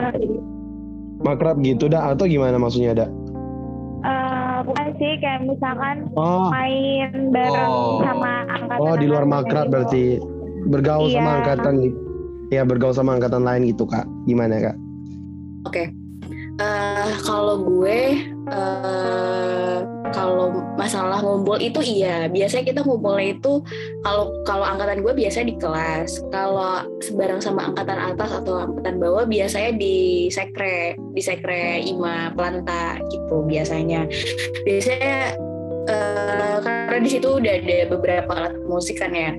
Makrab 1.25 1.57
gitu 1.63 1.89
dah 1.89 2.13
atau 2.13 2.29
gimana 2.29 2.61
maksudnya 2.61 2.93
dah? 2.93 3.09
Eh, 4.05 4.57
bukan 4.69 4.89
sih 5.01 5.17
kayak 5.17 5.49
misalkan 5.49 6.05
Oh, 6.13 6.53
main 6.53 7.33
bareng 7.33 7.71
Oh. 7.71 8.05
sama 8.05 8.45
angkatan 8.53 8.83
oh 8.83 8.95
di 9.01 9.07
luar 9.09 9.25
makrab 9.25 9.65
gitu. 9.65 9.73
berarti 9.73 10.05
bergaul 10.69 11.09
sama 11.09 11.25
Iya. 11.25 11.37
angkatan 11.41 11.75
ya 12.53 12.63
bergaul 12.69 12.93
sama 12.93 13.17
angkatan 13.17 13.41
lain 13.41 13.73
gitu 13.73 13.89
kak. 13.89 14.05
Gimana 14.29 14.61
kak? 14.61 14.77
Eh, 16.55 17.11
kalau 17.27 17.67
gue 17.67 18.31
eh 18.47 19.79
kalau 20.15 20.55
masalah 20.79 21.19
ngumpul 21.19 21.59
itu 21.59 21.83
iya. 21.83 22.31
Biasanya 22.31 22.71
kita 22.71 22.81
ngumpulnya 22.87 23.35
itu 23.35 23.59
kalau 24.07 24.31
kalau 24.47 24.63
angkatan 24.63 25.03
gue 25.03 25.11
biasanya 25.19 25.51
di 25.51 25.57
kelas. 25.59 26.23
Kalau 26.31 26.87
sebarang 27.03 27.43
sama 27.43 27.75
angkatan 27.75 27.99
atas 27.99 28.31
atau 28.31 28.63
angkatan 28.71 29.03
bawah 29.03 29.27
biasanya 29.27 29.75
di 29.75 30.31
sekre 30.31 30.95
di 31.11 31.23
sekre 31.25 31.83
ima 31.83 32.31
planta 32.39 33.03
gitu 33.11 33.43
biasanya. 33.43 34.07
Biasanya 34.63 35.35
eh, 35.91 36.57
karena 36.63 37.01
di 37.03 37.11
situ 37.11 37.29
udah 37.43 37.53
ada 37.59 37.79
beberapa 37.91 38.31
alat 38.31 38.55
musik 38.71 39.03
kan 39.03 39.11
ya 39.11 39.35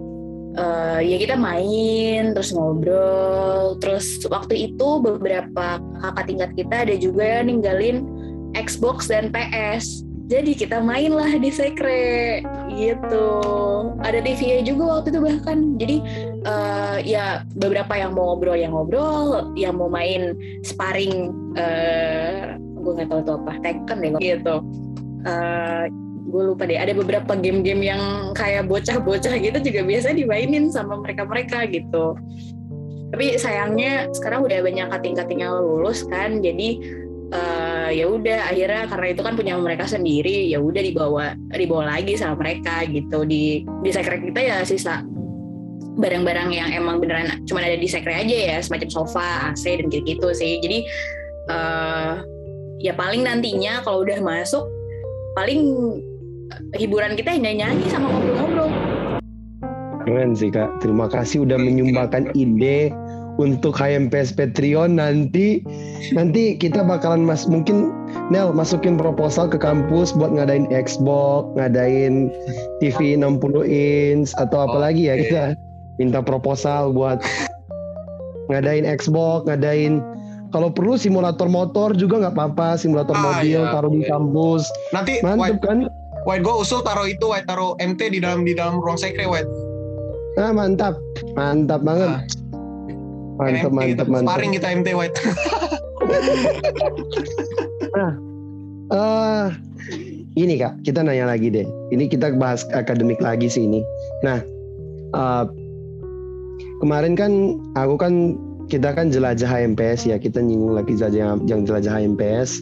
Eh, 0.56 0.99
ya 1.03 1.18
kita 1.20 1.36
main 1.36 2.32
terus 2.32 2.56
ngobrol. 2.56 3.76
Terus 3.84 4.24
waktu 4.32 4.72
itu 4.72 4.88
beberapa 5.03 5.80
kakak 5.99 6.26
tingkat 6.32 6.51
kita 6.56 6.76
ada 6.88 6.95
juga 6.95 7.24
yang 7.41 7.51
ninggalin 7.51 7.97
Xbox 8.56 9.12
dan 9.12 9.36
PS 9.36 10.06
jadi 10.26 10.58
kita 10.58 10.82
main 10.82 11.14
lah 11.14 11.38
di 11.38 11.53
sekre 11.53 12.41
gitu. 12.74 13.30
Ada 14.01 14.26
TV 14.26 14.66
juga 14.66 14.97
waktu 14.97 15.14
itu 15.14 15.22
bahkan. 15.22 15.78
Jadi 15.78 16.01
eh, 16.41 16.97
ya 17.06 17.45
beberapa 17.53 17.93
yang 17.93 18.18
mau 18.18 18.34
ngobrol 18.34 18.58
yang 18.58 18.74
ngobrol. 18.74 19.53
Yang 19.53 19.74
mau 19.78 19.89
main 19.89 20.34
sparring 20.66 21.30
eh 21.53 22.58
gue 22.58 22.91
nggak 22.97 23.10
tahu 23.14 23.22
itu 23.22 23.34
apa. 23.38 23.51
Tekken 23.62 23.97
deh 24.01 24.12
gitu. 24.18 24.56
Eh, 25.30 25.86
gue 26.26 26.43
lupa 26.53 26.65
deh 26.65 26.78
ada 26.78 26.93
beberapa 26.97 27.38
game-game 27.38 27.86
yang 27.86 28.01
kayak 28.34 28.65
bocah-bocah 28.65 29.38
gitu 29.38 29.57
juga 29.61 29.82
biasa 29.86 30.17
dimainin 30.17 30.73
sama 30.73 30.97
mereka-mereka 30.97 31.69
gitu. 31.69 32.17
Tapi 33.13 33.38
sayangnya 33.38 34.09
sekarang 34.11 34.43
udah 34.43 34.59
banyak 34.65 34.88
kating-kating 34.89 35.45
yang 35.45 35.53
lulus 35.61 36.03
kan 36.09 36.41
jadi 36.41 36.82
eh, 37.30 37.89
ya 38.01 38.05
udah 38.09 38.49
akhirnya 38.49 38.89
karena 38.89 39.07
itu 39.13 39.21
kan 39.21 39.34
punya 39.38 39.53
mereka 39.61 39.86
sendiri 39.86 40.49
ya 40.49 40.57
udah 40.57 40.82
dibawa 40.82 41.26
dibawa 41.53 41.93
lagi 41.97 42.17
sama 42.17 42.41
mereka 42.41 42.82
gitu. 42.89 43.21
Di 43.23 43.61
di 43.86 43.89
sekre 43.93 44.17
kita 44.17 44.41
ya 44.41 44.57
sisa 44.65 45.05
barang-barang 45.95 46.51
yang 46.51 46.76
emang 46.76 46.99
beneran 46.99 47.45
cuma 47.47 47.63
ada 47.63 47.80
di 47.80 47.88
sekre 47.88 48.11
aja 48.11 48.36
ya 48.36 48.57
semacam 48.59 48.89
sofa 48.89 49.53
AC 49.53 49.63
dan 49.78 49.88
gitu-gitu 49.93 50.34
sih. 50.34 50.57
Jadi 50.57 50.89
eh, 51.53 52.13
ya 52.82 52.97
paling 52.97 53.21
nantinya 53.21 53.86
kalau 53.86 54.01
udah 54.01 54.19
masuk 54.26 54.65
paling 55.36 55.61
hiburan 56.78 57.18
kita 57.18 57.34
hanya 57.34 57.52
nyanyi 57.66 57.86
sama 57.89 58.10
ngobrol-ngobrol 58.12 58.70
Keren 60.06 60.38
sih 60.38 60.54
kak. 60.54 60.70
Terima 60.86 61.10
kasih 61.10 61.50
udah 61.50 61.58
menyumbangkan 61.58 62.30
ide 62.38 62.93
untuk 63.41 63.74
HMPS 63.74 64.38
Patreon 64.38 65.02
nanti 65.02 65.66
nanti 66.14 66.56
kita 66.56 66.86
bakalan 66.86 67.26
mas 67.26 67.50
mungkin 67.50 67.89
Nel 68.30 68.54
masukin 68.54 69.02
proposal 69.02 69.50
ke 69.50 69.58
kampus 69.58 70.14
buat 70.14 70.30
ngadain 70.34 70.70
Xbox, 70.70 71.52
ngadain 71.58 72.30
TV 72.80 73.18
60 73.18 73.66
inch 73.66 74.30
atau 74.38 74.70
apa 74.70 74.78
lagi 74.78 75.10
ya 75.10 75.18
kita 75.20 75.43
minta 75.98 76.22
proposal 76.22 76.93
buat 76.93 77.20
ngadain 78.50 78.86
Xbox, 78.86 79.50
ngadain 79.50 80.00
kalau 80.54 80.72
perlu 80.72 80.96
simulator 80.96 81.52
motor 81.52 81.91
juga 81.98 82.24
nggak 82.24 82.34
apa-apa, 82.39 82.80
simulator 82.80 83.12
Ah, 83.18 83.41
mobil 83.41 83.60
iya, 83.60 83.74
taruh 83.76 83.91
di 83.91 84.08
kampus. 84.08 84.64
Nanti 84.96 85.20
Mantep 85.20 85.60
White, 85.60 85.62
kan? 85.66 85.80
White 86.26 86.41
gue 86.41 86.55
usul 86.57 86.82
taruh 86.82 87.05
itu 87.05 87.26
White 87.30 87.45
taruh 87.45 87.78
MT 87.78 88.01
di 88.17 88.19
dalam 88.19 88.41
di 88.41 88.57
dalam 88.57 88.82
ruang 88.82 88.97
sekre 88.97 89.30
White. 89.30 89.47
Ah, 90.41 90.51
mantap. 90.51 90.97
Mantap 91.38 91.86
banget. 91.86 92.09
Ah. 92.09 92.21
Mantap, 93.36 93.71
MT 93.71 93.76
mantap, 93.78 93.88
kita, 93.88 94.03
mantap. 94.09 94.28
Sparring 94.28 94.51
kita 94.57 94.67
MT 94.73 94.88
White. 94.97 95.17
Eh, 98.86 99.47
ini 100.38 100.61
kak, 100.61 100.78
kita 100.86 101.01
nanya 101.01 101.26
lagi 101.26 101.49
deh. 101.49 101.65
Ini 101.89 102.05
kita 102.05 102.38
bahas 102.38 102.61
akademik 102.69 103.17
lagi 103.17 103.49
sih 103.49 103.65
ini. 103.65 103.82
Nah, 104.21 104.45
eh, 105.09 105.45
kemarin 106.86 107.17
kan 107.17 107.57
aku 107.73 107.97
kan 107.97 108.38
kita 108.69 108.93
kan 108.93 109.13
jelajah 109.13 109.49
HMPS 109.49 110.09
ya 110.09 110.17
kita 110.17 110.41
nyinggung 110.41 110.78
lagi 110.78 110.97
saja 110.97 111.38
yang 111.45 111.61
jelajah 111.65 112.01
HMPS 112.01 112.61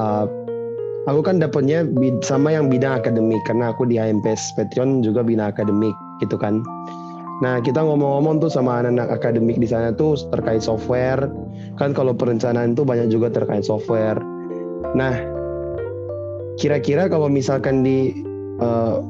uh, 0.00 0.24
aku 1.08 1.20
kan 1.24 1.40
dapatnya 1.40 1.88
sama 2.20 2.52
yang 2.52 2.68
bidang 2.68 3.00
akademik 3.00 3.40
karena 3.48 3.72
aku 3.72 3.88
di 3.88 3.96
HMPS 3.96 4.56
Patreon 4.58 5.00
juga 5.00 5.24
bidang 5.24 5.52
akademik 5.52 5.94
gitu 6.20 6.36
kan 6.36 6.60
Nah, 7.40 7.56
kita 7.56 7.80
ngomong-ngomong 7.80 8.44
tuh 8.44 8.52
sama 8.52 8.84
anak-anak 8.84 9.16
akademik 9.16 9.56
di 9.56 9.64
sana 9.64 9.96
tuh 9.96 10.12
terkait 10.28 10.60
software. 10.60 11.24
Kan 11.80 11.96
kalau 11.96 12.12
perencanaan 12.12 12.76
tuh 12.76 12.84
banyak 12.84 13.08
juga 13.08 13.32
terkait 13.32 13.64
software. 13.64 14.20
Nah, 14.92 15.16
kira-kira 16.60 17.08
kalau 17.08 17.32
misalkan 17.32 17.80
di 17.80 18.12
uh, 18.60 19.00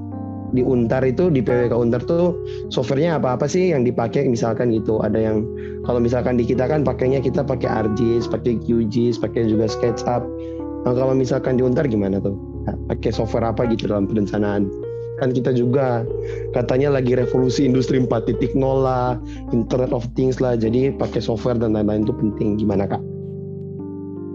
di 0.55 0.62
Untar 0.62 1.03
itu 1.07 1.30
di 1.30 1.43
PWK 1.43 1.74
Untar 1.74 2.03
tuh 2.07 2.38
softwarenya 2.70 3.18
apa-apa 3.18 3.51
sih 3.51 3.74
yang 3.74 3.82
dipakai 3.82 4.30
misalkan 4.30 4.70
gitu. 4.70 5.03
Ada 5.03 5.18
yang 5.18 5.43
kalau 5.82 5.99
misalkan 5.99 6.38
di 6.38 6.47
kita 6.47 6.70
kan 6.70 6.86
pakainya 6.86 7.18
kita 7.18 7.43
pakai 7.43 7.66
ArcGIS, 7.66 8.30
pakai 8.30 8.62
QGIS, 8.62 9.18
pakai 9.18 9.51
juga 9.51 9.66
SketchUp. 9.66 10.22
Nah, 10.80 10.92
kalau 10.96 11.12
misalkan 11.12 11.60
di 11.60 11.62
Untar 11.62 11.84
gimana 11.84 12.20
tuh? 12.20 12.36
Nah, 12.64 12.76
pakai 12.92 13.12
software 13.12 13.52
apa 13.52 13.68
gitu 13.68 13.88
dalam 13.88 14.08
perencanaan? 14.08 14.68
kan 15.20 15.36
kita 15.36 15.52
juga 15.52 16.02
katanya 16.56 16.96
lagi 16.96 17.12
revolusi 17.12 17.68
industri 17.68 18.00
4.0 18.00 18.56
lah, 18.56 19.20
Internet 19.52 19.92
of 19.92 20.08
Things 20.16 20.40
lah, 20.40 20.56
jadi 20.56 20.96
pakai 20.96 21.20
software 21.20 21.60
dan 21.60 21.76
lain-lain 21.76 22.08
itu 22.08 22.16
penting. 22.16 22.56
Gimana 22.56 22.88
kak? 22.88 23.04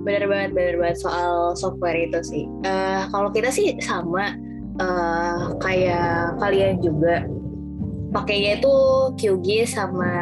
Bener 0.05 0.29
banget, 0.29 0.53
bener 0.53 0.77
banget 0.77 1.01
soal 1.01 1.57
software 1.57 1.97
itu 1.97 2.21
sih. 2.21 2.45
Uh, 2.61 3.09
kalau 3.09 3.33
kita 3.33 3.49
sih 3.49 3.73
sama 3.81 4.37
uh, 4.77 5.57
kayak 5.57 6.37
kalian 6.37 6.77
juga 6.77 7.25
pakainya 8.13 8.61
itu 8.61 8.73
QGIS 9.17 9.73
sama 9.73 10.13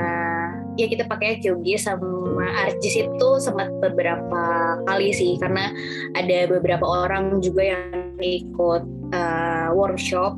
ya 0.77 0.89
kita 0.89 1.05
pakai 1.05 1.37
QGIS 1.41 1.85
sama 1.85 2.45
ArcGIS 2.65 3.05
itu 3.05 3.29
sempat 3.37 3.69
beberapa 3.77 4.43
kali 4.89 5.13
sih 5.13 5.37
karena 5.37 5.69
ada 6.17 6.49
beberapa 6.49 6.83
orang 6.85 7.37
juga 7.41 7.77
yang 7.77 8.17
ikut 8.17 8.83
uh, 9.13 9.69
workshop 9.77 10.33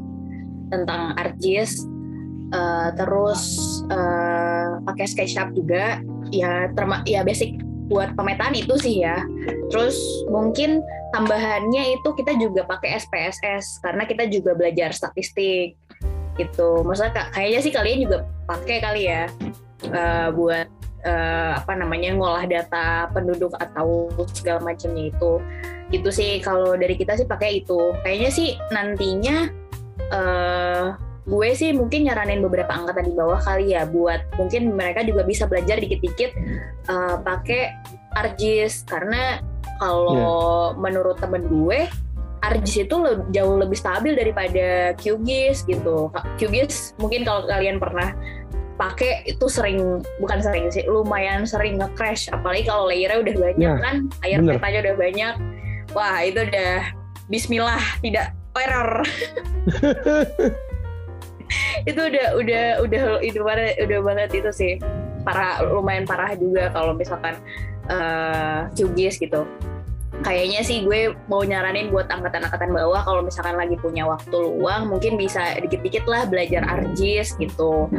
tentang 0.74 1.16
ArcGIS 1.16 1.88
uh, 2.52 2.90
terus 3.00 3.42
uh, 3.90 4.82
pakai 4.84 5.06
SketchUp 5.08 5.56
juga. 5.56 6.04
Ya 6.34 6.68
terma 6.74 7.06
ya 7.06 7.22
basic 7.22 7.62
buat 7.88 8.18
pemetaan 8.18 8.58
itu 8.58 8.76
sih 8.82 9.06
ya. 9.06 9.24
Terus 9.72 9.96
mungkin 10.28 10.82
tambahannya 11.14 11.96
itu 12.02 12.10
kita 12.18 12.36
juga 12.36 12.66
pakai 12.68 12.98
SPSS 13.00 13.80
karena 13.86 14.04
kita 14.04 14.28
juga 14.28 14.58
belajar 14.58 14.92
statistik 14.92 15.78
gitu. 16.36 16.84
Maksudnya 16.84 17.32
kayaknya 17.32 17.60
sih 17.62 17.72
kalian 17.72 18.00
juga 18.10 18.18
pakai 18.50 18.84
kali 18.84 19.08
ya 19.08 19.30
uh, 19.92 20.30
buat 20.34 20.68
uh, 21.06 21.52
apa 21.62 21.74
namanya 21.78 22.18
ngolah 22.18 22.46
data 22.50 23.10
penduduk 23.14 23.54
atau 23.58 24.10
segala 24.34 24.62
macamnya 24.64 25.14
itu 25.14 25.42
itu 25.94 26.10
sih 26.10 26.42
kalau 26.42 26.74
dari 26.74 26.98
kita 26.98 27.14
sih 27.14 27.30
pakai 27.30 27.62
itu 27.62 27.94
kayaknya 28.02 28.30
sih 28.34 28.58
nantinya 28.74 29.48
uh, 30.10 30.98
gue 31.26 31.50
sih 31.58 31.74
mungkin 31.74 32.06
nyaranin 32.06 32.42
beberapa 32.46 32.70
angkatan 32.70 33.10
di 33.10 33.14
bawah 33.18 33.42
kali 33.42 33.74
ya 33.74 33.90
buat 33.90 34.22
mungkin 34.38 34.78
mereka 34.78 35.02
juga 35.02 35.26
bisa 35.26 35.50
belajar 35.50 35.82
dikit-dikit 35.82 36.32
uh, 36.90 37.18
pakai 37.22 37.74
ArcGIS 38.14 38.86
karena 38.86 39.42
kalau 39.82 40.72
yeah. 40.72 40.78
menurut 40.78 41.18
temen 41.18 41.50
gue 41.50 41.90
ArcGIS 42.46 42.86
itu 42.86 42.96
le 43.02 43.26
jauh 43.34 43.58
lebih 43.58 43.74
stabil 43.74 44.14
daripada 44.14 44.94
QGIS 45.02 45.66
gitu. 45.66 46.14
QGIS 46.38 46.94
mungkin 47.02 47.26
kalau 47.26 47.50
kalian 47.50 47.82
pernah 47.82 48.14
pakai 48.76 49.24
itu 49.24 49.48
sering 49.48 50.04
bukan 50.20 50.40
sering 50.44 50.68
sih 50.68 50.84
lumayan 50.88 51.48
sering 51.48 51.80
nge-crash. 51.80 52.28
Apalagi 52.32 52.68
kalau 52.68 52.92
layernya 52.92 53.24
udah 53.24 53.36
banyak 53.36 53.76
yeah, 53.76 53.84
kan 53.84 53.96
layar 54.24 54.40
petanya 54.44 54.80
udah 54.84 54.96
banyak. 55.00 55.34
Wah 55.96 56.18
itu 56.24 56.40
udah 56.44 56.74
Bismillah 57.26 57.82
tidak 58.06 58.38
error. 58.56 59.02
Itu 61.86 62.02
udah 62.02 62.28
udah 62.42 62.64
udah 62.82 63.02
itu 63.22 63.40
banget 63.46 63.78
udah 63.86 64.00
banget 64.02 64.30
itu 64.42 64.50
sih. 64.50 64.74
Parah 65.22 65.62
lumayan 65.62 66.06
parah 66.06 66.34
juga 66.34 66.74
kalau 66.74 66.98
misalkan 66.98 67.38
uh, 67.90 68.66
QGIS 68.74 69.22
gitu. 69.22 69.46
Kayaknya 70.24 70.62
sih 70.64 70.82
gue 70.88 71.14
mau 71.28 71.44
nyaranin 71.44 71.92
buat 71.92 72.08
angkatan-angkatan 72.08 72.72
bawah 72.72 73.04
kalau 73.04 73.22
misalkan 73.22 73.60
lagi 73.60 73.76
punya 73.78 74.08
waktu 74.08 74.34
luang 74.34 74.88
mungkin 74.90 75.20
bisa 75.20 75.60
dikit-dikit 75.60 76.08
lah 76.08 76.24
belajar 76.26 76.64
ArcGIS 76.66 77.36
gitu 77.38 77.92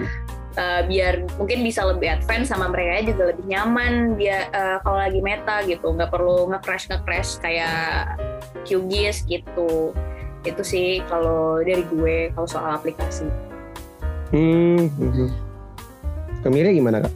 uh, 0.57 0.83
biar 0.89 1.25
mungkin 1.37 1.63
bisa 1.63 1.85
lebih 1.87 2.09
advance 2.19 2.51
sama 2.51 2.73
mereka 2.73 3.13
juga 3.13 3.23
lebih 3.33 3.45
nyaman 3.47 4.17
dia 4.19 4.49
uh, 4.51 4.77
kalau 4.83 4.99
lagi 4.99 5.21
meta 5.21 5.63
gitu. 5.69 5.93
Nggak 5.93 6.11
perlu 6.11 6.51
nge-crash 6.51 6.89
nge-crash 6.91 7.31
kayak 7.41 8.17
QGIS 8.67 9.29
gitu. 9.29 9.93
Itu 10.43 10.63
sih 10.65 11.05
kalau 11.07 11.61
dari 11.63 11.85
gue 11.87 12.33
kalau 12.35 12.49
soal 12.49 12.77
aplikasi. 12.77 13.29
Hmm 14.35 14.91
Kemiri 16.43 16.75
gimana 16.75 17.03
kak? 17.03 17.13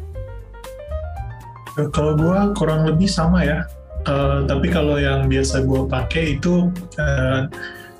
Eh, 1.78 1.88
kalau 1.94 2.14
gue 2.14 2.38
kurang 2.54 2.86
lebih 2.86 3.10
sama 3.10 3.42
ya. 3.42 3.66
Uh, 4.08 4.48
tapi 4.48 4.72
kalau 4.72 4.96
yang 4.96 5.28
biasa 5.28 5.60
gue 5.68 5.84
pakai 5.84 6.40
itu 6.40 6.72
uh, 6.96 7.44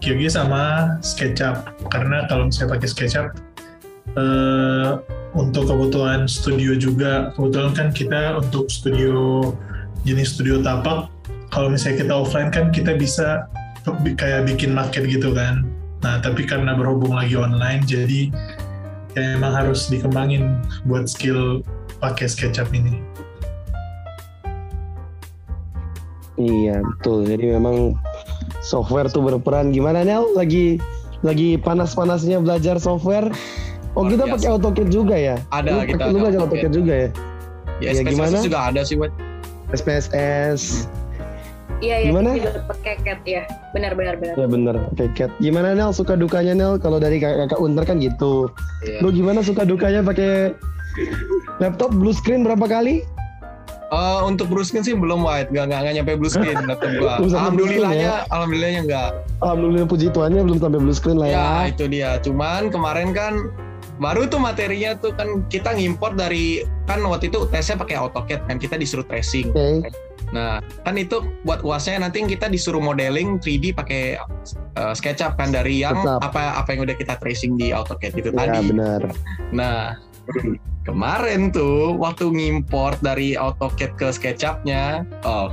QGIS 0.01 0.41
sama 0.41 0.97
SketchUp. 1.05 1.61
Karena 1.93 2.24
kalau 2.26 2.49
misalnya 2.49 2.80
pakai 2.80 2.88
SketchUp 2.88 3.49
uh, 4.16 4.98
untuk 5.36 5.70
kebutuhan 5.70 6.26
studio 6.26 6.74
juga 6.74 7.30
kebetulan 7.38 7.72
kan 7.74 7.88
kita 7.94 8.38
untuk 8.38 8.66
studio 8.66 9.54
jenis 10.02 10.34
studio 10.34 10.58
tapak 10.64 11.06
kalau 11.50 11.70
misalnya 11.70 12.06
kita 12.06 12.14
offline 12.14 12.50
kan 12.50 12.70
kita 12.70 12.94
bisa 12.94 13.46
kayak 14.16 14.46
bikin 14.46 14.70
market 14.72 15.06
gitu 15.06 15.34
kan. 15.34 15.66
Nah, 16.00 16.16
tapi 16.22 16.48
karena 16.48 16.72
berhubung 16.72 17.12
lagi 17.12 17.36
online, 17.36 17.84
jadi 17.84 18.32
ya 19.18 19.36
emang 19.36 19.52
harus 19.52 19.90
dikembangin 19.90 20.56
buat 20.88 21.11
skill 21.11 21.61
pakai 22.00 22.30
SketchUp 22.30 22.70
ini. 22.72 23.02
Iya 26.40 26.80
betul. 26.80 27.28
Jadi 27.28 27.52
memang 27.52 28.00
software 28.64 29.12
tuh 29.12 29.20
berperan. 29.20 29.76
Gimana 29.76 30.06
Nel? 30.06 30.24
Lagi 30.32 30.80
lagi 31.20 31.61
panas-panasnya 31.61 32.40
belajar 32.40 32.80
software. 32.80 33.28
Oh 33.99 34.07
kita 34.07 34.22
pakai 34.26 34.49
AutoCAD 34.55 34.88
juga 34.88 35.16
ya? 35.18 35.36
Ada 35.51 35.70
lu, 35.70 35.78
kita. 35.86 36.03
Lu 36.14 36.18
belajar 36.22 36.41
AutoCAD 36.47 36.72
juga 36.72 36.95
ya? 36.95 37.09
Ya, 37.80 37.91
ya 37.97 38.03
gimana? 38.05 38.36
juga 38.38 38.61
ada 38.70 38.80
sih 38.84 38.95
buat. 38.95 39.12
SPSS. 39.70 40.91
Iya, 41.80 41.97
iya. 42.05 42.09
Gimana? 42.12 42.28
Juga 42.36 42.61
pakai 42.68 42.95
cat 43.03 43.20
ya. 43.24 43.43
Benar, 43.72 43.97
benar, 43.97 44.14
benar. 44.20 44.34
Ya 44.36 44.47
benar, 44.47 44.74
pakai 44.93 45.09
cat. 45.16 45.30
Gimana 45.41 45.72
Nel 45.72 45.91
suka 45.97 46.14
dukanya 46.14 46.53
Nel? 46.53 46.76
Kalau 46.76 47.01
dari 47.01 47.16
kakak, 47.18 47.49
kakak 47.49 47.61
Unter 47.61 47.84
kan 47.88 47.97
gitu. 47.99 48.53
Yeah. 48.84 49.01
Lu 49.01 49.09
gimana 49.11 49.41
suka 49.41 49.64
dukanya 49.64 50.05
pakai 50.05 50.53
laptop 51.59 51.91
blue 51.97 52.12
screen 52.12 52.45
berapa 52.45 52.68
kali? 52.68 53.03
Uh, 53.91 54.22
untuk 54.22 54.47
blue 54.47 54.62
screen 54.62 54.86
sih 54.86 54.95
belum 54.95 55.26
white, 55.26 55.51
nggak 55.51 55.66
nggak 55.66 55.95
nyampe 55.99 56.14
blue 56.14 56.30
screen 56.30 56.55
laptop 56.62 56.95
gua. 57.03 57.18
alhamdulillahnya, 57.26 58.22
ya? 58.22 58.28
alhamdulillahnya 58.30 58.80
enggak. 58.86 59.11
Alhamdulillah 59.43 59.88
puji 59.91 60.07
Tuhannya 60.14 60.47
belum 60.47 60.59
sampai 60.62 60.78
blue 60.78 60.95
screen 60.95 61.18
lah 61.18 61.26
ya. 61.26 61.34
Ya 61.34 61.51
itu 61.74 61.84
dia. 61.91 62.11
Cuman 62.22 62.70
kemarin 62.70 63.11
kan 63.11 63.51
baru 64.01 64.24
tuh 64.26 64.40
materinya 64.40 64.96
tuh 64.96 65.12
kan 65.12 65.44
kita 65.53 65.76
ngimport 65.76 66.16
dari 66.16 66.64
kan 66.88 67.05
waktu 67.05 67.28
itu 67.28 67.44
tesnya 67.53 67.76
pakai 67.76 68.01
AutoCAD 68.01 68.48
kan 68.48 68.57
kita 68.57 68.80
disuruh 68.80 69.05
tracing. 69.05 69.53
Okay. 69.53 69.92
Nah 70.32 70.64
kan 70.88 70.96
itu 70.96 71.20
buat 71.44 71.61
uasnya 71.61 72.01
nanti 72.01 72.24
kita 72.24 72.48
disuruh 72.48 72.80
modeling 72.80 73.36
3D 73.36 73.76
pakai 73.76 74.16
uh, 74.80 74.96
SketchUp 74.96 75.36
kan 75.36 75.53
dari 75.53 75.84
yang 75.84 76.01
SketchUp. 76.01 76.16
apa 76.24 76.64
apa 76.64 76.68
yang 76.72 76.88
udah 76.88 76.96
kita 76.96 77.14
tracing 77.20 77.61
di 77.61 77.76
AutoCAD 77.76 78.12
itu 78.16 78.32
ya, 78.32 78.38
tadi. 78.40 78.72
benar. 78.72 79.01
Nah 79.53 80.01
kemarin 80.88 81.53
tuh 81.53 81.92
waktu 82.01 82.32
ngimport 82.32 82.96
dari 83.05 83.36
AutoCAD 83.36 84.01
ke 84.01 84.09
SketchUp-nya, 84.16 85.05
oh 85.28 85.53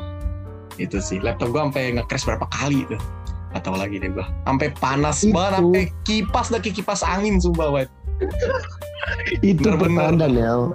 itu 0.80 1.04
sih 1.04 1.20
laptop 1.20 1.52
gua 1.52 1.68
sampai 1.68 2.00
nge-crash 2.00 2.24
berapa 2.24 2.48
kali 2.48 2.88
tuh 2.88 3.02
atau 3.56 3.74
lagi 3.74 3.98
deh 3.98 4.14
gua 4.14 4.30
sampai 4.45 4.70
panas 4.78 5.26
itu. 5.26 5.34
banget 5.34 5.60
sampai 5.66 5.84
kipas 6.06 6.48
lagi 6.54 6.70
kipas 6.70 7.02
angin 7.02 7.41
sumpah 7.41 7.74
banget 7.74 7.89
itu 9.45 9.70
pertanda 9.78 10.26
Nel. 10.28 10.74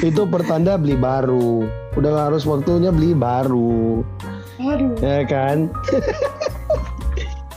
Itu 0.00 0.22
pertanda 0.28 0.78
beli 0.78 0.94
baru. 0.94 1.66
Udah 1.98 2.30
harus 2.30 2.46
waktunya 2.46 2.94
beli 2.94 3.12
baru. 3.16 4.06
Aduh. 4.60 4.94
ya 5.00 5.24
kan? 5.24 5.72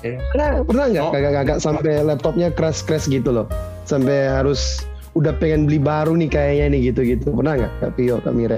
Pernah 0.03 0.68
pernah 0.68 0.86
nggak 0.91 1.05
oh. 1.07 1.11
kakak-kakak 1.16 1.59
sampai 1.64 2.03
laptopnya 2.03 2.47
crash 2.51 2.84
crash 2.84 3.07
gitu 3.07 3.32
loh? 3.32 3.47
Sampai 3.88 4.28
harus 4.28 4.84
udah 5.14 5.32
pengen 5.38 5.70
beli 5.70 5.78
baru 5.78 6.18
nih 6.18 6.26
kayaknya 6.26 6.66
nih 6.74 6.82
gitu 6.89 7.01
gitu 7.05 7.30
pernah 7.38 7.53
nggak 7.53 7.72
kak 7.86 7.91
Pio 7.93 8.18
kak 8.18 8.34
Mire 8.34 8.57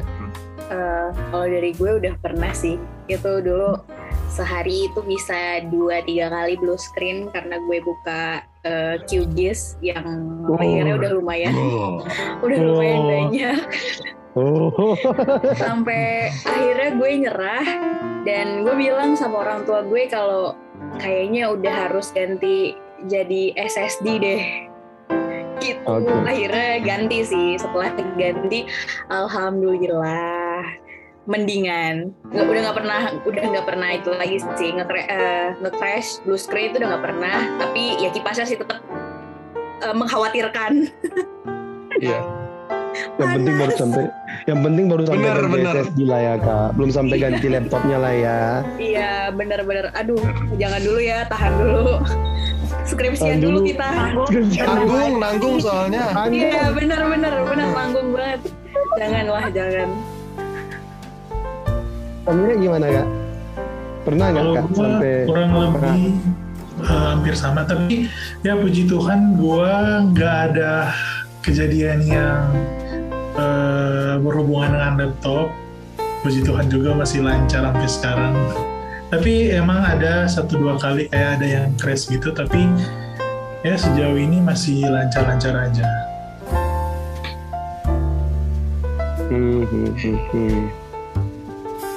uh, 0.72 1.12
kalau 1.12 1.46
dari 1.52 1.76
gue 1.76 1.92
udah 2.00 2.16
pernah 2.24 2.52
sih. 2.56 2.80
Itu 3.12 3.44
dulu 3.44 3.78
sehari 4.32 4.90
itu 4.90 5.00
bisa 5.06 5.64
dua 5.70 6.02
tiga 6.04 6.28
kali 6.32 6.58
blue 6.58 6.80
screen 6.80 7.30
karena 7.32 7.60
gue 7.62 7.78
buka 7.84 8.44
uh, 8.66 8.96
QGIS 9.06 9.80
yang 9.80 10.06
Oh. 10.46 10.58
layarnya 10.60 10.94
udah 11.00 11.12
lumayan 11.16 11.54
Oh. 11.56 12.02
udah 12.46 12.58
lumayan 12.60 13.00
Oh. 13.00 13.08
banyak 13.08 13.60
Oh. 14.36 14.94
sampai 15.64 16.28
akhirnya 16.44 16.90
gue 17.00 17.12
nyerah 17.24 17.68
dan 18.28 18.68
gue 18.68 18.76
bilang 18.76 19.16
sama 19.16 19.48
orang 19.48 19.64
tua 19.64 19.86
gue 19.88 20.10
kalau 20.12 20.58
kayaknya 21.00 21.50
udah 21.50 21.88
harus 21.88 22.12
ganti 22.12 22.76
jadi 23.08 23.54
SSD 23.56 24.08
deh 24.20 24.44
gitu 25.64 25.80
Oke. 25.88 26.12
akhirnya 26.28 26.84
ganti 26.84 27.24
sih 27.24 27.56
setelah 27.56 27.96
ganti 28.20 28.68
alhamdulillah 29.08 30.45
mendingan 31.26 32.14
nggak 32.30 32.46
udah 32.46 32.62
nggak 32.70 32.78
pernah 32.78 33.00
udah 33.22 33.44
nggak 33.50 33.66
pernah 33.66 33.90
itu 33.92 34.10
lagi 34.14 34.38
sih 34.56 34.70
nge 34.72 34.86
crash 35.74 36.22
blue 36.22 36.38
screen 36.38 36.70
itu 36.70 36.78
udah 36.78 36.90
nggak 36.94 37.04
pernah 37.04 37.38
tapi 37.58 37.98
ya 37.98 38.10
kipasnya 38.10 38.46
sih 38.46 38.58
tetap 38.58 38.80
eh, 39.82 39.96
mengkhawatirkan 39.96 40.90
Iya. 41.96 42.20
Yang 43.20 43.30
penting 43.34 43.56
baru 43.58 43.74
sampai 43.76 44.04
yang 44.46 44.60
penting 44.64 44.86
baru 44.88 45.04
sampai 45.04 45.20
Bener, 45.20 45.36
ganti 45.38 45.52
bener. 45.52 45.76
SSD 45.78 46.00
lah 46.06 46.20
ya 46.22 46.34
kak. 46.40 46.68
Belum 46.76 46.90
sampai 46.90 47.16
Iya. 47.16 47.24
ganti 47.28 47.46
laptopnya 47.50 47.98
lah 48.00 48.14
ya. 48.16 48.40
Iya 48.80 49.12
bener-bener 49.36 49.86
Aduh 49.92 50.24
jangan 50.56 50.80
dulu 50.80 51.00
ya 51.00 51.28
Tahan 51.28 51.54
dulu 51.56 51.88
Skripsian 52.86 53.28
Tahan 53.36 53.40
dulu 53.44 53.60
dulu. 53.60 53.68
kita 53.68 53.88
Nanggung, 54.64 55.14
nanggung 55.20 55.56
soalnya. 55.60 56.04
Iya 56.28 56.72
bener-bener 56.72 57.34
Bener 57.44 57.68
nanggung 57.70 58.08
banget 58.16 58.42
Janganlah 58.96 59.46
jangan 59.52 59.88
Kamunya 62.26 62.56
gimana 62.58 62.86
kak? 62.90 63.08
Pernah 64.02 64.26
nggak 64.34 64.46
kak 64.50 64.66
sampai 64.74 65.14
kurang 65.30 65.50
lebih 65.54 66.02
eh, 66.82 67.06
hampir 67.14 67.34
sama, 67.38 67.62
tapi 67.70 68.10
ya 68.42 68.58
puji 68.58 68.90
Tuhan 68.90 69.38
gue 69.38 69.74
nggak 70.10 70.36
ada 70.50 70.90
kejadian 71.46 72.02
yang 72.02 72.50
eh, 73.38 74.18
berhubungan 74.18 74.74
dengan 74.74 74.94
laptop. 74.98 75.54
Puji 76.26 76.42
Tuhan 76.42 76.66
juga 76.66 76.98
masih 76.98 77.22
lancar 77.22 77.62
sampai 77.70 77.86
sekarang. 77.86 78.34
Tapi 79.14 79.54
emang 79.54 79.86
ada 79.86 80.26
satu 80.26 80.58
dua 80.58 80.82
kali 80.82 81.06
kayak 81.14 81.38
ada 81.38 81.46
yang 81.46 81.70
crash 81.78 82.10
gitu, 82.10 82.34
tapi 82.34 82.66
ya 83.62 83.78
sejauh 83.78 84.18
ini 84.18 84.42
masih 84.42 84.90
lancar-lancar 84.90 85.54
aja. 85.70 85.86
Hmm, 89.30 89.62
hmm, 89.70 89.90
hmm, 89.94 90.18
hmm. 90.34 90.85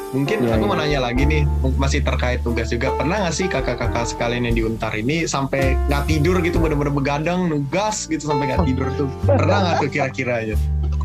Mungkin 0.09 0.40
Iya, 0.40 0.56
aku 0.56 0.64
iya. 0.64 0.70
mau 0.72 0.76
nanya 0.80 1.00
lagi 1.04 1.22
nih, 1.28 1.42
masih 1.76 2.00
terkait 2.00 2.40
tugas 2.40 2.72
juga. 2.72 2.96
Pernah 2.96 3.28
nggak 3.28 3.34
sih 3.36 3.44
kakak-kakak 3.44 4.09
sekalian 4.09 4.48
yang 4.48 4.56
di 4.56 4.64
Untar 4.64 4.96
ini 4.96 5.28
sampai 5.28 5.76
nggak 5.92 6.09
tidur 6.09 6.40
gitu, 6.40 6.56
bener-bener 6.56 6.92
begadang, 6.96 7.52
nugas 7.52 8.09
gitu 8.09 8.24
sampai 8.24 8.48
nggak 8.48 8.64
tidur 8.64 8.88
tuh? 8.96 9.09
Pernah 9.28 9.56
nggak 9.61 9.76
tuh 9.84 9.90
kira-kira 9.92 10.36
ya? 10.54 10.56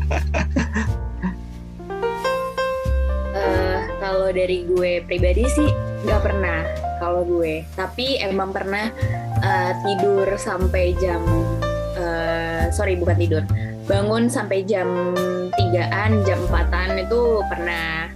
Eh, 3.34 3.78
Kalau 3.98 4.30
dari 4.30 4.62
gue 4.62 5.02
pribadi 5.02 5.42
sih 5.50 5.66
nggak 6.06 6.22
pernah 6.22 6.62
Kalau 7.02 7.26
gue 7.26 7.66
Tapi 7.74 8.22
emang 8.22 8.54
pernah 8.54 8.88
eh, 9.42 9.72
Tidur 9.82 10.28
sampai 10.38 10.94
jam 11.02 11.18
eh, 11.98 12.70
Sorry 12.70 12.94
bukan 12.94 13.16
tidur 13.18 13.42
Bangun 13.84 14.30
sampai 14.30 14.62
jam 14.64 14.86
3an, 15.58 16.22
jam 16.24 16.40
4an 16.46 17.04
itu 17.04 17.20
pernah 17.50 18.08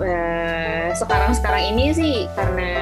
Eh, 0.00 0.88
sekarang-sekarang 0.96 1.76
ini 1.76 1.92
sih 1.92 2.14
karena 2.32 2.72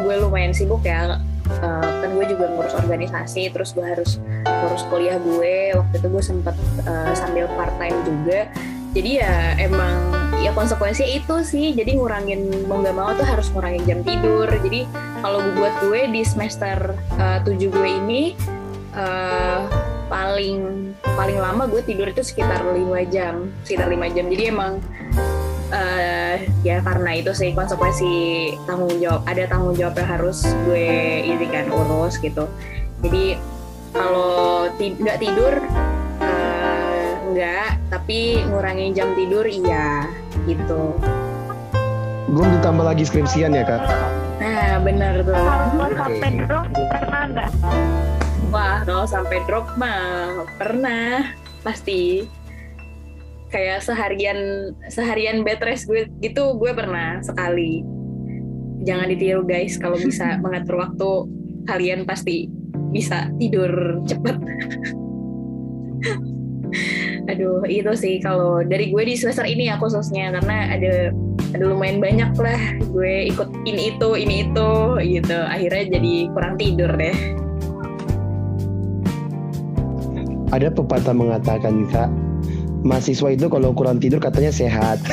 gue 0.00 0.14
lumayan 0.16 0.56
sibuk 0.56 0.80
ya 0.80 1.20
eh, 1.48 1.90
kan 2.00 2.10
gue 2.16 2.24
juga 2.24 2.48
ngurus 2.48 2.72
organisasi 2.72 3.52
terus 3.52 3.76
gue 3.76 3.84
harus 3.84 4.16
ngurus 4.44 4.82
kuliah 4.88 5.20
gue. 5.20 5.76
Waktu 5.76 5.94
itu 6.00 6.08
gue 6.08 6.24
sempet 6.24 6.56
eh, 6.88 7.12
sambil 7.12 7.44
part 7.52 7.72
time 7.76 7.96
juga. 8.04 8.48
Jadi 8.96 9.20
ya 9.20 9.52
emang 9.60 10.16
ya 10.40 10.50
konsekuensinya 10.56 11.12
itu 11.12 11.36
sih. 11.44 11.76
Jadi 11.76 12.00
ngurangin 12.00 12.64
mau 12.64 12.80
nggak 12.80 12.96
mau 12.96 13.12
tuh 13.12 13.28
harus 13.28 13.52
ngurangin 13.52 13.84
jam 13.84 14.00
tidur. 14.00 14.48
Jadi 14.48 14.88
kalau 15.20 15.44
buat 15.52 15.74
gue 15.84 16.08
di 16.08 16.22
semester 16.24 16.96
eh, 17.20 17.38
7 17.44 17.60
gue 17.68 17.88
ini 17.88 18.32
eh, 18.96 19.60
paling 20.08 20.88
paling 21.04 21.36
lama 21.36 21.68
gue 21.68 21.84
tidur 21.84 22.08
itu 22.08 22.24
sekitar 22.24 22.64
5 22.64 22.80
jam 23.12 23.52
sekitar 23.68 23.92
5 23.92 24.16
jam. 24.16 24.24
Jadi 24.32 24.44
emang 24.48 24.80
eh 25.68 26.48
ya 26.64 26.80
karena 26.80 27.10
itu 27.12 27.36
sih 27.36 27.52
konsekuensi 27.52 28.12
tanggung 28.64 28.96
jawab 28.96 29.20
ada 29.28 29.44
tanggung 29.44 29.76
jawab 29.76 30.00
yang 30.00 30.08
harus 30.08 30.48
gue 30.64 30.88
ini 31.28 31.44
kan 31.44 31.68
urus 31.68 32.16
gitu 32.16 32.48
jadi 33.04 33.36
kalau 33.92 34.68
ti- 34.76 34.96
nggak 34.96 35.18
tidur 35.20 35.54
eh, 36.24 37.06
nggak 37.28 37.68
tapi 37.92 38.40
ngurangin 38.48 38.96
jam 38.96 39.12
tidur 39.12 39.44
iya 39.44 40.08
gitu 40.48 40.96
Belum 42.28 42.60
ditambah 42.60 42.84
lagi 42.84 43.08
skripsian 43.08 43.56
ya 43.56 43.64
kak? 43.64 43.80
nah 44.38 44.78
benar 44.80 45.24
tuh 45.24 45.36
sampai 45.96 46.30
drop 46.44 46.66
pernah 46.70 47.22
nggak? 47.28 47.50
wah 48.48 48.76
kalau 48.84 49.04
sampai 49.04 49.38
drop 49.44 49.66
mah 49.76 50.44
pernah 50.56 51.32
pasti 51.60 52.24
kayak 53.48 53.80
seharian 53.80 54.72
seharian 54.92 55.40
bed 55.44 55.60
rest 55.64 55.88
gue 55.88 56.08
gitu 56.20 56.56
gue 56.60 56.72
pernah 56.72 57.20
sekali. 57.24 57.84
Jangan 58.84 59.10
ditiru 59.10 59.42
guys 59.44 59.76
kalau 59.80 59.98
bisa 59.98 60.36
mengatur 60.44 60.80
waktu 60.80 61.10
kalian 61.68 62.04
pasti 62.08 62.48
bisa 62.92 63.28
tidur 63.36 64.00
cepet. 64.08 64.36
Aduh 67.28 67.60
itu 67.68 67.92
sih 67.92 68.20
kalau 68.24 68.64
dari 68.64 68.88
gue 68.88 69.02
di 69.04 69.12
semester 69.16 69.44
ini 69.44 69.68
ya 69.68 69.76
khususnya 69.76 70.32
karena 70.40 70.72
ada 70.72 71.12
ada 71.52 71.64
lumayan 71.64 72.00
banyak 72.00 72.32
lah 72.36 72.60
gue 72.92 73.28
ikut 73.32 73.48
ini 73.68 73.96
itu 73.96 74.08
ini 74.16 74.48
itu 74.48 74.72
gitu. 75.04 75.38
Akhirnya 75.48 75.84
jadi 75.92 76.12
kurang 76.32 76.54
tidur 76.56 76.92
deh. 76.96 77.16
Ada 80.48 80.72
pepatah 80.72 81.12
mengatakan 81.12 81.84
kak, 81.92 82.08
mahasiswa 82.88 83.28
itu 83.36 83.46
kalau 83.52 83.76
kurang 83.76 84.00
tidur 84.00 84.16
katanya 84.16 84.48
sehat. 84.48 84.96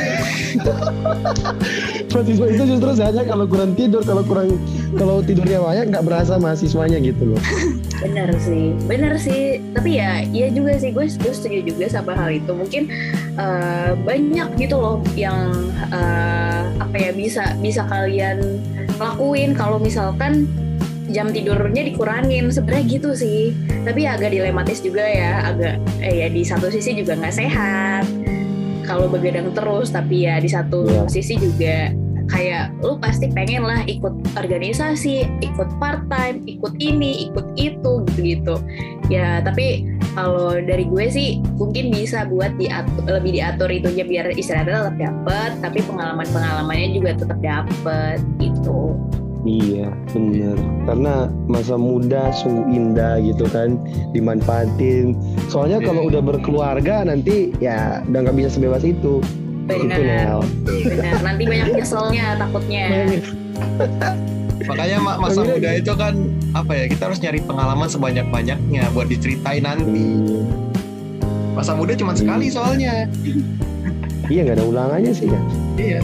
mahasiswa 2.16 2.48
itu 2.48 2.64
justru 2.64 2.90
sehatnya 2.96 3.28
kalau 3.28 3.44
kurang 3.44 3.76
tidur, 3.76 4.00
kalau 4.08 4.24
kurang 4.24 4.56
kalau 4.96 5.20
tidurnya 5.20 5.60
banyak 5.60 5.92
nggak 5.92 6.08
berasa 6.08 6.40
mahasiswanya 6.40 7.04
gitu 7.04 7.36
loh. 7.36 7.42
Bener 8.06 8.28
sih, 8.38 8.76
bener 8.92 9.16
sih. 9.18 9.64
Tapi 9.72 9.98
ya, 9.98 10.22
iya 10.30 10.52
juga 10.52 10.76
sih 10.78 10.92
gue, 10.92 11.08
gue 11.08 11.34
setuju 11.34 11.64
juga 11.64 11.88
sama 11.88 12.12
hal 12.14 12.38
itu. 12.38 12.52
Mungkin 12.52 12.92
eh, 13.40 13.92
banyak 13.96 14.60
gitu 14.60 14.76
loh 14.78 15.00
yang 15.16 15.52
eh, 15.90 16.62
apa 16.76 16.96
ya 16.96 17.12
bisa 17.16 17.56
bisa 17.64 17.88
kalian 17.88 18.60
lakuin 19.00 19.56
kalau 19.56 19.80
misalkan 19.80 20.46
jam 21.12 21.30
tidurnya 21.30 21.84
dikurangin. 21.86 22.50
Sebenarnya 22.50 22.86
gitu 22.88 23.10
sih. 23.14 23.54
Tapi 23.86 24.06
ya 24.06 24.18
agak 24.18 24.34
dilematis 24.34 24.82
juga 24.82 25.06
ya, 25.06 25.50
agak 25.54 25.82
eh, 26.02 26.26
ya 26.26 26.28
di 26.30 26.42
satu 26.42 26.70
sisi 26.70 26.98
juga 26.98 27.18
nggak 27.18 27.36
sehat. 27.36 28.06
Kalau 28.86 29.10
begadang 29.10 29.50
terus, 29.54 29.90
tapi 29.90 30.30
ya 30.30 30.38
di 30.38 30.50
satu 30.50 30.86
Iya. 30.86 31.10
sisi 31.10 31.42
juga 31.42 31.90
kayak 32.30 32.82
lu 32.82 32.98
pasti 32.98 33.30
pengen 33.30 33.66
lah 33.66 33.86
ikut 33.86 34.14
organisasi, 34.38 35.30
ikut 35.42 35.70
part 35.78 36.06
time, 36.10 36.42
ikut 36.50 36.74
ini, 36.82 37.30
ikut 37.30 37.46
itu 37.58 38.02
gitu-gitu. 38.14 38.58
Ya, 39.10 39.42
tapi 39.46 39.86
kalau 40.18 40.58
dari 40.58 40.90
gue 40.90 41.06
sih 41.12 41.42
mungkin 41.58 41.94
bisa 41.94 42.26
buat 42.26 42.56
diatur, 42.58 43.04
lebih 43.06 43.38
diatur 43.38 43.70
itunya 43.70 44.06
biar 44.06 44.26
istirahatnya 44.34 44.90
tetap 44.90 44.98
dapet, 44.98 45.52
tapi 45.62 45.80
pengalaman-pengalamannya 45.86 46.90
juga 46.98 47.12
tetap 47.14 47.40
dapet 47.42 48.18
gitu. 48.42 48.98
Iya, 49.46 49.94
bener. 50.10 50.58
Karena 50.84 51.16
masa 51.46 51.78
muda 51.78 52.34
sungguh 52.34 52.66
indah 52.68 53.22
gitu 53.22 53.46
kan, 53.46 53.78
dimanfaatin. 54.10 55.14
Soalnya 55.48 55.80
kalau 55.80 56.10
udah 56.10 56.18
berkeluarga 56.20 57.06
nanti 57.06 57.54
ya 57.62 58.02
udah 58.04 58.20
nggak 58.26 58.36
bisa 58.36 58.50
sebebas 58.52 58.82
itu. 58.82 59.22
Itu 59.66 59.86
Benar, 59.86 59.98
Nel. 59.98 60.40
benar. 60.66 61.18
Nanti 61.22 61.44
banyak 61.46 61.68
nyeselnya 61.74 62.26
takutnya. 62.38 62.86
Makanya 64.70 64.98
ma- 64.98 65.18
masa 65.20 65.42
Akhirnya- 65.42 65.58
muda 65.58 65.70
itu 65.76 65.94
kan 65.94 66.14
apa 66.54 66.72
ya? 66.74 66.86
Kita 66.90 67.02
harus 67.06 67.20
nyari 67.22 67.40
pengalaman 67.42 67.86
sebanyak-banyaknya 67.86 68.84
buat 68.94 69.08
diceritain 69.08 69.62
nanti. 69.62 70.06
Iya. 70.06 70.42
Masa 71.54 71.72
muda 71.74 71.94
cuma 71.94 72.18
sekali 72.18 72.50
soalnya. 72.50 73.06
Iya 74.26 74.42
nggak 74.42 74.58
ada 74.58 74.66
ulangannya 74.66 75.14
sih 75.14 75.30
kan. 75.30 75.44
Iya. 75.78 76.02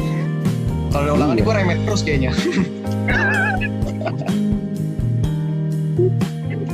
Kalau 0.91 1.03
ada 1.07 1.13
ulangan 1.15 1.35
Iya. 1.35 1.43
gue 1.43 1.53
remet 1.55 1.79
terus 1.87 2.01
kayaknya. 2.03 2.31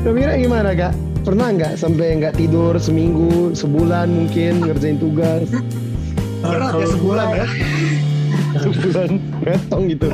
Tapi 0.03 0.18
kira 0.18 0.34
gimana 0.39 0.72
kak? 0.72 0.93
Pernah 1.22 1.47
nggak 1.51 1.74
sampai 1.76 2.15
nggak 2.18 2.39
tidur 2.39 2.80
seminggu, 2.80 3.51
sebulan 3.51 4.07
mungkin 4.07 4.63
ngerjain 4.63 4.95
tugas, 4.95 5.43
Berat 6.39 6.72
ya 6.80 6.88
sebulan 6.88 7.28
ya. 7.36 7.45
sebulan 8.63 9.09
ngetong 9.43 9.84
gitu. 9.91 10.09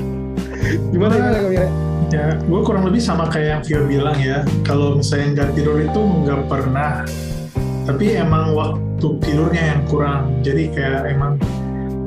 Gimana 0.89 1.14
gimana 1.14 1.38
Kamire? 1.38 1.70
Ya, 2.10 2.38
gue 2.38 2.60
kurang 2.62 2.86
lebih 2.89 3.01
sama 3.01 3.26
kayak 3.30 3.47
yang 3.47 3.62
Vio 3.66 3.82
bilang 3.86 4.18
ya. 4.18 4.41
Kalau 4.66 4.97
misalnya 4.97 5.28
nggak 5.38 5.49
tidur 5.54 5.78
itu 5.78 6.01
nggak 6.26 6.41
pernah. 6.49 7.06
Tapi 7.84 8.06
emang 8.16 8.54
waktu 8.54 9.08
tidurnya 9.22 9.64
yang 9.78 9.82
kurang. 9.86 10.34
Jadi 10.41 10.74
kayak 10.74 11.10
emang 11.10 11.38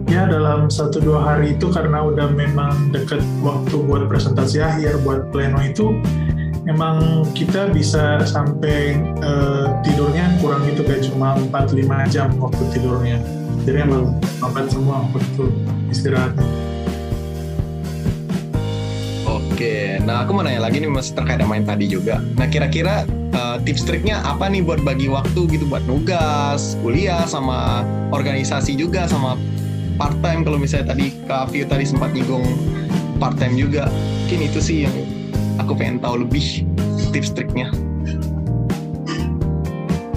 ya 0.07 0.27
dalam 0.31 0.71
satu 0.71 1.03
dua 1.03 1.23
hari 1.23 1.59
itu 1.59 1.67
karena 1.71 2.07
udah 2.07 2.31
memang 2.31 2.95
deket 2.95 3.23
waktu 3.43 3.75
buat 3.87 4.07
presentasi 4.07 4.63
akhir, 4.63 5.03
buat 5.03 5.35
pleno 5.35 5.59
itu 5.63 5.99
emang 6.71 7.27
kita 7.35 7.71
bisa 7.71 8.23
sampai 8.27 8.99
uh, 9.23 9.71
tidurnya 9.83 10.31
kurang 10.43 10.67
gitu 10.67 10.83
kayak 10.83 11.07
cuma 11.07 11.39
4-5 11.51 12.15
jam 12.15 12.29
waktu 12.39 12.63
tidurnya. 12.75 13.19
Jadi 13.67 13.79
emang 13.83 14.15
lambat 14.39 14.71
semua 14.71 15.03
waktu 15.11 15.45
istirahatnya. 15.91 16.47
Oke, 19.27 19.99
nah 20.07 20.23
aku 20.23 20.37
mau 20.37 20.45
nanya 20.47 20.63
lagi 20.63 20.79
nih 20.79 20.91
mas 20.93 21.11
terkait 21.11 21.41
yang 21.43 21.67
tadi 21.67 21.91
juga. 21.91 22.23
Nah 22.39 22.47
kira-kira 22.47 23.09
uh, 23.35 23.57
tips 23.65 23.83
triknya 23.89 24.23
apa 24.23 24.47
nih 24.47 24.63
buat 24.63 24.85
bagi 24.87 25.11
waktu 25.11 25.51
gitu 25.51 25.67
buat 25.67 25.83
nugas, 25.89 26.79
kuliah, 26.85 27.25
sama 27.27 27.83
organisasi 28.15 28.79
juga, 28.79 29.09
sama 29.11 29.35
part 29.97 30.17
time 30.21 30.45
kalau 30.45 30.61
misalnya 30.61 30.93
tadi 30.93 31.13
Kak 31.25 31.53
tadi 31.53 31.85
sempat 31.89 32.13
nyinggung 32.13 32.45
part 33.17 33.37
time 33.41 33.57
juga. 33.57 33.89
Mungkin 34.27 34.41
itu 34.47 34.61
sih 34.61 34.79
yang 34.85 34.97
aku 35.57 35.73
pengen 35.73 35.99
tahu 35.99 36.23
lebih 36.25 36.65
tips 37.11 37.33
triknya. 37.33 37.73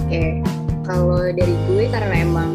Oke, 0.04 0.42
kalau 0.84 1.22
dari 1.32 1.54
gue 1.70 1.84
karena 1.88 2.14
emang 2.20 2.50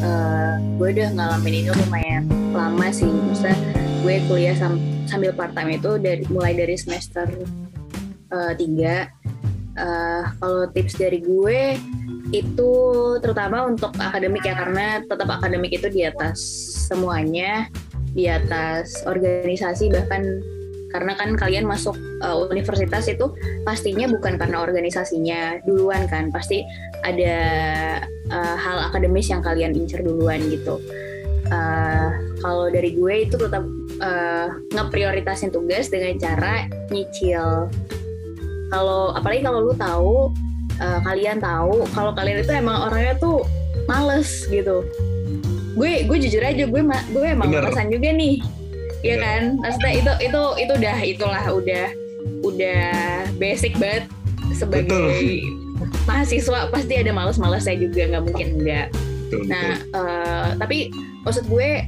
uh, 0.00 0.56
gue 0.80 0.88
udah 0.96 1.08
ngalamin 1.12 1.52
ini 1.66 1.70
lumayan 1.84 2.24
lama 2.54 2.88
sih. 2.88 3.10
Maksudnya 3.10 3.56
gue 4.00 4.14
kuliah 4.30 4.56
sam 4.56 4.80
sambil 5.04 5.34
part 5.34 5.52
time 5.52 5.76
itu 5.76 5.98
dari 5.98 6.22
mulai 6.30 6.54
dari 6.54 6.78
semester 6.78 7.26
uh, 8.30 8.52
3 8.54 8.62
uh, 8.62 10.22
kalau 10.38 10.64
tips 10.70 10.94
dari 10.96 11.18
gue 11.18 11.74
itu 12.30 12.72
terutama 13.18 13.66
untuk 13.66 13.90
akademik 13.98 14.46
ya 14.46 14.54
karena 14.54 15.02
tetap 15.02 15.26
akademik 15.26 15.74
itu 15.74 15.90
di 15.90 16.06
atas 16.06 16.38
semuanya 16.90 17.70
di 18.10 18.26
atas 18.26 19.06
organisasi 19.06 19.94
bahkan 19.94 20.42
karena 20.90 21.14
kan 21.14 21.38
kalian 21.38 21.62
masuk 21.70 21.94
uh, 22.26 22.50
universitas 22.50 23.06
itu 23.06 23.30
pastinya 23.62 24.10
bukan 24.10 24.34
karena 24.34 24.66
organisasinya 24.66 25.62
duluan 25.62 26.10
kan 26.10 26.34
pasti 26.34 26.66
ada 27.06 27.38
uh, 28.34 28.56
hal 28.58 28.90
akademis 28.90 29.30
yang 29.30 29.38
kalian 29.38 29.70
incer 29.78 30.02
duluan 30.02 30.42
gitu. 30.50 30.82
Uh, 31.50 32.10
kalau 32.42 32.70
dari 32.70 32.94
gue 32.94 33.26
itu 33.26 33.38
tetap 33.38 33.62
uh, 34.02 34.48
ngeprioritasin 34.74 35.54
tugas 35.54 35.90
dengan 35.94 36.18
cara 36.18 36.66
nyicil. 36.90 37.70
Kalau 38.70 39.14
apalagi 39.14 39.46
kalau 39.46 39.70
lu 39.70 39.74
tahu 39.78 40.34
uh, 40.82 41.00
kalian 41.06 41.38
tahu 41.38 41.86
kalau 41.94 42.10
kalian 42.18 42.42
itu 42.42 42.50
emang 42.50 42.90
orangnya 42.90 43.14
tuh 43.18 43.46
males 43.86 44.46
gitu 44.50 44.82
gue 45.76 45.92
gue 46.06 46.16
jujur 46.26 46.42
aja 46.42 46.64
gue 46.66 46.82
gue 46.86 47.26
emang 47.26 47.50
malesan 47.50 47.90
juga 47.92 48.10
nih. 48.10 48.42
Iya 49.00 49.16
kan? 49.16 49.42
Maksudnya 49.64 49.92
itu 49.96 50.12
itu 50.28 50.42
itu 50.60 50.72
udah 50.76 50.96
itulah 51.00 51.44
udah 51.48 51.86
udah 52.44 52.84
basic 53.40 53.72
banget 53.80 54.04
sebagai 54.52 54.92
betul. 54.92 55.08
mahasiswa. 56.04 56.68
Pasti 56.68 56.94
ada 57.00 57.12
males-males 57.14 57.64
saya 57.64 57.80
juga 57.80 58.06
nggak 58.10 58.24
mungkin 58.28 58.48
enggak 58.60 58.88
betul, 59.28 59.46
nah. 59.48 59.78
Uh, 59.96 60.48
tapi 60.60 60.92
maksud 61.24 61.48
gue 61.48 61.86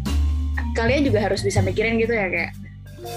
kalian 0.72 1.04
juga 1.04 1.20
harus 1.20 1.44
bisa 1.44 1.60
mikirin 1.60 2.00
gitu 2.00 2.16
ya 2.16 2.32
kayak 2.32 2.52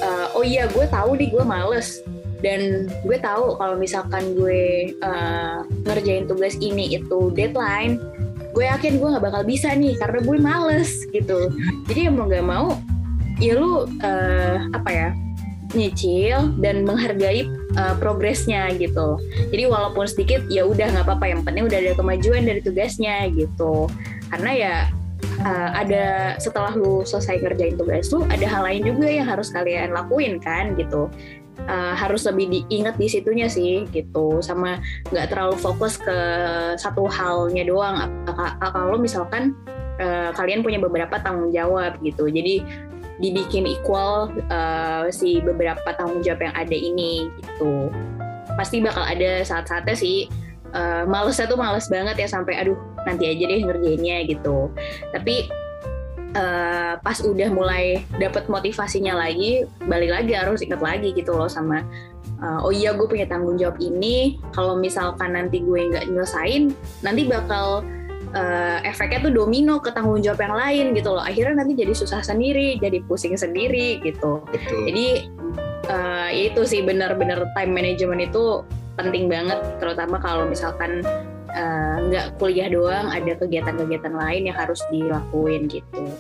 uh, 0.03 0.28
oh 0.36 0.43
iya 0.43 0.68
gue 0.68 0.86
tahu 0.91 1.16
nih 1.16 1.32
gue 1.32 1.43
males. 1.45 2.03
Dan 2.43 2.91
gue 3.07 3.18
tahu 3.18 3.57
kalau 3.57 3.74
misalkan 3.80 4.36
gue 4.38 4.93
uh, 5.01 5.66
ngerjain 5.88 6.30
tugas 6.30 6.53
ini 6.61 6.93
itu 6.93 7.34
deadline 7.34 7.97
gue 8.56 8.66
yakin 8.66 8.97
gue 8.97 9.08
nggak 9.12 9.26
bakal 9.28 9.43
bisa 9.43 9.76
nih 9.76 9.99
karena 9.99 10.20
gue 10.24 10.38
males 10.39 10.91
gitu 11.12 11.51
jadi 11.91 12.08
mau 12.10 12.26
nggak 12.26 12.45
mau 12.47 12.68
ya 13.43 13.60
lu 13.60 13.84
uh, 13.99 14.58
apa 14.72 14.89
ya 14.89 15.10
nyicil 15.76 16.56
dan 16.64 16.88
menghargai 16.88 17.51
uh, 17.76 17.95
progresnya 17.99 18.72
gitu. 18.80 19.20
Jadi 19.51 19.64
walaupun 19.68 20.08
sedikit 20.08 20.47
ya 20.47 20.64
udah 20.64 20.88
nggak 20.88 21.06
apa-apa 21.06 21.26
yang 21.28 21.41
penting 21.43 21.68
udah 21.68 21.80
ada 21.84 21.93
kemajuan 21.99 22.47
dari 22.47 22.64
tugasnya 22.64 23.28
gitu. 23.36 23.91
Karena 24.32 24.51
ya 24.56 24.76
uh, 25.43 25.70
ada 25.76 26.38
setelah 26.39 26.72
lu 26.74 27.03
selesai 27.03 27.43
kerjain 27.43 27.76
tugas 27.76 28.08
tuh 28.08 28.24
ada 28.32 28.47
hal 28.47 28.64
lain 28.64 28.88
juga 28.88 29.12
yang 29.12 29.28
harus 29.28 29.51
kalian 29.51 29.91
lakuin 29.91 30.39
kan 30.39 30.74
gitu. 30.80 31.12
Uh, 31.66 31.95
harus 31.95 32.28
lebih 32.28 32.51
diingat 32.51 32.99
di 32.99 33.08
situnya 33.08 33.47
sih 33.47 33.88
gitu. 33.89 34.43
Sama 34.43 34.78
nggak 35.10 35.32
terlalu 35.32 35.56
fokus 35.56 35.95
ke 35.95 36.18
satu 36.76 37.08
halnya 37.08 37.64
doang. 37.64 38.06
Kalau 38.60 38.99
misalkan 38.99 39.56
uh, 39.97 40.36
kalian 40.36 40.62
punya 40.62 40.78
beberapa 40.84 41.16
tanggung 41.24 41.56
jawab 41.56 41.97
gitu. 42.03 42.28
Jadi 42.28 42.60
dibikin 43.24 43.64
equal 43.64 44.28
uh, 44.51 45.08
si 45.08 45.39
beberapa 45.39 45.95
tanggung 45.95 46.20
jawab 46.22 46.43
yang 46.43 46.56
ada 46.60 46.76
ini 46.76 47.32
gitu. 47.39 47.88
Pasti 48.60 48.84
bakal 48.84 49.08
ada 49.08 49.41
saat-saatnya 49.41 49.95
sih 49.95 50.28
uh, 50.76 51.08
malesnya 51.08 51.47
tuh 51.47 51.58
males 51.58 51.88
banget 51.88 52.20
ya 52.20 52.28
sampai 52.28 52.60
aduh 52.60 52.76
nanti 53.08 53.32
aja 53.32 53.43
deh 53.47 53.64
ngerjainnya 53.64 54.28
gitu. 54.28 54.70
Tapi 55.16 55.47
uh, 56.36 56.93
pas 56.99 57.17
udah 57.23 57.49
mulai 57.49 58.03
dapet 58.19 58.45
motivasinya 58.51 59.15
lagi 59.15 59.65
balik 59.88 60.11
lagi 60.11 60.36
harus 60.36 60.61
inget 60.61 60.83
lagi 60.83 61.15
gitu 61.15 61.33
loh 61.33 61.49
sama 61.49 61.81
uh, 62.43 62.59
oh 62.61 62.71
iya 62.71 62.91
gue 62.93 63.07
punya 63.07 63.25
tanggung 63.25 63.55
jawab 63.55 63.79
ini. 63.79 64.39
Kalau 64.51 64.75
misalkan 64.77 65.36
nanti 65.36 65.63
gue 65.63 65.91
nggak 65.91 66.11
nyelesain 66.11 66.71
nanti 67.01 67.21
bakal 67.27 67.81
uh, 68.36 68.77
efeknya 68.83 69.29
tuh 69.29 69.33
domino 69.33 69.79
ke 69.79 69.91
tanggung 69.95 70.19
jawab 70.19 70.41
yang 70.43 70.55
lain 70.55 70.86
gitu 70.97 71.09
loh. 71.15 71.23
Akhirnya 71.23 71.63
nanti 71.63 71.73
jadi 71.77 71.93
susah 71.95 72.21
sendiri 72.21 72.77
jadi 72.79 73.01
pusing 73.07 73.36
sendiri 73.39 74.03
gitu. 74.03 74.43
Betul. 74.51 74.91
jadi 74.91 75.07
uh, 75.89 76.29
itu 76.33 76.61
sih 76.67 76.81
benar-benar 76.83 77.45
time 77.55 77.71
management 77.73 78.31
itu 78.31 78.65
penting 78.95 79.27
banget 79.27 79.59
terutama 79.83 80.17
kalau 80.23 80.47
misalkan 80.47 81.03
nggak 82.12 82.26
uh, 82.28 82.34
kuliah 82.36 82.68
doang 82.68 83.08
ada 83.08 83.32
kegiatan-kegiatan 83.39 84.12
lain 84.12 84.51
yang 84.51 84.58
harus 84.58 84.80
dilakuin 84.91 85.72
gitu. 85.72 86.12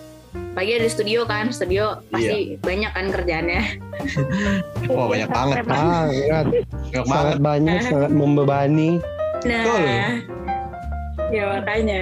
Pagi 0.55 0.71
ada 0.79 0.87
studio 0.87 1.27
kan 1.27 1.51
studio 1.51 1.99
pasti 2.11 2.55
iya. 2.55 2.63
banyak 2.63 2.91
kan 2.95 3.05
kerjaannya. 3.11 3.63
Oh 4.85 5.09
banyak 5.09 5.25
banget 5.33 5.65
banget. 5.65 6.45
Sangat 7.09 7.41
banyak 7.41 7.79
sangat 7.89 8.11
membebani. 8.13 9.01
Nah 9.41 9.65
Betul. 9.65 9.81
ya 11.33 11.43
makanya. 11.57 12.01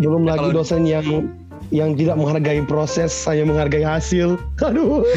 Belum 0.00 0.24
lagi 0.24 0.48
dosen 0.56 0.88
yang 0.88 1.28
yang 1.70 1.92
tidak 1.94 2.16
menghargai 2.16 2.64
proses 2.64 3.12
saya 3.12 3.44
menghargai 3.44 3.84
hasil. 3.84 4.40
Aduh 4.66 5.04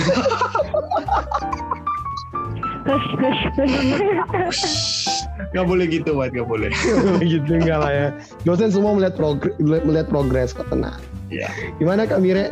Gak 5.54 5.66
boleh 5.70 5.86
gitu, 5.88 6.18
Wat. 6.18 6.34
Gak 6.34 6.50
boleh. 6.50 6.74
gitu 7.22 7.56
enggak 7.56 7.80
lah 7.80 7.92
ya. 7.92 8.08
Dosen 8.44 8.74
semua 8.74 8.98
melihat 8.98 9.16
progres, 9.16 9.54
melihat 9.62 10.08
progres 10.10 10.52
kok 10.52 10.68
tenang. 10.70 10.98
Iya. 11.30 11.48
Gimana 11.78 12.10
Kak 12.10 12.20
Mire? 12.20 12.50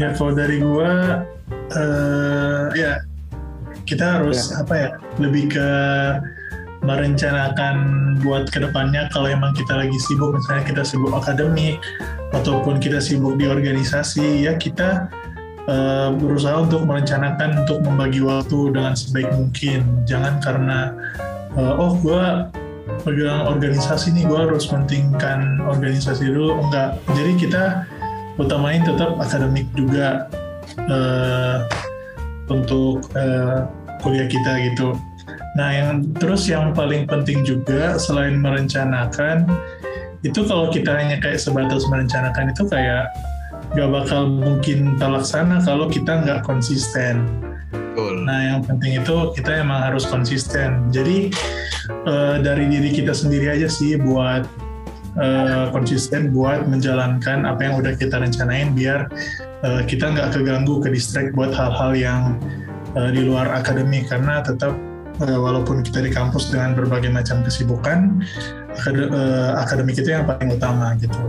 Ya 0.00 0.16
kalau 0.16 0.32
dari 0.32 0.58
gua, 0.58 1.22
uh, 1.76 2.72
ya 2.74 3.04
kita 3.84 4.20
harus 4.20 4.50
ya. 4.50 4.64
apa 4.64 4.74
ya 4.74 4.88
lebih 5.20 5.52
ke 5.52 5.68
merencanakan 6.82 7.76
buat 8.26 8.50
ke 8.50 8.58
depannya 8.58 9.06
kalau 9.14 9.30
emang 9.30 9.54
kita 9.54 9.78
lagi 9.78 9.94
sibuk 10.02 10.34
misalnya 10.34 10.66
kita 10.66 10.82
sibuk 10.82 11.14
akademik 11.14 11.78
ataupun 12.34 12.82
kita 12.82 12.98
sibuk 12.98 13.38
di 13.38 13.46
organisasi 13.46 14.50
ya 14.50 14.58
kita 14.58 15.06
uh, 15.68 16.14
berusaha 16.16 16.62
untuk 16.62 16.86
merencanakan 16.86 17.66
untuk 17.66 17.82
membagi 17.84 18.20
waktu 18.22 18.74
dengan 18.74 18.94
sebaik 18.94 19.30
mungkin. 19.34 19.84
Jangan 20.08 20.38
karena 20.42 20.78
uh, 21.58 21.74
oh 21.78 21.92
gue 22.00 22.24
pegang 23.02 23.50
organisasi 23.50 24.14
nih 24.14 24.24
gue 24.26 24.38
harus 24.38 24.66
pentingkan 24.70 25.62
organisasi 25.62 26.30
dulu. 26.30 26.58
Enggak. 26.62 26.98
Jadi 27.14 27.32
kita 27.38 27.64
utamain 28.40 28.82
tetap 28.82 29.18
akademik 29.20 29.68
juga 29.76 30.26
uh, 30.88 31.68
untuk 32.50 33.06
uh, 33.14 33.68
kuliah 34.02 34.26
kita 34.26 34.58
gitu. 34.72 34.96
Nah, 35.52 35.68
yang 35.68 35.88
terus 36.16 36.48
yang 36.48 36.72
paling 36.72 37.04
penting 37.04 37.44
juga 37.44 38.00
selain 38.00 38.40
merencanakan 38.40 39.44
itu 40.22 40.40
kalau 40.46 40.70
kita 40.70 40.88
hanya 40.96 41.18
kayak 41.18 41.36
sebatas 41.36 41.84
merencanakan 41.90 42.54
itu 42.54 42.62
kayak 42.70 43.10
gak 43.72 43.88
bakal 43.88 44.28
mungkin 44.28 45.00
terlaksana 45.00 45.64
kalau 45.64 45.88
kita 45.88 46.20
nggak 46.24 46.44
konsisten. 46.44 47.24
Betul. 47.72 48.24
Nah, 48.24 48.56
yang 48.56 48.60
penting 48.64 49.00
itu 49.00 49.16
kita 49.36 49.64
emang 49.64 49.80
harus 49.80 50.04
konsisten. 50.04 50.92
Jadi 50.92 51.32
uh, 52.04 52.36
dari 52.40 52.68
diri 52.68 52.92
kita 52.92 53.16
sendiri 53.16 53.48
aja 53.48 53.68
sih 53.68 53.96
buat 53.96 54.44
uh, 55.16 55.72
konsisten 55.72 56.32
buat 56.32 56.68
menjalankan 56.68 57.44
apa 57.44 57.60
yang 57.60 57.74
udah 57.80 57.92
kita 57.96 58.20
rencanain 58.20 58.72
biar 58.72 59.08
uh, 59.64 59.82
kita 59.84 60.08
nggak 60.08 60.36
keganggu 60.36 60.80
ke 60.80 60.88
distract 60.92 61.36
buat 61.36 61.52
hal-hal 61.52 61.92
yang 61.96 62.22
uh, 62.96 63.10
di 63.12 63.24
luar 63.24 63.48
akademik 63.52 64.08
karena 64.08 64.40
tetap 64.40 64.72
uh, 65.20 65.38
walaupun 65.40 65.84
kita 65.84 66.04
di 66.04 66.10
kampus 66.12 66.48
dengan 66.52 66.72
berbagai 66.72 67.12
macam 67.12 67.44
kesibukan 67.44 68.24
akad 68.72 68.96
uh, 69.12 69.60
akademik 69.60 69.96
itu 70.00 70.12
yang 70.12 70.24
paling 70.24 70.48
utama 70.52 70.96
gitu. 70.96 71.28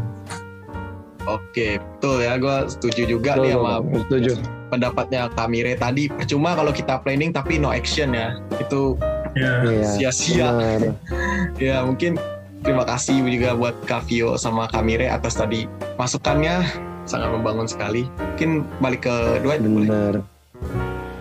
Oke, 1.24 1.80
betul 1.80 2.18
ya. 2.20 2.36
Gue 2.36 2.68
setuju 2.68 3.02
juga 3.10 3.32
Betul, 3.34 3.44
nih 3.44 3.52
sama 3.54 3.74
setuju. 4.04 4.32
pendapatnya 4.68 5.22
Kamire 5.32 5.74
tadi. 5.74 6.04
Percuma 6.08 6.52
kalau 6.54 6.70
kita 6.70 7.00
planning 7.00 7.32
tapi 7.32 7.58
no 7.58 7.70
action 7.70 8.12
ya. 8.12 8.36
Itu 8.58 9.00
Ya, 9.34 9.66
Iya. 9.66 9.90
sia-sia. 9.90 10.50
benar. 10.54 10.94
Ya 11.58 11.82
mungkin 11.82 12.22
terima 12.62 12.86
kasih 12.86 13.18
juga 13.20 13.58
buat 13.58 13.74
Kavio 13.84 14.38
sama 14.38 14.70
Kamire 14.70 15.10
atas 15.10 15.34
tadi 15.34 15.66
masukannya 15.96 16.62
sangat 17.04 17.34
membangun 17.34 17.66
sekali. 17.66 18.06
Mungkin 18.34 18.62
balik 18.78 19.04
ke 19.04 19.16
Dwight 19.42 19.60
boleh. 19.60 19.90
Benar. 19.90 20.14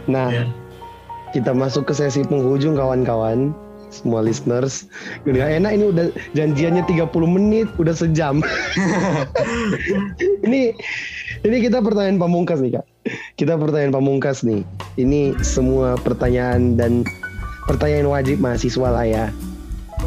Nah, 0.04 0.28
ya. 0.28 0.44
kita 1.32 1.50
masuk 1.50 1.88
ke 1.88 1.94
sesi 1.94 2.20
penghujung 2.22 2.74
kawan-kawan. 2.74 3.56
Semua 3.92 4.24
listeners, 4.24 4.88
udah 5.28 5.52
enak 5.60 5.76
ini 5.76 5.84
udah 5.92 6.08
janjiannya 6.32 6.80
30 6.88 7.12
menit, 7.28 7.68
udah 7.76 7.92
sejam. 7.92 8.40
ini 10.48 10.72
ini 11.44 11.56
kita 11.60 11.84
pertanyaan 11.84 12.16
pamungkas 12.16 12.64
nih 12.64 12.80
kak. 12.80 12.86
Kita 13.36 13.60
pertanyaan 13.60 13.92
pamungkas 13.92 14.40
nih. 14.48 14.64
Ini 14.96 15.36
semua 15.44 16.00
pertanyaan 16.00 16.80
dan 16.80 17.04
pertanyaan 17.68 18.08
wajib 18.08 18.40
mahasiswa 18.40 18.88
lah 18.88 19.04
ya. 19.04 19.28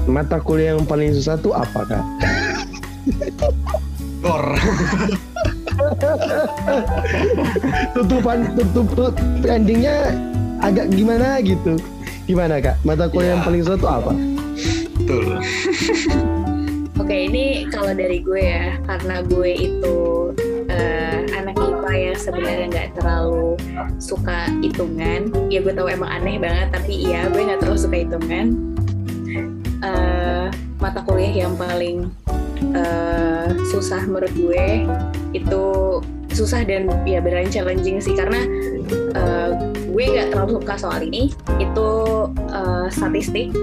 Mata 0.10 0.42
kuliah 0.42 0.74
yang 0.74 0.90
paling 0.90 1.14
susah 1.14 1.38
tuh 1.38 1.54
apa 1.54 1.86
kak? 1.86 2.06
Gor. 4.26 4.58
Tutupan 7.94 8.50
tutup, 8.58 8.88
tutup 8.98 9.14
endingnya 9.46 10.10
agak 10.66 10.90
gimana 10.90 11.38
gitu. 11.46 11.78
Gimana 12.26 12.58
kak? 12.58 12.82
Mata 12.82 13.06
kuliah 13.06 13.38
yang 13.38 13.42
Ya. 13.42 13.48
paling 13.48 13.62
susah 13.62 13.78
tuh 13.78 13.90
apa? 13.90 14.12
Betul. 14.98 15.26
Oke, 17.02 17.30
ini 17.30 17.70
kalau 17.70 17.94
dari 17.94 18.18
gue 18.18 18.42
ya, 18.42 18.82
karena 18.82 19.22
gue 19.22 19.52
itu 19.54 19.98
eh, 20.66 21.22
anak 21.38 21.54
IPA 21.54 21.92
yang 21.94 22.18
sebenarnya 22.18 22.66
nggak 22.74 22.90
terlalu 22.98 23.54
suka 24.02 24.50
hitungan. 24.58 25.30
Ya 25.54 25.62
gue 25.62 25.70
tahu 25.70 25.86
emang 25.86 26.10
aneh 26.10 26.42
banget, 26.42 26.74
tapi 26.74 27.06
iya 27.06 27.30
gue 27.30 27.46
nggak 27.46 27.62
terlalu 27.62 27.78
suka 27.78 27.98
hitungan. 28.02 28.46
Eh, 29.86 30.46
mata 30.82 31.06
kuliah 31.06 31.46
yang 31.46 31.54
paling 31.54 32.10
eh, 32.74 33.48
susah 33.70 34.02
menurut 34.10 34.34
gue 34.34 34.90
itu 35.38 35.64
susah 36.36 36.68
dan 36.68 36.92
ya 37.08 37.24
beneran 37.24 37.48
challenging 37.48 38.04
sih 38.04 38.14
karena 38.14 38.44
eh, 39.16 39.50
gue 39.88 40.04
nggak 40.04 40.36
terlalu 40.36 40.60
suka 40.62 40.76
soal 40.76 41.00
ini. 41.02 41.32
Itu 41.58 41.90
eh, 42.52 42.88
statistik 42.92 43.56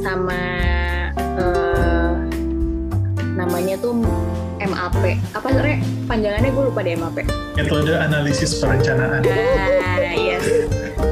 sama 0.00 0.42
eh, 1.14 2.12
namanya 3.36 3.76
tuh 3.80 3.92
MAP 4.60 5.16
apa 5.32 5.46
sebenarnya 5.48 5.78
panjangannya 6.04 6.50
gue 6.52 6.64
lupa 6.68 6.80
deh 6.84 6.92
MAP 6.92 7.24
metode 7.56 7.92
analisis 7.96 8.60
perencanaan. 8.60 9.24
nah 9.24 10.12
yes 10.12 10.44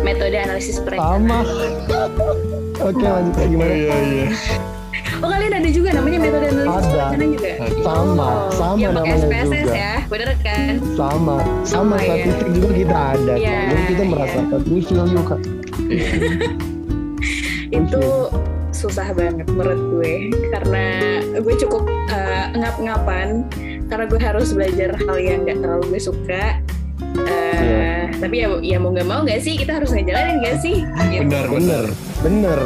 metode 0.05 0.37
analisis 0.37 0.77
perencanaan 0.85 1.25
Sama. 1.25 1.39
Oke 2.89 3.03
lanjut 3.03 3.35
lagi 3.35 3.51
gimana? 3.59 3.75
Iya 3.75 3.97
iya. 4.07 4.29
Oh 5.19 5.29
kalian 5.29 5.55
ada 5.55 5.69
juga 5.69 5.89
namanya 5.93 6.19
metode 6.21 6.47
analisis 6.49 6.87
Ada. 6.87 7.25
juga 7.25 7.51
Sama, 7.81 8.29
oh, 8.29 8.51
sama 8.51 8.77
ya 8.77 8.89
pakai 8.89 8.99
namanya 9.09 9.17
SPSS 9.19 9.63
juga. 9.63 9.75
ya 9.75 9.95
bener 10.07 10.31
kan 10.41 10.73
Sama, 10.95 11.37
sama 11.63 11.95
Oh, 11.95 11.99
iya. 11.99 12.07
statistik 12.09 12.49
juga 12.53 12.69
kita 12.73 12.97
ada. 13.13 13.33
Iya, 13.35 13.59
Jadi 13.69 13.83
kita 13.87 14.03
iya. 14.03 14.11
merasakan, 14.11 14.61
we 14.67 14.81
feel 14.81 15.05
you 15.05 15.23
kak. 15.23 15.41
Iya. 15.81 16.09
itu 17.79 18.03
susah 18.71 19.09
banget 19.13 19.47
menurut 19.49 19.81
gue 19.93 20.13
karena 20.49 20.85
gue 21.37 21.55
cukup 21.59 21.83
eh, 22.09 22.47
ngap-ngapan 22.55 23.45
karena 23.87 24.05
gue 24.07 24.21
harus 24.21 24.49
belajar 24.51 24.91
hal 24.97 25.17
yang 25.17 25.43
nggak 25.43 25.59
terlalu 25.59 25.85
gue 25.91 26.03
suka 26.03 26.63
Eh, 27.19 27.59
Iya. 27.59 27.95
tapi 28.17 28.37
ya 28.39 28.49
ya 28.61 28.77
mau 28.79 28.91
nggak 28.91 29.07
mau 29.07 29.23
nggak 29.23 29.39
sih 29.39 29.55
kita 29.55 29.79
harus 29.79 29.91
ngejalanin 29.91 30.39
nggak 30.39 30.59
sih 30.59 30.83
Gitu. 31.09 31.23
Benar. 31.27 31.47
Bener, 31.49 31.85
bener. 32.21 32.61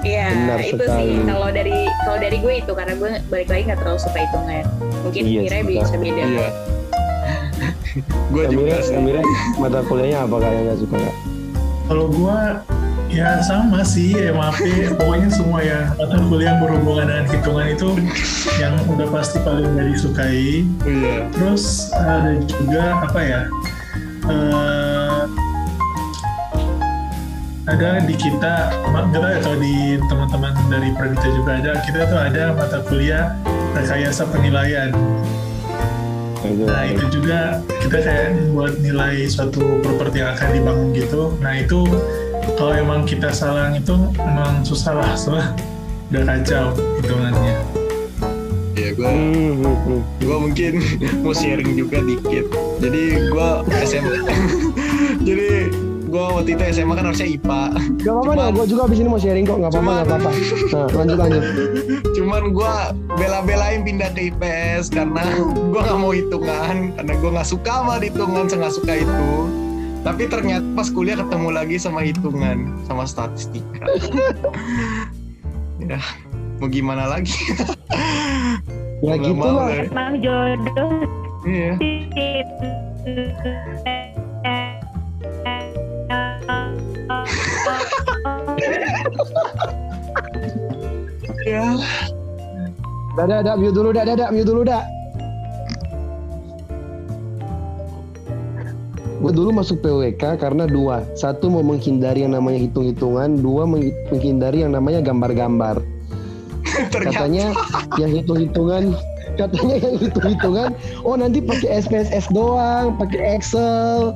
Iya, 0.00 0.26
Benar 0.30 0.58
itu 0.62 0.76
sekali. 0.78 1.02
sih. 1.10 1.26
Kalau 1.26 1.48
dari 1.50 1.78
kalau 2.04 2.18
dari 2.18 2.36
gue 2.38 2.54
itu 2.60 2.72
karena 2.72 2.94
gue 2.94 3.10
balik 3.28 3.48
lagi 3.48 3.62
nggak 3.66 3.80
terlalu 3.82 3.98
suka 3.98 4.18
hitungan. 4.22 4.64
Mungkin 5.02 5.22
Iya 5.24 5.40
Mira 5.42 5.58
bisa 5.64 5.96
beda. 5.96 6.22
Iya. 6.22 6.48
Gue 8.32 8.44
juga. 8.46 8.78
Amira, 8.94 9.22
mata 9.58 9.80
kuliahnya 9.82 10.22
apa 10.22 10.36
kak 10.38 10.50
yang 10.52 10.64
nggak 10.70 10.78
suka 10.78 10.96
kak? 11.00 11.14
Kalau 11.88 12.06
gua 12.12 12.38
ya 13.08 13.40
sama 13.40 13.80
sih 13.80 14.12
MAP, 14.30 14.60
pokoknya 15.00 15.28
semua 15.32 15.64
yang 15.64 15.88
mata 15.96 16.20
kuliah 16.28 16.52
yang 16.52 16.58
berhubungan 16.60 17.08
dengan 17.08 17.24
hitungan 17.26 17.66
itu 17.72 17.88
yang 18.60 18.76
udah 18.86 19.08
pasti 19.08 19.40
paling 19.40 19.72
gak 19.72 19.88
disukai. 19.96 20.62
Iya. 20.84 21.26
Terus 21.32 21.88
ada 21.96 22.36
juga 22.44 22.82
apa 23.02 23.20
ya? 23.24 23.40
eh, 24.28 24.87
ada 27.68 28.00
di 28.00 28.16
kita, 28.16 28.72
nggak 28.88 29.12
tahu 29.12 29.28
ya 29.28 29.56
di 29.60 30.00
teman-teman 30.08 30.52
dari 30.72 30.88
Pradita 30.96 31.28
juga 31.36 31.50
ada, 31.60 31.72
kita 31.84 32.00
tuh 32.08 32.18
ada 32.18 32.44
mata 32.56 32.80
kuliah 32.88 33.36
rekayasa 33.76 34.24
penilaian. 34.32 34.90
Nah 36.48 36.82
itu 36.88 37.04
juga 37.12 37.60
kita 37.84 37.98
kayak 38.00 38.28
buat 38.56 38.80
nilai 38.80 39.28
suatu 39.28 39.84
properti 39.84 40.24
yang 40.24 40.32
akan 40.32 40.48
dibangun 40.56 40.88
gitu. 40.96 41.36
Nah 41.44 41.60
itu 41.60 41.84
kalau 42.56 42.72
emang 42.72 43.04
kita 43.04 43.28
salah 43.36 43.68
itu 43.76 43.94
emang 44.16 44.64
susah 44.64 44.96
lah 44.96 45.12
soalnya 45.12 45.52
udah 46.08 46.22
kacau 46.24 46.64
hitungannya. 47.04 47.54
Iya 48.78 48.90
gue 48.96 49.10
gue 50.24 50.36
mungkin 50.40 50.72
mau 51.26 51.36
sharing 51.36 51.76
juga 51.76 52.00
dikit. 52.00 52.48
Jadi 52.80 53.28
gue 53.28 53.48
SMA. 53.84 54.16
Jadi 55.28 55.48
gue 56.08 56.24
waktu 56.40 56.56
itu 56.56 56.62
SMA 56.72 56.96
kan 56.96 57.04
harusnya 57.04 57.28
IPA. 57.28 57.62
Gak 58.00 58.12
apa-apa 58.16 58.32
dah, 58.32 58.48
gue 58.56 58.64
juga 58.64 58.82
abis 58.88 58.98
ini 59.04 59.08
mau 59.12 59.20
sharing 59.20 59.44
kok, 59.44 59.60
gak 59.60 59.70
apa-apa, 59.76 59.92
gak 59.92 60.06
apa-apa. 60.08 60.30
Nah, 60.72 60.88
lanjut 60.96 61.18
lanjut. 61.20 61.42
Cuman 62.16 62.42
gue 62.56 62.74
bela-belain 63.20 63.84
pindah 63.84 64.10
ke 64.16 64.32
IPS 64.32 64.88
karena 64.90 65.22
gue 65.72 65.80
nggak 65.80 65.98
mau 66.00 66.12
hitungan, 66.16 66.96
karena 66.96 67.12
gue 67.12 67.30
nggak 67.36 67.48
suka 67.48 67.72
sama 67.84 68.00
hitungan, 68.00 68.44
saya 68.48 68.58
nggak 68.64 68.74
suka 68.74 68.92
itu. 69.04 69.28
Tapi 70.02 70.22
ternyata 70.30 70.64
pas 70.72 70.88
kuliah 70.88 71.20
ketemu 71.20 71.48
lagi 71.52 71.76
sama 71.76 72.00
hitungan, 72.00 72.72
sama 72.88 73.04
statistika. 73.04 73.84
ya, 75.84 76.00
mau 76.58 76.68
gimana 76.72 77.12
lagi? 77.12 77.36
Ya 79.04 79.14
gitu 79.20 79.44
lah. 79.44 79.68
Emang 79.84 80.16
jodoh 80.24 81.04
Iya. 81.46 81.78
sih. 81.78 82.02
Ya. 91.48 91.64
Dah, 93.16 93.26
dah, 93.26 93.40
dah, 93.40 93.54
mute 93.56 93.74
dulu, 93.74 93.90
dah, 93.90 94.04
dah, 94.04 94.14
dah, 94.14 94.28
mute 94.30 94.46
dulu, 94.46 94.62
dah. 94.62 94.84
Gue 99.18 99.34
dulu 99.34 99.50
masuk 99.50 99.82
PWK 99.82 100.38
karena 100.38 100.70
dua. 100.70 101.02
Satu 101.18 101.50
mau 101.50 101.64
menghindari 101.66 102.22
yang 102.22 102.38
namanya 102.38 102.62
hitung-hitungan, 102.62 103.42
dua 103.42 103.66
meng- 103.66 103.90
menghindari 104.14 104.62
yang 104.62 104.70
namanya 104.70 105.02
gambar-gambar. 105.02 105.82
Katanya 106.94 107.50
yang 107.98 108.14
hitung-hitungan, 108.14 108.94
katanya 109.38 109.76
yang 109.78 109.96
hitung-hitungan, 110.02 110.70
oh 111.06 111.14
nanti 111.14 111.38
pakai 111.38 111.80
SPSS 111.86 112.28
doang, 112.34 112.98
pakai 112.98 113.38
Excel, 113.38 114.12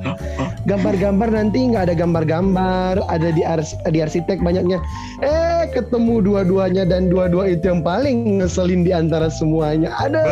gambar-gambar 0.67 1.31
nanti 1.31 1.73
nggak 1.73 1.89
ada 1.89 1.95
gambar-gambar, 1.95 3.01
ada 3.07 3.29
di 3.31 3.47
ars 3.47 3.79
di 3.89 4.03
arsitek 4.03 4.43
banyaknya. 4.43 4.83
Eh 5.23 5.71
ketemu 5.71 6.21
dua-duanya 6.27 6.83
dan 6.85 7.07
dua-dua 7.07 7.55
itu 7.55 7.71
yang 7.71 7.87
paling 7.87 8.43
ngeselin 8.43 8.83
di 8.83 8.91
antara 8.91 9.31
semuanya. 9.31 9.95
Ada. 10.03 10.27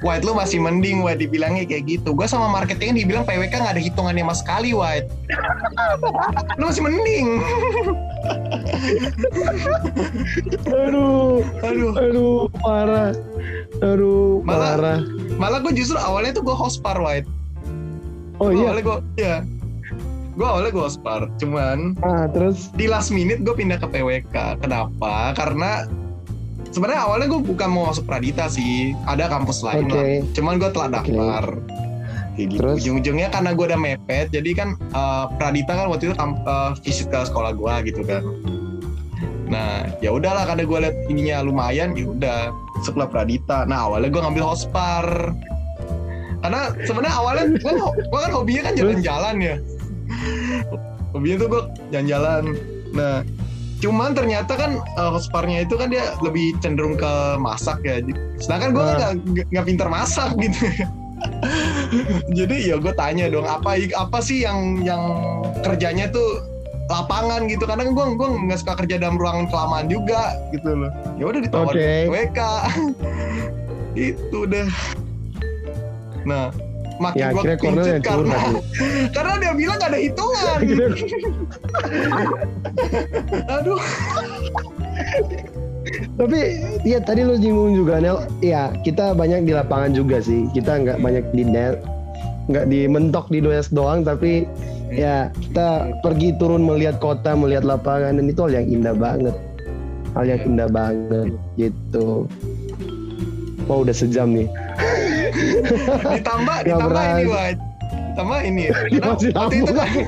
White 0.00 0.22
lu 0.22 0.32
masih 0.32 0.58
mending 0.58 1.00
White 1.00 1.18
dibilangnya 1.18 1.64
kayak 1.64 1.84
gitu. 1.86 2.12
Gue 2.12 2.24
sama 2.24 2.48
marketingnya 2.50 2.96
dibilang 2.98 3.22
PWK 3.22 3.52
nggak 3.54 3.74
ada 3.74 3.82
hitungannya 3.82 4.22
sama 4.22 4.34
sekali 4.34 4.70
White. 4.70 5.08
Lu 6.56 6.64
masih 6.66 6.82
mending. 6.82 7.26
Aduh, 10.66 11.40
Aduh. 11.62 11.92
aduh, 11.94 12.36
parah. 12.56 13.10
Aduh, 13.80 14.40
Malah- 14.42 14.74
parah. 14.74 14.98
Malah 15.36 15.58
gue 15.60 15.72
justru 15.74 15.96
awalnya 15.96 16.32
tuh 16.32 16.44
gue 16.44 16.56
hospar 16.56 16.96
White. 16.96 17.28
Oh 18.36 18.48
Gua 18.48 18.52
iya. 18.52 18.64
Awalnya 18.66 18.82
gue, 18.82 18.98
iya. 19.16 19.36
Gue 20.32 20.44
awalnya 20.44 20.70
gue 20.70 20.84
hospar. 20.84 21.20
Cuman 21.36 21.96
Ah, 22.00 22.28
terus 22.28 22.68
di 22.72 22.84
last 22.84 23.08
minute 23.08 23.40
gue 23.40 23.52
pindah 23.52 23.76
ke 23.76 23.86
PWK. 23.86 24.60
Kenapa? 24.60 25.32
Karena 25.32 25.88
sebenarnya 26.70 27.02
awalnya 27.06 27.26
gue 27.30 27.40
bukan 27.42 27.68
mau 27.70 27.90
masuk 27.90 28.04
Pradita 28.06 28.50
sih. 28.50 28.94
Ada 29.06 29.30
kampus 29.30 29.62
lain 29.62 29.86
Oke. 29.86 29.94
lah. 29.94 30.04
Cuman 30.32 30.54
gue 30.58 30.70
telah 30.72 30.88
daftar. 31.00 31.44
Kayak 32.36 32.48
gitu. 32.52 32.60
Terus? 32.60 32.76
ujung-ujungnya 32.84 33.28
karena 33.32 33.50
gue 33.56 33.64
udah 33.64 33.80
mepet 33.80 34.28
jadi 34.28 34.50
kan 34.52 34.68
eh, 34.76 35.24
Pradita 35.40 35.72
kan 35.72 35.86
waktu 35.88 36.12
itu 36.12 36.14
eh, 36.20 36.70
visit 36.84 37.06
ke 37.08 37.18
sekolah 37.24 37.56
gue 37.56 37.74
gitu 37.88 38.04
kan. 38.04 38.22
Nah 39.48 39.88
ya 40.04 40.12
udahlah 40.12 40.44
karena 40.44 40.62
gue 40.68 40.78
liat 40.84 40.96
ininya 41.08 41.36
lumayan 41.46 41.96
ya 41.96 42.06
udah 42.12 42.38
sekolah 42.84 43.08
Pradita. 43.08 43.64
Nah 43.64 43.88
awalnya 43.88 44.12
gue 44.12 44.22
ngambil 44.22 44.44
hospar. 44.44 45.32
Karena 46.44 46.70
sebenarnya 46.84 47.14
awalnya 47.16 47.44
gue 47.56 47.72
gue 47.80 48.20
kan 48.20 48.32
hobinya 48.36 48.62
kan 48.68 48.74
jalan-jalan 48.76 49.34
ya. 49.40 49.56
Hobinya 51.16 51.36
tuh 51.40 51.48
gue 51.48 51.62
jalan-jalan. 51.88 52.42
Nah 52.92 53.24
cuman 53.86 54.10
ternyata 54.12 54.58
kan 54.58 54.82
uh, 54.98 55.14
hosparnya 55.14 55.62
itu 55.62 55.78
kan 55.78 55.86
dia 55.86 56.10
lebih 56.18 56.58
cenderung 56.58 56.98
ke 56.98 57.06
masak 57.38 57.78
ya. 57.80 58.02
Sedangkan 58.36 58.74
gue 58.74 58.82
kan 58.82 58.90
Ah. 58.90 58.98
nggak 58.98 59.12
nggak- 59.24 59.48
nggak 59.54 59.64
pinter 59.64 59.86
masak 59.86 60.30
gitu. 60.42 60.58
Jadi 62.34 62.56
ya 62.66 62.76
gue 62.76 62.90
tanya 62.92 63.30
dong 63.30 63.46
apa 63.46 63.78
apa 63.78 64.18
sih 64.18 64.42
yang 64.42 64.82
yang 64.82 65.02
kerjanya 65.62 66.10
tuh 66.10 66.42
lapangan 66.86 67.46
gitu? 67.46 67.62
Karena 67.62 67.86
gue 67.86 68.04
gue 68.12 68.28
nggak 68.44 68.58
suka 68.58 68.74
kerja 68.76 68.98
dalam 68.98 69.14
ruangan 69.14 69.46
kelamaan 69.46 69.86
juga 69.86 70.34
gitu 70.50 70.66
loh. 70.66 70.90
Ya 71.16 71.24
udah 71.24 71.40
ditawarin 71.40 71.78
Oke. 71.78 71.90
WK 72.10 72.40
itu 74.10 74.38
deh. 74.44 74.68
Nah 76.26 76.50
makin 76.98 77.20
Ya, 77.20 77.26
akhirnya 77.32 77.56
Cornel 77.58 77.84
pincut 77.84 77.92
yang 77.92 78.04
karena 78.04 78.24
curhat 78.24 78.42
nih. 78.54 78.62
karena 79.12 79.32
dia 79.36 79.52
bilang 79.54 79.76
gak 79.76 79.90
ada 79.92 80.00
hitungan 80.00 80.58
aduh 83.56 83.80
Tapi 86.16 86.40
ya 86.82 86.98
tadi 86.98 87.22
lu 87.22 87.38
nyinggung 87.38 87.78
juga 87.78 88.02
Nel, 88.02 88.26
ya 88.42 88.74
kita 88.82 89.14
banyak 89.14 89.46
di 89.46 89.52
lapangan 89.54 89.94
juga 89.94 90.18
sih. 90.18 90.50
Kita 90.50 90.82
nggak 90.82 90.98
banyak 90.98 91.24
di 91.30 91.46
net, 91.46 91.78
nggak 92.50 92.66
di 92.66 92.90
mentok 92.90 93.30
di 93.30 93.38
does 93.38 93.70
doang, 93.70 94.02
tapi 94.02 94.48
ya 94.90 95.30
kita 95.38 95.94
pergi 96.02 96.34
turun 96.42 96.66
melihat 96.66 96.98
kota, 96.98 97.38
melihat 97.38 97.62
lapangan 97.62 98.18
dan 98.18 98.26
itu 98.26 98.40
hal 98.42 98.52
yang 98.58 98.66
indah 98.66 98.94
banget. 98.98 99.36
Hal 100.18 100.24
yang 100.26 100.40
indah 100.42 100.68
banget 100.72 101.30
gitu. 101.54 102.26
Oh 103.70 103.78
udah 103.86 103.94
sejam 103.94 104.34
nih. 104.34 104.48
ditambah 106.18 106.58
ditambah 106.66 107.02
ini. 107.20 107.24
Wad 107.30 107.56
ditambah 108.12 108.40
ini 108.44 108.62
ya 108.68 108.74
Masih 109.12 109.30
waktu 109.36 109.54
itu 109.62 109.72
kan 109.72 109.88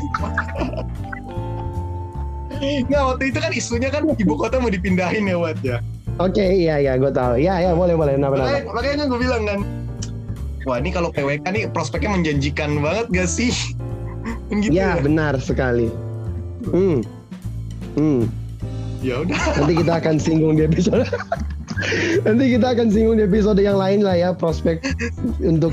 Nggak, 2.58 3.02
waktu 3.14 3.24
itu 3.30 3.38
kan 3.38 3.52
isunya 3.54 3.86
kan 3.86 4.02
ibu 4.18 4.34
kota 4.34 4.58
mau 4.58 4.66
dipindahin 4.66 5.30
ya 5.30 5.38
Wad 5.38 5.58
ya 5.62 5.78
Oke 6.18 6.42
iya 6.42 6.82
iya 6.82 6.98
gue 6.98 7.14
tahu. 7.14 7.38
Iya 7.38 7.62
iya 7.62 7.72
boleh 7.78 7.94
boleh. 7.94 8.18
Makanya, 8.18 8.66
kenapa? 8.66 8.74
makanya 8.74 8.96
kan 8.98 9.06
gue 9.06 9.20
bilang 9.22 9.42
kan 9.46 9.58
wah 10.66 10.76
ini 10.82 10.90
kalau 10.90 11.14
PWK 11.14 11.46
nih 11.46 11.64
prospeknya 11.70 12.10
menjanjikan 12.18 12.82
banget 12.82 13.06
gak 13.14 13.30
sih 13.30 13.54
Kan 14.50 14.58
gitu 14.58 14.74
Ya 14.74 14.98
ya 14.98 15.00
benar 15.00 15.38
sekali. 15.38 15.86
Hmm. 16.74 17.06
Hmm. 17.94 18.26
ya 18.98 19.22
udah 19.22 19.38
Nanti 19.62 19.74
kita 19.78 19.92
akan 20.02 20.16
singgung 20.18 20.58
di 20.58 20.66
episode. 20.66 21.06
Nanti 22.26 22.44
kita 22.56 22.66
akan 22.76 22.86
singgung 22.92 23.16
di 23.18 23.24
episode 23.24 23.60
yang 23.60 23.78
lain 23.80 24.04
lah 24.04 24.16
ya 24.16 24.30
prospek 24.34 24.82
untuk 25.40 25.72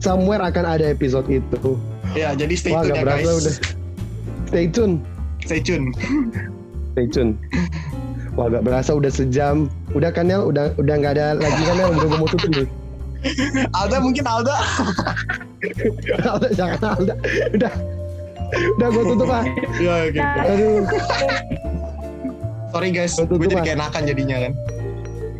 somewhere 0.00 0.40
akan 0.40 0.64
ada 0.66 0.84
episode 0.90 1.26
itu. 1.28 1.78
ya 2.10 2.34
jadi 2.34 2.54
stay 2.58 2.74
Wah 2.74 2.82
tune 2.82 2.98
ya 2.98 3.02
berasa 3.06 3.22
guys 3.22 3.38
udah. 3.38 3.54
Stay 4.50 4.66
tune, 4.66 4.94
stay 5.46 5.60
tune 5.62 5.86
stay 7.00 7.06
tune. 7.06 7.38
Wah 8.34 8.46
gak 8.50 8.62
berasa 8.66 8.90
udah 8.94 9.10
sejam. 9.10 9.70
Udah 9.94 10.10
kan 10.10 10.26
Nel? 10.26 10.46
Udah 10.50 10.74
udah 10.78 10.94
nggak 10.98 11.14
ada 11.18 11.38
lagi 11.38 11.62
kan 11.66 11.74
Nel? 11.78 11.90
Udah 11.98 12.08
mau 12.18 12.28
tutup 12.30 12.50
nih. 12.50 12.68
Alda 13.76 14.00
mungkin 14.00 14.24
Alda 14.24 14.56
Alda 16.24 16.48
jangan 16.56 16.80
Alda. 16.98 17.14
Udah. 17.52 17.72
Udah 18.50 18.88
gue 18.90 19.04
tutup 19.14 19.30
ah. 19.30 19.44
ya 19.78 20.10
oke 20.10 20.22
Aduh. 20.42 20.82
sorry 22.74 22.90
guys 22.90 23.14
gue 23.14 23.46
jadi 23.46 23.54
ah. 23.54 23.62
keenakan 23.62 24.02
jadinya 24.10 24.36
kan 24.42 24.52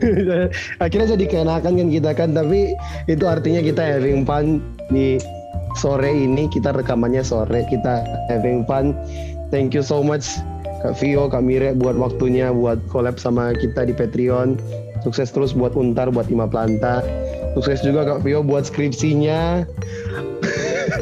Akhirnya 0.84 1.16
jadi 1.16 1.24
keenakan 1.28 1.72
kan 1.76 1.88
kita 1.88 2.10
kan 2.16 2.28
tapi 2.32 2.74
itu 3.06 3.24
artinya 3.28 3.60
kita 3.60 3.82
having 3.82 4.24
fun 4.24 4.64
di 4.88 5.20
sore 5.78 6.10
ini 6.10 6.50
kita 6.50 6.74
rekamannya 6.74 7.22
sore 7.22 7.66
kita 7.68 8.02
having 8.32 8.66
fun. 8.66 8.96
Thank 9.50 9.74
you 9.74 9.82
so 9.82 10.02
much 10.02 10.26
Kak 10.80 10.96
Vio, 10.96 11.28
Kak 11.28 11.44
Mire 11.44 11.76
buat 11.76 11.98
waktunya 11.98 12.48
buat 12.54 12.80
collab 12.88 13.20
sama 13.20 13.52
kita 13.52 13.84
di 13.84 13.92
Patreon. 13.92 14.56
Sukses 15.04 15.32
terus 15.32 15.56
buat 15.56 15.72
Untar, 15.76 16.12
buat 16.12 16.28
Ima 16.28 16.48
Planta. 16.48 17.04
Sukses 17.56 17.84
juga 17.84 18.04
Kak 18.04 18.20
Vio 18.24 18.40
buat 18.40 18.68
skripsinya. 18.68 19.64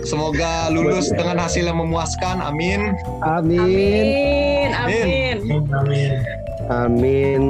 semoga 0.05 0.69
lulus 0.69 1.09
dengan 1.09 1.41
hasil 1.41 1.65
yang 1.65 1.81
memuaskan 1.81 2.45
amin 2.45 2.93
Amin. 3.25 4.05
Amin, 4.69 4.69
amin. 4.77 5.37
Amin. 5.73 6.13
Amin. 6.69 7.43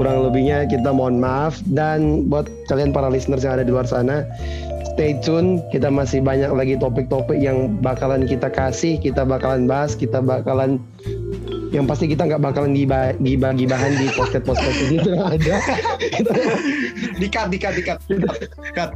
Kurang 0.00 0.24
lebihnya 0.24 0.64
kita 0.64 0.96
mohon 0.96 1.20
maaf 1.20 1.60
dan 1.76 2.24
buat 2.32 2.48
kalian 2.72 2.88
para 2.88 3.12
listeners 3.12 3.44
yang 3.44 3.60
ada 3.60 3.68
di 3.68 3.72
luar 3.76 3.84
sana, 3.84 4.24
stay 4.96 5.12
tune. 5.20 5.60
Kita 5.68 5.92
masih 5.92 6.24
banyak 6.24 6.48
lagi 6.56 6.80
topik-topik 6.80 7.36
yang 7.36 7.76
bakalan 7.84 8.24
kita 8.24 8.48
kasih, 8.48 8.96
kita 8.96 9.28
bakalan 9.28 9.68
bahas, 9.68 9.92
kita 9.92 10.24
bakalan 10.24 10.80
yang 11.70 11.84
pasti 11.84 12.10
kita 12.10 12.26
nggak 12.26 12.42
bakalan 12.42 12.74
giba- 12.74 13.14
gibah-gibahan 13.22 13.94
di 13.94 14.08
podcast-podcast 14.16 14.78
ini 14.88 14.96
itu 15.04 15.08
yang 15.12 15.24
ada. 15.36 15.54
dikat 17.20 17.46
dikat 17.52 17.72
dikat 17.76 17.98
cut 18.72 18.90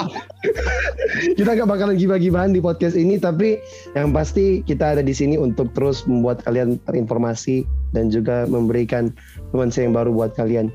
kita 1.38 1.50
nggak 1.60 1.68
bakalan 1.68 1.94
gibah-gibahan 2.00 2.50
di 2.50 2.64
podcast 2.64 2.96
ini, 2.98 3.20
tapi 3.22 3.60
yang 3.94 4.10
pasti 4.10 4.64
kita 4.66 4.96
ada 4.96 5.02
di 5.04 5.14
sini 5.14 5.38
untuk 5.38 5.70
terus 5.76 6.02
membuat 6.08 6.42
kalian 6.42 6.80
terinformasi 6.88 7.62
dan 7.94 8.10
juga 8.10 8.46
memberikan 8.50 9.14
nuansa 9.54 9.86
yang 9.86 9.94
baru 9.94 10.10
buat 10.10 10.34
kalian. 10.34 10.70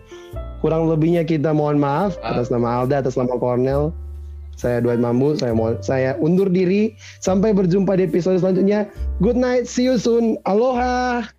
Kurang 0.63 0.89
lebihnya 0.89 1.28
kita 1.28 1.53
mohon 1.53 1.78
maaf 1.78 2.17
atas 2.26 2.49
nama 2.49 2.82
Alda, 2.82 3.03
atas 3.05 3.19
nama 3.19 3.36
Cornel. 3.38 3.93
Saya 4.55 4.80
Dwight 4.80 5.03
Mambu, 5.03 5.36
saya 5.36 5.51
mohon, 5.51 5.76
saya 5.84 6.15
undur 6.23 6.47
diri. 6.47 6.95
Sampai 7.19 7.51
berjumpa 7.51 7.99
di 7.99 8.07
episode 8.07 8.39
selanjutnya. 8.39 8.88
Good 9.19 9.36
night, 9.36 9.67
see 9.67 9.84
you 9.84 9.99
soon. 9.99 10.39
Aloha. 10.47 11.34